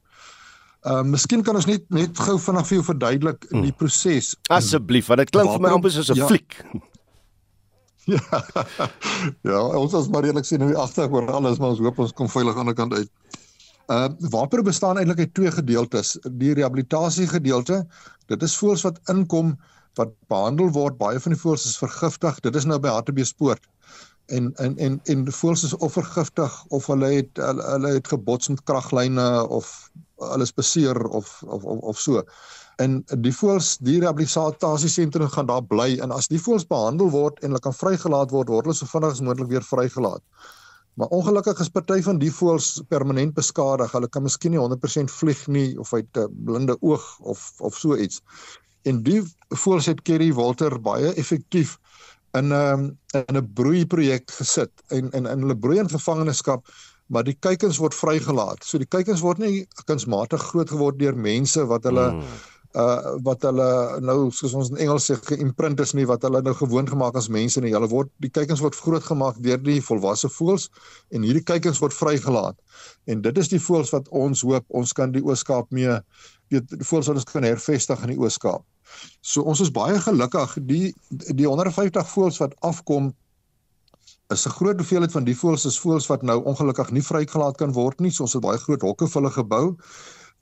Uh 0.85 1.01
miskien 1.01 1.41
kan 1.43 1.57
ons 1.57 1.65
net 1.65 1.87
net 1.89 2.19
gou 2.21 2.37
vinnig 2.37 2.67
vir 2.69 2.77
jou 2.77 2.83
verduidelik 2.91 3.47
hmm. 3.49 3.63
die 3.65 3.73
proses. 3.73 4.35
Asseblief 4.53 5.09
want 5.09 5.23
dit 5.23 5.33
klink 5.33 5.49
vir 5.55 5.63
my 5.65 5.73
amper 5.73 5.91
soos 5.91 6.11
'n 6.13 6.21
ja. 6.21 6.29
fliek. 6.29 6.61
Ja. 8.07 8.39
ja, 9.43 9.61
ons 9.75 9.91
as 9.97 10.05
maar 10.07 10.23
eerlik 10.23 10.45
sien 10.47 10.61
nou 10.63 10.69
die 10.69 10.79
agter 10.79 11.11
oor 11.11 11.25
alles 11.27 11.57
maar 11.59 11.73
ons 11.73 11.81
hoop 11.83 11.97
ons 11.99 12.13
kom 12.15 12.29
veilig 12.31 12.55
aan 12.55 12.69
die 12.71 12.75
kant 12.77 12.93
uit. 12.95 13.09
Uh 13.91 14.07
waper 14.31 14.63
bestaan 14.63 14.97
eintlik 14.97 15.19
uit 15.25 15.33
twee 15.33 15.51
gedeeltes. 15.51 16.13
Die 16.23 16.53
rehabilitasie 16.53 17.27
gedeelte, 17.27 17.81
dit 18.31 18.43
is 18.47 18.55
voëls 18.55 18.85
wat 18.87 19.01
inkom 19.11 19.57
wat 19.99 20.13
behandel 20.31 20.71
word. 20.71 20.95
Baie 20.97 21.19
van 21.19 21.35
die 21.35 21.41
voëls 21.41 21.65
is 21.67 21.77
vergiftig. 21.81 22.39
Dit 22.47 22.55
is 22.55 22.67
nou 22.69 22.79
by 22.79 22.95
Hartbeespoort. 22.95 23.67
En 24.31 24.53
en 24.55 24.77
en 24.77 24.99
en 25.03 25.27
die 25.27 25.35
voëls 25.35 25.63
is 25.67 25.75
of 25.75 25.99
vergiftig 25.99 26.57
of 26.75 26.87
hulle 26.87 27.11
het 27.11 27.43
hulle, 27.43 27.63
hulle 27.73 27.93
het 27.99 28.07
gebots 28.07 28.47
met 28.51 28.63
kraglyne 28.63 29.27
of 29.47 29.71
hulle 30.17 30.43
is 30.47 30.53
beseer 30.53 30.97
of 31.07 31.43
of 31.43 31.63
of, 31.63 31.79
of 31.93 31.99
so. 31.99 32.23
En 32.81 32.99
die 33.25 33.33
voëls, 33.33 33.77
die 33.81 33.97
rehabilitasie 34.01 34.89
sentrum 34.89 35.29
gaan 35.33 35.49
daar 35.49 35.65
bly 35.65 35.97
en 36.03 36.13
as 36.13 36.29
die 36.29 36.41
voëls 36.41 36.67
behandel 36.69 37.09
word 37.13 37.41
en 37.41 37.51
hulle 37.51 37.63
kan 37.63 37.73
vrygelaat 37.73 38.33
word, 38.33 38.51
word 38.53 38.69
hulle 38.69 38.77
so 38.77 38.89
vinnig 38.89 39.15
as 39.15 39.23
moontlik 39.25 39.49
weer 39.49 39.65
vrygelaat. 39.65 40.21
Maar 40.97 41.13
ongelukkig 41.13 41.59
is 41.61 41.69
party 41.69 41.99
van 42.01 42.17
die 42.21 42.31
voëls 42.33 42.81
permanent 42.89 43.35
beskadig. 43.37 43.91
Hulle 43.93 44.09
kan 44.09 44.25
miskien 44.25 44.55
nie 44.55 44.61
100% 44.61 45.13
vlieg 45.13 45.43
nie 45.53 45.67
of 45.79 45.93
uit 45.93 46.17
'n 46.17 46.29
blinde 46.45 46.77
oog 46.81 47.05
of 47.19 47.53
of 47.61 47.77
so 47.77 47.95
iets. 47.95 48.21
En 48.89 49.03
die 49.03 49.21
voëls 49.53 49.85
het 49.85 50.01
Kerry 50.01 50.33
Walter 50.33 50.79
baie 50.81 51.13
effektief 51.13 51.77
in 52.33 52.49
'n 52.49 52.51
um, 52.51 52.97
in 53.13 53.37
'n 53.37 53.53
broeiprojek 53.53 54.31
gesit 54.31 54.71
en 54.87 55.11
in 55.11 55.25
in 55.25 55.41
hulle 55.41 55.57
broei 55.57 55.79
in 55.79 55.89
gevangenskap 55.89 56.65
maar 57.07 57.23
die 57.23 57.37
kuikens 57.39 57.79
word 57.79 57.95
vrygelaat. 57.95 58.63
So 58.67 58.79
die 58.81 58.89
kuikens 58.89 59.23
word 59.23 59.39
nie 59.39 59.65
kunsmatig 59.87 60.43
groot 60.51 60.69
geword 60.69 60.99
deur 60.99 61.15
mense 61.15 61.63
wat 61.69 61.87
hulle 61.87 62.11
hmm 62.11 62.37
uh 62.77 63.15
wat 63.25 63.41
hulle 63.47 63.67
nou 64.05 64.27
soos 64.35 64.53
ons 64.57 64.69
in 64.73 64.81
Engels 64.83 65.07
sê 65.09 65.15
geïmprint 65.29 65.79
is 65.81 65.93
nie 65.97 66.05
wat 66.09 66.25
hulle 66.27 66.41
nou 66.45 66.53
gewoond 66.57 66.89
gemaak 66.91 67.15
as 67.17 67.29
mense 67.31 67.61
nie. 67.63 67.73
Hulle 67.73 67.89
word 67.89 68.11
die 68.23 68.29
kuikens 68.33 68.61
word 68.61 68.75
groot 68.75 69.05
gemaak 69.07 69.39
deur 69.45 69.61
die 69.63 69.79
volwasse 69.81 70.29
voëls 70.29 70.67
en 71.15 71.25
hierdie 71.25 71.45
kuikens 71.47 71.79
word 71.81 71.95
vrygelaat. 71.95 72.57
En 73.07 73.23
dit 73.25 73.37
is 73.41 73.49
die 73.53 73.61
voëls 73.63 73.93
wat 73.95 74.09
ons 74.11 74.43
hoop 74.45 74.65
ons 74.81 74.93
kan 74.93 75.15
die 75.15 75.23
Ooskaap 75.23 75.71
mee 75.71 75.95
weet 76.51 76.67
die 76.73 76.89
voëls 76.89 77.09
wat 77.09 77.21
ons 77.21 77.31
kan 77.31 77.47
hervestig 77.47 78.03
in 78.05 78.13
die 78.13 78.19
Ooskaap. 78.19 78.65
So 79.21 79.47
ons 79.47 79.63
is 79.63 79.73
baie 79.73 79.97
gelukkig 80.03 80.59
die 80.67 80.91
die 81.09 81.47
150 81.47 82.11
voëls 82.13 82.41
wat 82.43 82.53
afkom 82.67 83.13
is 84.33 84.45
'n 84.45 84.55
groot 84.59 84.79
hoeveelheid 84.79 85.11
van 85.11 85.23
die 85.23 85.35
voëls 85.39 85.65
is 85.65 85.79
voëls 85.79 86.07
wat 86.11 86.21
nou 86.21 86.43
ongelukkig 86.51 86.91
nie 86.91 87.03
vrygelaat 87.09 87.57
kan 87.57 87.71
word 87.73 87.99
nie. 87.99 88.11
So 88.11 88.23
ons 88.23 88.33
het 88.33 88.43
baie 88.43 88.57
groot 88.57 88.81
hokke 88.81 89.07
vir 89.07 89.21
hulle 89.21 89.31
gebou 89.31 89.65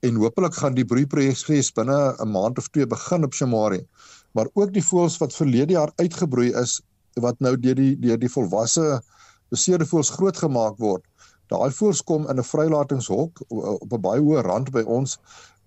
en 0.01 0.15
hopelik 0.15 0.53
gaan 0.53 0.73
die 0.73 0.85
broeiproses 0.85 1.71
binne 1.71 2.15
'n 2.19 2.31
maand 2.31 2.57
of 2.57 2.67
twee 2.69 2.87
begin 2.87 3.23
op 3.23 3.33
Shamari. 3.33 3.85
Maar 4.33 4.47
ook 4.53 4.73
die 4.73 4.83
voëls 4.83 5.17
wat 5.17 5.33
verlede 5.33 5.73
jaar 5.73 5.91
uitgebroei 5.95 6.53
is 6.61 6.81
wat 7.13 7.39
nou 7.39 7.55
deur 7.57 7.75
die 7.75 7.95
deur 7.99 8.17
die 8.17 8.29
volwasse 8.29 9.01
beseerde 9.49 9.85
voëls 9.85 10.09
grootgemaak 10.17 10.77
word. 10.77 11.03
Daai 11.47 11.71
voëls 11.71 12.01
kom 12.03 12.29
in 12.29 12.39
'n 12.39 12.43
vrylatingshok 12.43 13.41
op 13.49 13.93
'n 13.93 14.01
baie 14.01 14.21
hoë 14.21 14.41
rand 14.41 14.71
by 14.71 14.81
ons 14.81 15.19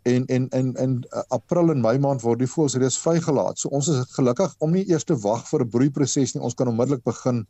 en 0.02 0.26
en 0.26 0.48
in 0.48 0.74
in 0.74 1.04
April 1.28 1.70
en 1.70 1.80
Mei 1.80 1.98
maand 1.98 2.22
word 2.22 2.38
die 2.38 2.50
voëls 2.50 2.74
reeds 2.74 2.98
vrygelaat. 2.98 3.58
So 3.58 3.68
ons 3.68 3.88
is 3.88 4.04
gelukkig 4.16 4.54
om 4.58 4.70
nie 4.72 4.86
eers 4.90 5.04
te 5.04 5.16
wag 5.16 5.48
vir 5.48 5.60
'n 5.64 5.70
broeiproses 5.70 6.34
nie. 6.34 6.42
Ons 6.42 6.54
kan 6.54 6.68
onmiddellik 6.68 7.04
begin 7.04 7.46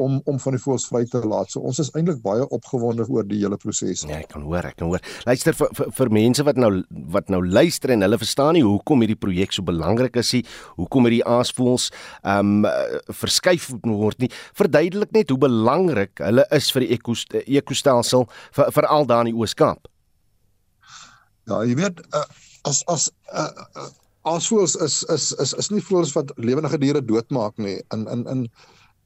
om 0.00 0.18
om 0.30 0.38
van 0.42 0.56
die 0.56 0.62
voëls 0.62 0.86
vry 0.90 1.02
te 1.10 1.20
laat. 1.24 1.52
So 1.52 1.62
ons 1.66 1.80
is 1.82 1.90
eintlik 1.98 2.22
baie 2.24 2.46
opgewonde 2.48 3.06
oor 3.08 3.26
die 3.28 3.40
hele 3.42 3.58
proses. 3.60 4.04
Ja, 4.08 4.20
ek 4.22 4.32
kan 4.34 4.44
hoor, 4.48 4.66
ek 4.70 4.78
kan 4.80 4.90
hoor. 4.90 5.04
Luister 5.28 5.56
vir, 5.56 5.70
vir 5.76 5.92
vir 5.98 6.12
mense 6.16 6.46
wat 6.48 6.60
nou 6.60 6.72
wat 7.14 7.30
nou 7.32 7.42
luister 7.44 7.94
en 7.94 8.06
hulle 8.06 8.20
verstaan 8.20 8.56
nie 8.58 8.64
hoekom 8.66 9.04
hierdie 9.04 9.18
projek 9.20 9.54
so 9.54 9.66
belangrik 9.66 10.16
is 10.22 10.32
nie, 10.36 10.42
hoekom 10.80 11.08
hierdie 11.08 11.24
aasvoëls 11.28 11.90
ehm 12.24 12.66
um, 12.66 12.68
verskuif 13.20 13.70
word 13.84 14.20
nie. 14.24 14.30
Verduidelik 14.58 15.12
net 15.16 15.32
hoe 15.32 15.40
belangrik 15.40 16.22
hulle 16.24 16.46
is 16.56 16.70
vir 16.74 16.86
die 16.86 16.98
ekostelsel 17.60 18.28
vir 18.56 18.74
veral 18.76 19.08
daar 19.08 19.26
in 19.26 19.32
die 19.32 19.38
Oos-Kaap. 19.38 19.88
Ja, 21.50 21.62
jy 21.66 21.74
weet 21.78 22.02
uh, 22.14 22.26
as 22.68 22.82
as 22.92 23.08
uh, 23.32 23.48
uh, 23.76 23.88
aasvoëls 24.28 24.76
is 24.84 25.00
is 25.14 25.30
is 25.42 25.54
is 25.62 25.70
nie 25.72 25.82
voëls 25.84 26.12
wat 26.16 26.32
lewendige 26.36 26.78
diere 26.82 27.02
doodmaak 27.04 27.56
nie. 27.58 27.78
In 27.94 28.06
in 28.12 28.26
in 28.34 28.44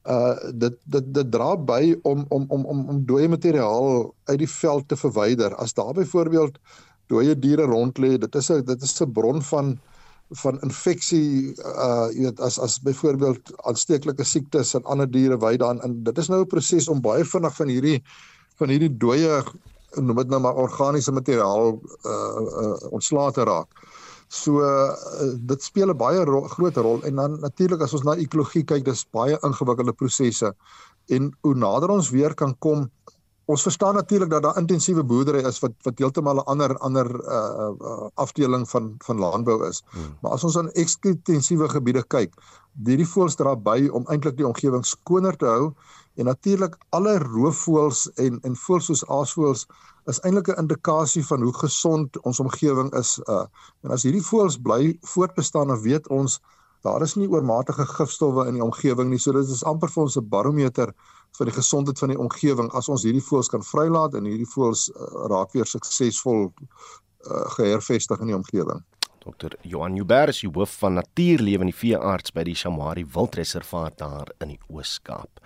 uh 0.05 0.35
dit 0.53 0.75
dit 0.85 1.13
dit 1.13 1.31
dra 1.31 1.55
by 1.57 1.95
om 2.03 2.25
om 2.29 2.45
om 2.49 2.65
om 2.65 2.89
om 2.89 3.05
dooie 3.05 3.27
materiaal 3.27 4.13
uit 4.29 4.39
die 4.39 4.49
veld 4.49 4.87
te 4.87 4.95
verwyder. 4.95 5.55
As 5.55 5.73
daar 5.73 5.93
byvoorbeeld 5.93 6.59
dooie 7.09 7.39
diere 7.39 7.65
rond 7.69 7.97
lê, 7.97 8.17
dit 8.17 8.35
is 8.35 8.51
'n 8.51 8.65
dit 8.65 8.81
is 8.81 9.01
'n 9.01 9.11
bron 9.11 9.41
van 9.41 9.79
van 10.29 10.61
infeksie 10.61 11.53
uh 11.61 12.07
jy 12.13 12.23
weet 12.29 12.39
as 12.39 12.59
as 12.59 12.81
byvoorbeeld 12.81 13.53
aansteeklike 13.69 14.23
siektes 14.23 14.73
en 14.73 14.83
ander 14.83 15.11
diere 15.11 15.37
wy 15.37 15.57
daan 15.57 15.81
en 15.81 16.03
dit 16.03 16.17
is 16.17 16.29
nou 16.29 16.41
'n 16.41 16.47
proses 16.47 16.87
om 16.87 17.01
baie 17.01 17.25
vinnig 17.25 17.55
van 17.55 17.67
hierdie 17.67 18.03
van 18.57 18.69
hierdie 18.69 18.97
dooie 18.97 19.43
noem 20.01 20.15
dit 20.15 20.27
nou 20.27 20.39
maar 20.41 20.55
organiese 20.55 21.11
materiaal 21.11 21.79
uh, 22.05 22.39
uh 22.61 22.91
ontslae 22.91 23.31
te 23.31 23.43
raak. 23.43 23.69
So 24.27 24.61
uh, 24.61 24.93
dit 25.37 25.63
speel 25.63 25.93
'n 25.93 25.97
baie 25.97 26.23
ro 26.25 26.41
groot 26.47 26.77
rol 26.77 27.03
en 27.03 27.15
dan 27.15 27.39
natuurlik 27.39 27.81
as 27.81 27.93
ons 27.93 28.03
na 28.03 28.15
ekologie 28.15 28.63
kyk, 28.63 28.85
dis 28.85 29.05
baie 29.11 29.37
ingewikkelde 29.41 29.93
prosesse. 29.93 30.53
En 31.09 31.31
hoe 31.41 31.55
nader 31.55 31.89
ons 31.89 32.09
weer 32.09 32.33
kan 32.33 32.55
kom, 32.57 32.89
ons 33.45 33.61
verstaan 33.61 33.93
natuurlik 33.93 34.29
dat 34.29 34.43
daar 34.43 34.57
intensiewe 34.57 35.03
boerdery 35.03 35.43
is 35.45 35.59
wat 35.61 35.73
wat 35.83 35.99
heeltemal 35.99 36.41
'n 36.41 36.47
ander 36.53 36.77
ander 36.77 37.07
uh, 37.21 37.69
uh 37.69 38.09
afdeling 38.15 38.69
van 38.69 38.95
van 38.97 39.17
landbou 39.19 39.67
is. 39.67 39.83
Hmm. 39.89 40.17
Maar 40.21 40.31
as 40.31 40.43
ons 40.43 40.57
aan 40.57 40.71
ekstensiewe 40.71 41.69
gebiede 41.69 42.03
kyk, 42.03 42.33
hierdie 42.85 43.07
voëls 43.07 43.35
dra 43.35 43.55
by 43.55 43.87
om 43.91 44.07
eintlik 44.07 44.37
die 44.37 44.47
omgewing 44.47 44.85
skoner 44.85 45.37
te 45.37 45.45
hou 45.45 45.73
en 46.15 46.25
natuurlik 46.25 46.77
alle 46.89 47.17
roofvoëls 47.19 48.05
en 48.25 48.39
en 48.47 48.55
voëls 48.55 48.85
soos 48.91 49.05
aasvoëls 49.17 49.65
is 50.11 50.19
eintlik 50.21 50.47
'n 50.49 50.61
indikasie 50.63 51.25
van 51.25 51.41
hoe 51.41 51.53
gesond 51.53 52.19
ons 52.21 52.39
omgewing 52.39 52.93
is. 52.93 53.19
Uh 53.27 53.45
en 53.83 53.91
as 53.91 54.03
hierdie 54.03 54.27
voëls 54.31 54.61
bly 54.61 54.97
voortbestaan, 55.01 55.67
dan 55.67 55.81
weet 55.81 56.07
ons 56.07 56.39
daar 56.85 57.01
is 57.01 57.15
nie 57.15 57.29
oormatige 57.29 57.85
gifstowwe 57.85 58.47
in 58.47 58.53
die 58.53 58.63
omgewing 58.63 59.09
nie. 59.09 59.19
So 59.19 59.31
dit 59.31 59.49
is 59.49 59.63
amper 59.63 59.89
vir 59.89 60.03
ons 60.03 60.17
'n 60.17 60.29
barometer 60.29 60.93
vir 61.37 61.45
die 61.45 61.55
gesondheid 61.55 61.99
van 61.99 62.09
die 62.09 62.19
omgewing 62.19 62.69
as 62.71 62.89
ons 62.89 63.03
hierdie 63.03 63.23
voëls 63.29 63.49
kan 63.49 63.63
vrylaat 63.63 64.13
en 64.13 64.25
hierdie 64.25 64.51
voëls 64.55 64.89
uh, 64.89 65.27
raak 65.31 65.51
weer 65.51 65.65
suksesvol 65.65 66.45
uh, 66.45 67.49
gehervestig 67.57 68.19
in 68.19 68.27
die 68.27 68.35
omgewing. 68.35 68.83
Dr. 69.25 69.55
Johan 69.65 69.97
Uber 69.97 70.29
is 70.29 70.43
die 70.43 70.51
hoof 70.53 70.77
van 70.83 70.99
natuurlewe 70.99 71.65
en 71.65 71.71
die 71.71 71.79
veearts 71.79 72.33
by 72.35 72.43
die 72.45 72.55
Shamari 72.55 73.05
Wildreservaat 73.15 73.97
daar 73.97 74.29
in 74.39 74.53
die 74.53 74.59
Oos-Kaap. 74.69 75.41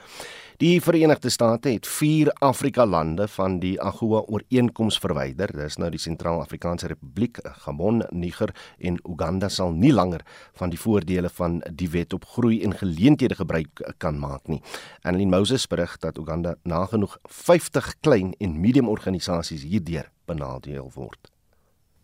Die 0.59 0.81
Verenigde 0.83 1.29
State 1.29 1.69
het 1.69 1.87
4 1.87 2.33
Afrika 2.33 2.85
lande 2.85 3.27
van 3.27 3.59
die 3.59 3.77
AGOA 3.81 4.19
ooreenkoms 4.27 4.97
verwyder. 4.99 5.53
Dis 5.55 5.77
nou 5.79 5.87
die 5.93 6.01
Sentraal-Afrikaanse 6.03 6.89
Republiek, 6.91 7.39
Gabon, 7.63 8.03
Niger 8.11 8.51
en 8.77 8.99
Uganda 9.07 9.47
sal 9.47 9.71
nie 9.71 9.93
langer 9.95 10.25
van 10.59 10.75
die 10.75 10.81
voordele 10.83 11.31
van 11.39 11.61
die 11.71 11.87
wet 11.95 12.11
op 12.13 12.27
groei 12.35 12.59
en 12.67 12.75
geleenthede 12.75 13.39
gebruik 13.39 13.85
kan 14.03 14.19
maak 14.19 14.51
nie. 14.51 14.59
Annelien 15.07 15.31
Moses 15.31 15.63
berig 15.71 15.95
dat 16.03 16.19
Uganda 16.19 16.57
nagenoeg 16.67 17.15
50 17.23 17.93
klein 18.03 18.35
en 18.43 18.59
medium 18.59 18.91
organisasies 18.91 19.63
hierdeur 19.63 20.11
benadeel 20.27 20.91
word. 20.91 21.31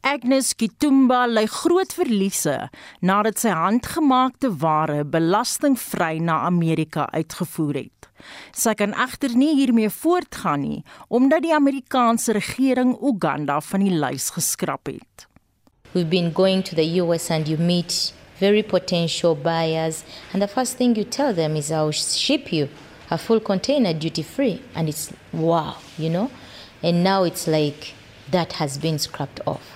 Agnes 0.05 0.53
Kitumba 0.53 1.23
ly 1.25 1.47
groot 1.49 1.89
verliese 1.97 2.67
nadat 3.01 3.39
sy 3.41 3.49
handgemaakte 3.57 4.51
ware 4.61 4.99
belastingvry 5.01 6.19
na 6.21 6.43
Amerika 6.45 7.07
uitgevoer 7.09 7.79
het. 7.79 8.05
Sy 8.53 8.75
kan 8.77 8.93
egter 9.01 9.33
nie 9.33 9.55
hiermee 9.57 9.89
voortgaan 9.89 10.61
nie 10.61 10.83
omdat 11.09 11.41
die 11.47 11.55
Amerikaanse 11.57 12.35
regering 12.37 12.93
Uganda 13.01 13.57
van 13.65 13.81
die 13.81 13.97
lys 13.97 14.29
geskraap 14.35 14.93
het. 14.93 15.25
We've 15.95 16.11
been 16.11 16.29
going 16.37 16.61
to 16.69 16.77
the 16.77 16.85
US 17.01 17.31
and 17.33 17.49
you 17.49 17.57
meet 17.57 18.13
very 18.37 18.61
potential 18.61 19.33
buyers. 19.33 20.03
And 20.33 20.41
the 20.43 20.47
first 20.47 20.77
thing 20.77 20.95
you 20.95 21.05
tell 21.09 21.33
them 21.33 21.55
is, 21.55 21.71
I'll 21.71 21.91
ship 21.91 22.53
you 22.53 22.69
a 23.09 23.17
full 23.17 23.39
container 23.39 23.93
duty 23.93 24.21
free. 24.21 24.61
And 24.75 24.87
it's 24.87 25.11
wow, 25.33 25.77
you 25.97 26.11
know? 26.11 26.29
And 26.83 27.03
now 27.03 27.23
it's 27.23 27.47
like 27.47 27.95
that 28.29 28.61
has 28.61 28.77
been 28.77 28.99
scrapped 28.99 29.41
off. 29.47 29.74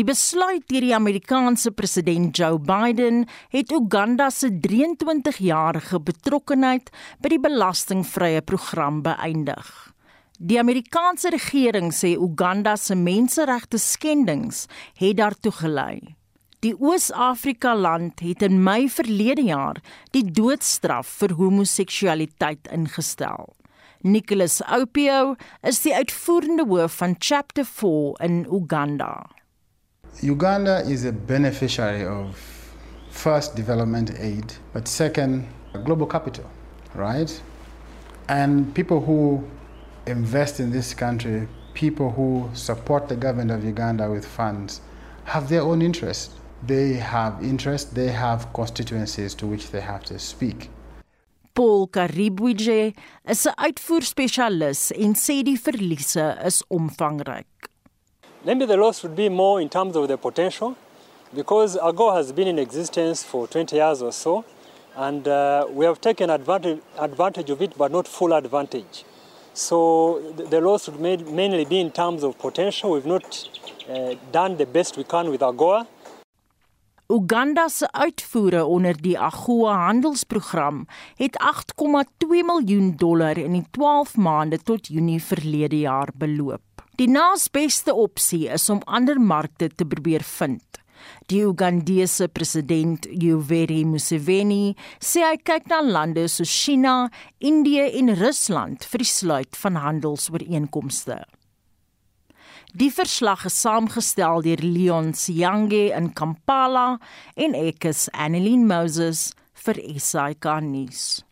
Die 0.00 0.06
besluit 0.08 0.62
deur 0.72 0.80
die 0.80 0.94
Amerikaanse 0.96 1.74
president 1.76 2.38
Joe 2.38 2.56
Biden 2.56 3.26
het 3.52 3.68
Uganda 3.76 4.30
se 4.32 4.48
23-jarige 4.48 5.98
betrokkeheid 6.00 6.86
by 7.20 7.28
die 7.28 7.38
belastingvrye 7.44 8.40
program 8.48 9.02
beëindig. 9.04 9.66
Die 10.40 10.56
Amerikaanse 10.56 11.28
regering 11.34 11.90
sê 11.92 12.14
Uganda 12.16 12.78
se 12.80 12.96
menseregte 12.96 13.76
skendings 13.76 14.62
het 14.96 15.18
daartoe 15.18 15.52
gelei. 15.58 15.98
Die 16.64 16.72
Oos-Afrika 16.80 17.74
land 17.76 18.22
het 18.24 18.40
in 18.46 18.62
Mei 18.64 18.88
verlede 18.88 19.44
jaar 19.50 19.82
die 20.16 20.24
doodstraf 20.24 21.10
vir 21.18 21.34
homoseksualiteit 21.36 22.72
ingestel. 22.72 23.52
Nicholas 24.00 24.62
Opio 24.64 25.36
is 25.60 25.82
die 25.84 25.92
uitvoerende 25.92 26.64
hoof 26.72 26.96
van 27.02 27.18
Chapter 27.20 27.68
4 27.68 28.16
in 28.24 28.40
Uganda. 28.48 29.12
Uganda 30.22 30.80
is 30.80 31.04
a 31.04 31.12
beneficiary 31.12 32.04
of 32.04 32.36
first 33.10 33.56
development 33.56 34.12
aid, 34.18 34.52
but 34.72 34.86
second, 34.86 35.46
global 35.84 36.06
capital, 36.06 36.44
right? 36.94 37.42
And 38.28 38.74
people 38.74 39.00
who 39.00 39.42
invest 40.06 40.60
in 40.60 40.70
this 40.70 40.94
country, 40.94 41.48
people 41.74 42.10
who 42.10 42.50
support 42.54 43.08
the 43.08 43.16
government 43.16 43.50
of 43.50 43.64
Uganda 43.64 44.10
with 44.10 44.26
funds, 44.26 44.80
have 45.24 45.48
their 45.48 45.62
own 45.62 45.80
interests. 45.82 46.34
They 46.66 46.94
have 46.94 47.42
interests, 47.42 47.90
they 47.90 48.08
have 48.08 48.52
constituencies 48.52 49.34
to 49.36 49.46
which 49.46 49.70
they 49.70 49.80
have 49.80 50.04
to 50.04 50.18
speak. 50.18 50.68
Paul 51.54 51.88
Karibwije 51.88 52.94
is 53.28 53.46
'n 53.46 53.54
uitvoerspesialis 53.56 54.92
en 54.92 55.14
sê 55.14 55.42
die 55.42 55.56
verliese 55.56 56.36
is 56.46 56.62
omvangryk. 56.70 57.69
Maybe 58.42 58.64
the 58.64 58.78
loss 58.78 59.02
would 59.02 59.14
be 59.14 59.28
more 59.28 59.60
in 59.60 59.68
terms 59.68 59.96
of 59.96 60.08
the 60.08 60.16
potential 60.16 60.74
because 61.34 61.76
AGO 61.76 62.14
has 62.14 62.32
been 62.32 62.48
in 62.48 62.58
existence 62.58 63.22
for 63.22 63.46
20 63.46 63.76
years 63.76 64.00
or 64.00 64.12
so 64.12 64.46
and 64.96 65.28
uh, 65.28 65.66
we 65.70 65.84
have 65.84 66.00
taken 66.00 66.30
advantage, 66.30 66.80
advantage 66.98 67.50
of 67.50 67.60
it 67.60 67.76
but 67.76 67.92
not 67.92 68.08
full 68.08 68.32
advantage. 68.32 69.04
So 69.52 70.32
the, 70.36 70.58
loss 70.60 70.88
would 70.88 71.00
mainly 71.00 71.66
be 71.66 71.80
in 71.80 71.90
terms 71.90 72.22
of 72.22 72.38
potential. 72.38 72.92
We've 72.92 73.04
not 73.04 73.48
uh, 73.88 74.14
done 74.32 74.56
the 74.56 74.64
best 74.64 74.96
we 74.96 75.04
can 75.04 75.30
with 75.30 75.42
AGOA. 75.42 75.86
Uganda 77.10 77.68
se 77.68 77.88
uitvoere 77.92 78.64
onder 78.64 78.96
die 79.02 79.18
AGOA 79.18 79.74
handelsprogram 79.84 80.86
het 81.16 81.38
8,2 81.84 82.28
miljoen 82.28 82.96
dollar 82.96 83.38
in 83.38 83.52
die 83.52 83.66
12 83.70 84.16
maande 84.16 84.62
tot 84.62 84.86
Junie 84.86 85.22
verlede 85.22 85.78
jaar 85.78 86.08
beloop. 86.14 86.69
Die 87.00 87.08
naasbeste 87.08 87.94
opsie 87.96 88.42
is 88.52 88.66
om 88.68 88.82
ander 88.84 89.16
markte 89.16 89.70
te 89.72 89.86
probeer 89.88 90.20
vind. 90.20 90.80
Die 91.32 91.40
Ugandese 91.48 92.26
president 92.28 93.06
Yoweri 93.08 93.86
Museveni 93.88 94.74
sê 95.00 95.22
hy 95.24 95.38
kyk 95.40 95.70
na 95.70 95.78
lande 95.80 96.26
soos 96.28 96.52
China, 96.52 97.08
Indië 97.40 97.86
en 98.02 98.12
Rusland 98.20 98.84
vir 98.84 99.00
die 99.00 99.08
sluit 99.08 99.56
van 99.62 99.80
handelsooreenkomste. 99.80 101.22
Die 102.76 102.90
verslag 102.92 103.46
is 103.48 103.56
saamgestel 103.64 104.44
deur 104.44 104.60
Leon 104.60 105.14
Siyange 105.16 105.86
in 105.96 106.12
Kampala 106.12 106.98
en 107.32 107.56
ek 107.56 107.88
is 107.94 108.10
Annelien 108.12 108.68
Moses 108.68 109.30
vir 109.64 109.80
SAK 109.96 110.52
nuus. 110.68 111.22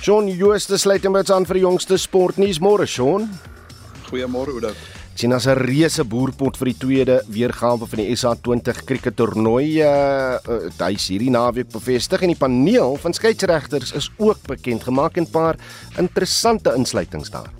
John 0.00 0.30
Jooste 0.32 0.78
sluit 0.80 1.04
hom 1.04 1.18
aan 1.20 1.44
vir 1.44 1.58
die 1.58 1.66
jongste 1.66 1.98
sportnuus 2.00 2.56
môre, 2.64 2.86
Sean. 2.88 3.26
Goeiemôre, 4.08 4.54
Oudo. 4.56 4.72
China 5.12 5.36
se 5.42 5.52
reuse 5.52 6.06
boerpot 6.08 6.56
vir 6.56 6.70
die 6.70 6.78
tweede 6.80 7.18
weergawe 7.28 7.84
van 7.84 8.00
die 8.00 8.14
SA20 8.14 8.80
krieket 8.88 9.18
toernooi 9.20 9.82
uh, 9.84 10.40
uh 10.40 10.70
hy 10.80 10.94
is 10.96 11.10
hierdie 11.12 11.32
naweek 11.34 11.68
bevestig 11.74 12.24
en 12.24 12.32
die 12.32 12.40
paneel 12.40 12.96
van 13.02 13.12
skeieregters 13.12 13.92
is 14.00 14.08
ook 14.16 14.40
bekend 14.48 14.88
gemaak 14.88 15.20
en 15.20 15.28
'n 15.28 15.34
paar 15.36 15.60
interessante 15.98 16.72
insluitings 16.72 17.28
daar. 17.28 17.59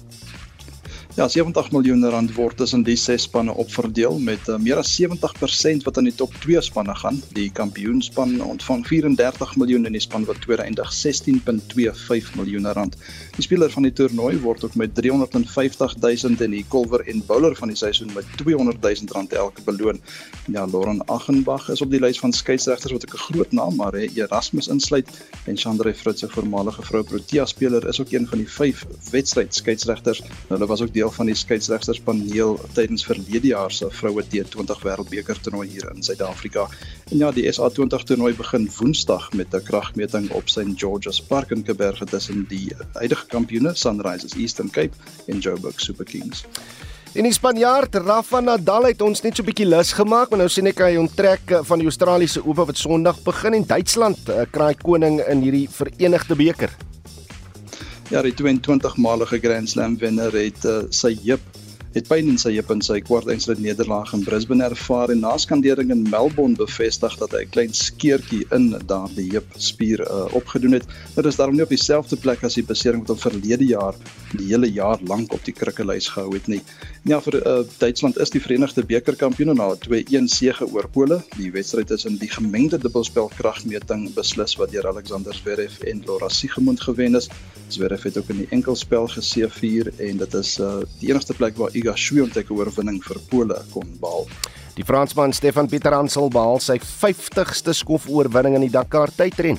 Ja, 1.21 1.29
70 1.29 1.67
miljoen 1.71 2.05
rand 2.09 2.31
word 2.33 2.57
tussen 2.57 2.81
die 2.81 2.95
ses 2.97 3.27
spanne 3.27 3.53
opverdeel 3.61 4.15
met 4.25 4.47
uh, 4.49 4.55
meer 4.57 4.79
as 4.81 4.95
70% 4.97 5.83
wat 5.85 5.99
aan 6.01 6.07
die 6.09 6.15
top 6.17 6.33
2 6.41 6.63
spanne 6.65 6.95
gaan. 6.97 7.19
Die 7.37 7.51
kampioenspan 7.53 8.39
ontvang 8.41 8.87
34 8.89 9.53
miljoen 9.61 9.85
en 9.85 9.93
die 9.93 10.01
span 10.01 10.25
wat 10.25 10.41
tweede 10.41 10.65
eindig 10.65 10.89
16.25 10.97 12.31
miljoen 12.39 12.71
rand. 12.73 12.97
Die 13.37 13.45
speler 13.45 13.69
van 13.75 13.85
die 13.85 13.93
toernooi 13.93 14.39
word 14.41 14.65
ook 14.65 14.79
met 14.81 14.95
350 14.97 15.99
000 16.01 16.41
en 16.47 16.57
die 16.57 16.63
kolwer 16.73 17.05
en 17.05 17.21
bowler 17.29 17.59
van 17.59 17.69
die 17.69 17.77
seisoen 17.77 18.17
met 18.17 18.25
200 18.41 18.81
000 18.81 19.13
rand 19.13 19.37
elke 19.37 19.67
beloon. 19.69 20.01
Ja, 20.49 20.65
Lauren 20.73 21.05
Achenbach 21.05 21.69
is 21.69 21.85
op 21.85 21.93
die 21.93 22.01
lys 22.01 22.23
van 22.25 22.33
skeieregters 22.33 22.97
wat 22.97 23.05
'n 23.05 23.23
groot 23.27 23.53
naam 23.53 23.77
maar 23.77 23.93
hè, 23.93 24.09
Erasmus 24.17 24.73
insluit 24.73 25.13
en 25.45 25.57
Chandra 25.57 25.93
Fritz, 25.93 26.25
'n 26.25 26.33
voormalige 26.33 26.83
vrou 26.83 27.05
Protea 27.05 27.45
speler, 27.45 27.89
is 27.89 28.01
ook 28.01 28.11
een 28.11 28.27
van 28.27 28.39
die 28.39 28.49
vyf 28.49 28.87
wedstryd 29.11 29.55
skeieregters. 29.55 30.23
Hulle 30.49 30.67
was 30.67 30.81
ook 30.81 30.95
deel 30.95 31.09
van 31.13 31.27
die 31.31 31.35
skeieregterspaneel 31.35 32.59
tydens 32.75 33.05
verlede 33.07 33.53
jaar 33.53 33.73
se 33.73 33.89
vroue 33.91 34.23
T20 34.23 34.83
wêreldbeker 34.85 35.41
toernooi 35.41 35.69
hier 35.69 35.89
in 35.95 36.03
Suid-Afrika. 36.03 36.67
En 37.11 37.19
ja, 37.19 37.31
die 37.33 37.47
SA20 37.51 38.05
toernooi 38.07 38.35
begin 38.39 38.69
Woensdag 38.79 39.33
met 39.33 39.55
'n 39.55 39.63
kragmeting 39.63 40.31
op 40.31 40.49
St 40.49 40.77
George's 40.77 41.21
Park 41.21 41.51
in 41.51 41.63
Kaapberge 41.63 42.05
tussen 42.05 42.47
die 42.49 42.73
huidige 42.93 43.27
kampioene 43.27 43.75
Sunrisers 43.75 44.35
Eastern 44.35 44.71
Cape 44.71 44.97
en 45.27 45.39
Joburg 45.39 45.81
Super 45.81 46.05
Kings. 46.05 46.45
En 47.13 47.27
die 47.27 47.33
Spanjaard 47.35 47.95
Rafa 47.95 48.39
Nadal 48.41 48.85
het 48.93 49.01
ons 49.03 49.23
net 49.25 49.35
so 49.35 49.43
'n 49.43 49.47
bietjie 49.47 49.67
lus 49.67 49.93
gemaak, 49.93 50.31
maar 50.31 50.39
nou 50.39 50.49
sien 50.49 50.67
ek 50.67 50.79
hy 50.79 50.95
onttrek 50.97 51.51
eh, 51.51 51.59
van 51.63 51.79
die 51.79 51.89
Australiese 51.91 52.45
Ope 52.47 52.67
wat 52.67 52.79
Sondag 52.79 53.23
begin 53.23 53.55
en 53.55 53.67
Duitsland 53.67 54.29
uh, 54.29 54.47
kraai 54.51 54.75
koning 54.75 55.19
in 55.27 55.43
hierdie 55.43 55.69
Verenigde 55.69 56.37
beker. 56.37 56.71
Ja, 58.11 58.25
die 58.27 58.35
22-malige 58.35 59.39
Grand 59.39 59.71
Slam 59.71 59.93
wenner 60.01 60.35
het 60.35 60.65
uh, 60.67 60.81
sy 60.91 61.13
heup 61.23 61.45
het 61.95 62.07
pyn 62.07 62.29
in 62.31 62.39
sy 62.39 62.53
heup 62.55 62.69
in 62.71 62.83
sy 62.87 63.01
kwartfinale 63.03 63.59
nederlaag 63.59 64.13
in 64.15 64.23
Brisbane 64.23 64.63
ervaar 64.69 65.11
en 65.11 65.25
na 65.25 65.33
skandering 65.43 65.91
in 65.91 66.05
Melbourne 66.07 66.55
bevestig 66.59 67.17
dat 67.19 67.33
hy 67.35 67.43
'n 67.43 67.51
klein 67.51 67.75
skeurtjie 67.75 68.45
in 68.55 68.71
daardie 68.87 69.27
heupspier 69.33 70.01
uh, 70.07 70.29
opgedoen 70.35 70.79
het. 70.79 70.87
Dit 71.17 71.27
is 71.27 71.37
daarom 71.37 71.57
nie 71.57 71.65
op 71.67 71.75
dieselfde 71.75 72.17
plek 72.17 72.45
as 72.45 72.55
die 72.55 72.63
besering 72.63 73.03
wat 73.03 73.11
hom 73.17 73.19
verlede 73.19 73.67
jaar 73.67 73.95
die 74.39 74.47
hele 74.53 74.71
jaar 74.71 74.99
lank 75.03 75.33
op 75.35 75.45
die 75.45 75.53
krikkelys 75.53 76.09
gehou 76.09 76.33
het 76.35 76.47
nie. 76.47 76.63
Ja, 77.03 77.19
vir 77.21 77.41
uh, 77.41 77.65
Duitsland 77.79 78.19
is 78.21 78.31
die 78.31 78.41
Verenigde 78.41 78.85
Bekerkampioene 78.87 79.55
na 79.55 79.73
'n 79.73 79.83
2-1 79.83 80.29
sege 80.29 80.67
oor 80.71 80.89
Pole. 80.89 81.23
Die 81.39 81.51
wedstryd 81.51 81.91
is 81.91 82.05
in 82.05 82.19
die 82.19 82.31
gemengde 82.31 82.79
dubbelspel 82.79 83.31
kragmeting 83.35 84.15
beslis 84.15 84.57
wat 84.57 84.71
deur 84.71 84.87
Alexander 84.87 85.35
Zverev 85.35 85.81
en 85.83 86.03
Laura 86.07 86.29
Siegemund 86.29 86.81
gewen 86.81 87.15
is. 87.15 87.29
Zverev 87.69 88.03
het 88.03 88.19
ook 88.19 88.29
in 88.29 88.37
die 88.37 88.51
enkelspel 88.51 89.07
geseëvier 89.09 89.93
en 89.99 90.17
dit 90.17 90.35
is 90.35 90.59
uh, 90.59 90.81
die 91.01 91.11
enigste 91.11 91.35
plek 91.35 91.57
waar 91.57 91.71
Iga 91.81 91.97
Swiatek 91.97 92.51
oorwinning 92.53 93.01
vir 93.05 93.21
Pole 93.31 93.61
kon 93.73 93.89
behaal. 94.01 94.29
Die 94.77 94.85
Fransman 94.87 95.33
Stefan 95.37 95.69
Pieter 95.69 95.97
Hansel 95.97 96.31
behaal 96.33 96.61
sy 96.63 96.77
50ste 96.81 97.73
skofoorwinning 97.77 98.59
in 98.59 98.67
die 98.67 98.75
Dakar 98.75 99.13
tydren. 99.17 99.59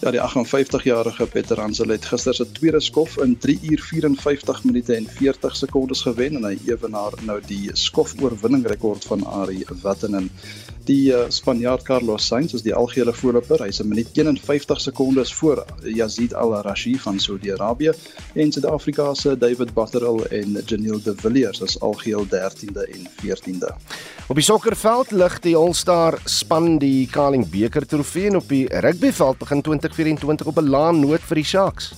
Ja, 0.00 0.12
die 0.14 0.20
58-jarige 0.20 1.26
Pieter 1.26 1.58
Hansel 1.58 1.90
het 1.90 2.04
gister 2.06 2.34
se 2.34 2.44
tweede 2.54 2.78
skof 2.80 3.16
in 3.18 3.32
3 3.38 3.58
uur 3.70 3.80
54 3.82 4.64
minute 4.64 4.94
en 4.94 5.08
40 5.10 5.56
sekondes 5.56 6.04
gewen 6.06 6.38
en 6.38 6.46
hy 6.46 6.54
ewenaar 6.70 7.18
nou 7.26 7.40
die 7.48 7.70
skofoorwinning 7.74 8.62
rekord 8.70 9.04
van 9.10 9.26
Ari 9.26 9.64
Vatanen. 9.82 10.30
Die 10.88 11.10
uh, 11.12 11.26
Spanjaard 11.28 11.82
Carlos 11.84 12.24
Sainz 12.24 12.54
is 12.56 12.62
die 12.64 12.72
algehele 12.72 13.12
voorloper. 13.12 13.60
Hy's 13.60 13.82
'n 13.82 13.88
minuut 13.88 14.08
51 14.16 14.80
sekondes 14.80 15.34
voor 15.34 15.64
Yazid 15.84 16.34
Al-Rashi 16.34 16.94
van 16.98 17.18
Saudi-Arabië 17.20 17.92
en 18.34 18.52
Suid-Afrika 18.52 19.14
se 19.14 19.36
David 19.38 19.74
Batterel 19.74 20.26
en 20.26 20.62
Janiel 20.64 21.02
De 21.02 21.14
Villiers 21.16 21.62
as 21.62 21.80
algeheel 21.80 22.24
13de 22.26 22.88
en 22.94 23.08
14de. 23.20 23.74
Op 24.28 24.34
die 24.36 24.44
sokkerveld 24.44 25.10
lig 25.10 25.38
die 25.40 25.56
All-Star 25.56 26.18
span 26.24 26.78
die 26.78 27.06
Carling 27.10 27.48
beker 27.50 27.86
trofee 27.86 28.26
en 28.26 28.36
op 28.36 28.48
die 28.48 28.64
rugbyveld 28.68 29.38
begin 29.38 29.62
2024 29.90 30.46
op 30.46 30.58
'n 30.58 30.68
laan 30.68 31.00
noot 31.00 31.20
vir 31.20 31.34
die 31.34 31.44
Sharks. 31.44 31.92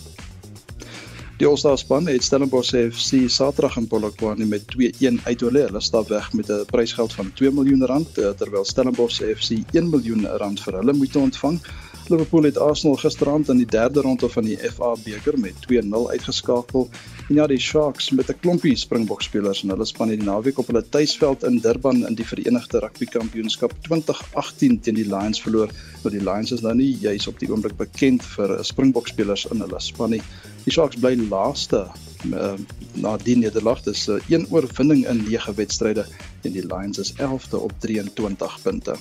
Die 1.41 1.47
All-Star 1.49 1.79
span 1.79 2.07
het 2.07 2.23
Stellenbosch 2.23 2.75
FC 2.75 3.25
Saterdag 3.33 3.77
in 3.77 3.87
Polokwane 3.87 4.45
met 4.45 4.67
2-1 4.67 5.21
uitolé. 5.25 5.63
Hulle 5.65 5.81
stap 5.81 6.09
weg 6.09 6.33
met 6.33 6.51
'n 6.51 6.65
prysgeld 6.67 7.13
van 7.13 7.33
2 7.33 7.51
miljoen 7.51 7.87
rand 7.87 8.19
eh, 8.19 8.29
terwyl 8.29 8.65
Stellenbosch 8.65 9.23
FC 9.37 9.51
1 9.73 9.89
miljoen 9.91 10.27
rand 10.27 10.61
vir 10.61 10.75
hulle 10.75 10.93
moet 10.93 11.17
ontvang. 11.17 11.61
Liverpool 12.09 12.43
het 12.43 12.59
Arsenal 12.59 12.97
gisteraand 12.97 13.49
in 13.49 13.57
die 13.57 13.67
derde 13.67 14.01
ronde 14.01 14.29
van 14.29 14.45
die 14.45 14.59
FA 14.59 14.95
beker 15.05 15.39
met 15.39 15.55
2-0 15.67 16.11
uitgeskakel 16.11 16.89
En 17.31 17.37
ja, 17.37 17.47
die 17.47 17.61
Sharks 17.63 18.11
met 18.11 18.29
'n 18.29 18.39
klompie 18.41 18.77
Springbok 18.77 19.23
spelers 19.23 19.63
en 19.63 19.71
hulle 19.71 19.85
span 19.85 20.09
hierdie 20.09 20.27
naweek 20.27 20.59
op 20.59 20.67
hulle 20.67 20.83
tuisveld 20.89 21.45
in 21.47 21.61
Durban 21.63 22.07
in 22.07 22.15
die 22.19 22.27
Verenigde 22.27 22.81
Rugby 22.83 23.07
Kampioenskap 23.07 23.73
2018 23.87 24.81
teen 24.81 24.95
die 24.95 25.07
Lions 25.07 25.43
verloor. 25.43 25.71
Nou 26.03 26.11
die 26.11 26.25
Lions 26.25 26.51
is 26.51 26.61
nou 26.61 26.75
nie 26.75 26.99
juis 26.99 27.29
op 27.31 27.39
die 27.39 27.47
oomblik 27.53 27.77
bekend 27.77 28.27
vir 28.35 28.59
Springbok 28.65 29.09
spelers 29.09 29.47
in 29.47 29.61
hulle 29.63 29.79
span 29.81 30.11
nie. 30.11 30.23
Die 30.65 30.73
Sharks 30.75 30.99
bly 30.99 31.15
laaste 31.31 31.87
uh, 32.35 32.59
na 32.95 33.17
die 33.17 33.37
nederlaag. 33.37 33.83
Dis 33.87 34.09
'n 34.09 34.19
uh, 34.19 34.21
een 34.29 34.47
oorwinning 34.51 35.07
in 35.07 35.23
9 35.31 35.55
wedstryde 35.55 36.07
en 36.43 36.53
die 36.53 36.67
Lions 36.67 36.99
is 36.99 37.13
11de 37.13 37.63
op 37.63 37.73
23 37.79 38.63
punte. 38.63 38.97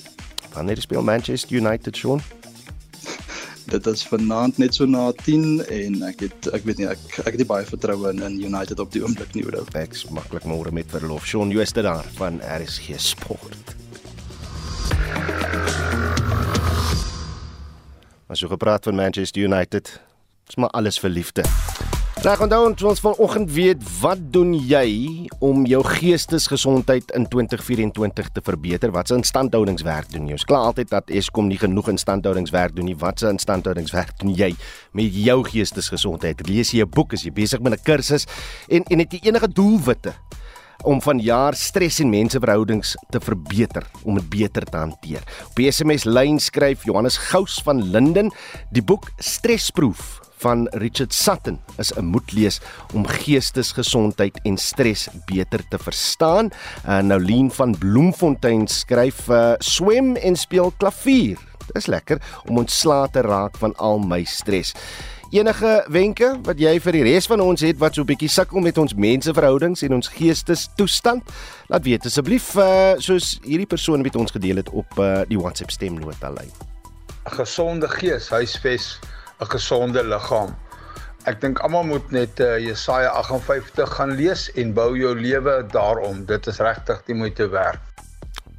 Wanneer 0.54 0.78
speel 0.78 1.02
Manchester 1.02 1.58
United 1.58 1.98
Sean? 1.98 2.22
Dit 3.70 3.86
is 3.86 4.02
vanaand 4.10 4.58
net 4.58 4.74
so 4.74 4.86
na 4.90 5.12
10 5.14 5.62
en 5.70 6.00
ek 6.08 6.24
het 6.26 6.48
ek 6.58 6.64
weet 6.66 6.80
nie 6.82 6.88
ek 6.90 7.20
ek 7.22 7.36
het 7.38 7.44
baie 7.50 7.68
vertroue 7.70 8.10
in 8.10 8.24
in 8.26 8.40
United 8.42 8.80
op 8.82 8.90
die 8.96 9.04
oomblik 9.06 9.36
nie 9.38 9.44
oor. 9.46 9.60
Ek's 9.78 10.08
maklik 10.10 10.48
môre 10.50 10.74
met 10.74 10.90
verlof. 10.90 11.28
Sean 11.30 11.54
Jooste 11.54 11.86
daar 11.86 12.08
van 12.18 12.42
RSG 12.42 12.98
Sport. 12.98 13.76
As 18.30 18.42
jy 18.42 18.50
gepraat 18.50 18.90
van 18.90 18.98
Manchester 18.98 19.46
United, 19.46 19.94
is 20.50 20.58
maar 20.58 20.74
alles 20.74 20.98
vir 21.02 21.14
liefde. 21.14 21.46
Reg 22.20 22.42
onthou 22.44 22.74
ons 22.84 23.00
vanoggend 23.00 23.52
weet 23.56 23.84
wat 24.02 24.20
doen 24.34 24.50
jy 24.52 25.30
om 25.40 25.62
jou 25.64 25.80
geestesgesondheid 25.88 27.14
in 27.16 27.30
2024 27.32 28.28
te 28.36 28.44
verbeter? 28.44 28.92
Watse 28.92 29.16
instandhoudingswerk 29.16 30.12
doen 30.12 30.28
jy? 30.28 30.36
Ons 30.36 30.44
kla 30.50 30.60
altyd 30.68 30.92
dat 30.92 31.14
Eskom 31.16 31.48
nie 31.48 31.62
genoeg 31.62 31.88
instandhoudingswerk 31.94 32.76
doen 32.76 32.92
nie. 32.92 32.98
Watse 33.00 33.32
instandhoudingswerk 33.32 34.18
doen 34.20 34.36
jy 34.36 34.52
met 35.00 35.16
jou 35.16 35.38
geestesgesondheid? 35.48 36.44
Lees 36.50 36.74
jy 36.76 36.84
'n 36.84 36.92
boek? 36.92 37.14
Is 37.14 37.24
jy 37.24 37.32
besig 37.32 37.62
met 37.62 37.80
'n 37.80 37.84
kursus? 37.84 38.28
En 38.68 38.84
en 38.84 39.00
het 39.00 39.14
jy 39.14 39.20
enige 39.24 39.48
doelwitte 39.48 40.14
om 40.84 41.02
vanjaar 41.02 41.56
stres 41.56 42.00
en 42.00 42.10
menseverhoudings 42.10 42.98
te 43.10 43.20
verbeter, 43.20 43.84
om 44.04 44.16
dit 44.16 44.30
beter 44.30 44.66
te 44.66 44.78
hanteer? 44.78 45.24
Op 45.50 45.60
SMS 45.72 46.04
lyn 46.04 46.40
skryf 46.40 46.84
Johannes 46.84 47.18
Gous 47.18 47.62
van 47.64 47.92
Linden 47.92 48.32
die 48.72 48.84
boek 48.84 49.10
Stresproof 49.18 50.29
van 50.40 50.68
Richard 50.80 51.14
Sutton 51.14 51.60
is 51.78 51.92
'n 51.96 52.06
moedlees 52.06 52.60
om 52.94 53.08
geestesgesondheid 53.08 54.40
en 54.44 54.58
stres 54.58 55.08
beter 55.26 55.68
te 55.70 55.78
verstaan. 55.78 56.52
Uh, 56.88 57.00
nou 57.00 57.20
Lien 57.20 57.52
van 57.52 57.78
Bloemfontein 57.78 58.68
skryf 58.68 59.28
uh, 59.28 59.54
swem 59.58 60.16
en 60.16 60.36
speel 60.36 60.74
klavier. 60.78 61.38
Dis 61.74 61.86
lekker 61.86 62.22
om 62.46 62.58
ontslae 62.58 63.10
te 63.10 63.22
raak 63.22 63.58
van 63.58 63.76
al 63.76 64.00
my 64.00 64.24
stres. 64.24 64.74
Enige 65.30 65.86
wenke 65.88 66.40
wat 66.42 66.58
jy 66.58 66.80
vir 66.82 66.96
die 66.98 67.04
res 67.06 67.28
van 67.30 67.40
ons 67.40 67.62
het 67.62 67.78
wat 67.78 67.94
so 67.94 68.02
'n 68.02 68.10
bietjie 68.10 68.30
sukkel 68.30 68.60
met 68.60 68.78
ons 68.78 68.96
menseverhoudings 68.96 69.82
en 69.82 69.94
ons 69.94 70.08
geestestoestand? 70.08 71.22
Laat 71.68 71.84
weet 71.84 72.06
asseblief 72.06 72.56
uh, 72.56 72.98
soos 72.98 73.38
hierdie 73.44 73.68
persoon 73.70 74.02
met 74.02 74.16
ons 74.16 74.32
gedeel 74.32 74.56
het 74.56 74.70
op 74.70 74.98
uh, 74.98 75.22
die 75.28 75.38
WhatsApp 75.38 75.72
stemnota 75.72 76.30
lyn. 76.30 76.50
'n 77.30 77.30
Gesonde 77.30 77.88
gees 77.88 78.30
huisves 78.30 79.00
'n 79.40 79.50
gesonde 79.50 80.04
liggaam. 80.04 80.56
Ek 81.28 81.42
dink 81.42 81.60
almal 81.60 81.84
moet 81.84 82.12
net 82.12 82.40
uh, 82.40 82.58
Jesaja 82.60 83.10
58 83.10 83.96
gaan 83.96 84.16
lees 84.16 84.48
en 84.56 84.74
bou 84.74 84.98
jou 84.98 85.16
lewe 85.16 85.66
daarom. 85.72 86.26
Dit 86.26 86.48
is 86.48 86.60
regtig 86.64 87.04
die 87.06 87.16
moeite 87.16 87.50
werd. 87.52 87.80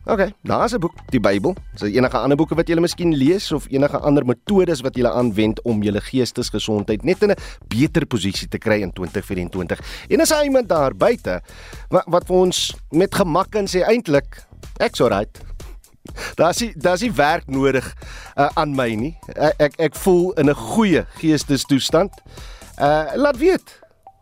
OK, 0.08 0.30
daar's 0.42 0.72
'n 0.72 0.78
boek, 0.78 0.94
die 1.12 1.20
Bybel. 1.20 1.54
Is 1.74 1.80
daar 1.80 1.88
enige 1.88 2.18
ander 2.18 2.36
boeke 2.36 2.54
wat 2.54 2.68
jy 2.68 2.80
miskien 2.80 3.14
lees 3.14 3.52
of 3.52 3.66
enige 3.68 3.98
ander 3.98 4.24
metodes 4.24 4.80
wat 4.80 4.96
jy 4.96 5.06
aanwend 5.06 5.62
om 5.62 5.82
jou 5.82 6.00
geestesgesondheid 6.00 7.04
net 7.04 7.22
in 7.22 7.30
'n 7.30 7.36
beter 7.68 8.06
posisie 8.06 8.48
te 8.48 8.58
kry 8.58 8.80
in 8.80 8.92
2024? 8.92 9.78
En 10.08 10.20
is 10.20 10.28
daar 10.28 10.44
iemand 10.44 10.68
daar 10.68 10.96
buite 10.96 11.40
wat 11.88 12.04
wat 12.06 12.26
vir 12.26 12.36
ons 12.36 12.74
met 12.90 13.14
gemak 13.14 13.50
kan 13.50 13.66
sê 13.66 13.84
eintlik 13.84 14.46
ek's 14.78 15.00
alright. 15.00 15.40
Daar's 16.34 16.60
nie 16.60 16.72
daar's 16.76 17.00
nie 17.00 17.12
werk 17.12 17.46
nodig 17.46 17.94
uh, 18.36 18.48
aan 18.54 18.74
my 18.74 18.94
nie. 18.94 19.14
Ek 19.34 19.54
ek, 19.58 19.78
ek 19.90 19.94
voel 19.94 20.32
in 20.40 20.50
'n 20.50 20.54
goeie 20.54 21.06
geestestoestand. 21.20 22.12
Uh 22.80 23.12
laat 23.14 23.36
weet 23.36 23.80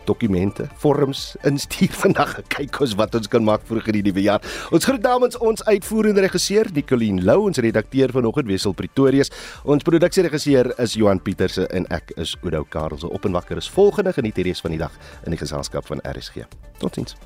dokumente, 0.09 0.67
vorms 0.83 1.37
instuur 1.49 1.93
vandag 2.03 2.37
kyk 2.53 2.81
ons 2.85 2.97
wat 3.01 3.15
ons 3.19 3.31
kan 3.31 3.45
maak 3.45 3.65
vir 3.69 3.83
die 3.93 4.05
nuwe 4.07 4.25
jaar. 4.25 4.45
Ons 4.75 4.89
groet 4.89 5.05
namens 5.05 5.39
ons 5.39 5.65
uitvoerende 5.69 6.25
regisseur 6.27 6.71
Nicoline 6.75 7.25
Lou, 7.27 7.47
ons 7.49 7.63
redakteur 7.63 8.13
vanoggend 8.17 8.51
Wessel 8.51 8.77
Pretorius. 8.77 9.33
Ons 9.65 9.87
produksieregisseur 9.87 10.73
is 10.83 10.97
Johan 10.99 11.23
Pieterse 11.23 11.67
en 11.71 11.89
ek 11.95 12.15
is 12.17 12.37
Oudo 12.43 12.65
Karelse. 12.65 13.09
Op 13.11 13.29
en 13.29 13.37
wakker 13.37 13.61
is 13.61 13.71
volgende 13.71 14.15
geniet 14.17 14.41
hierdie 14.41 14.55
res 14.55 14.65
van 14.65 14.75
die 14.75 14.81
dag 14.81 14.97
in 15.25 15.37
die 15.37 15.41
geselskap 15.41 15.87
van 15.91 16.03
RSG. 16.07 16.47
Totsiens. 16.81 17.17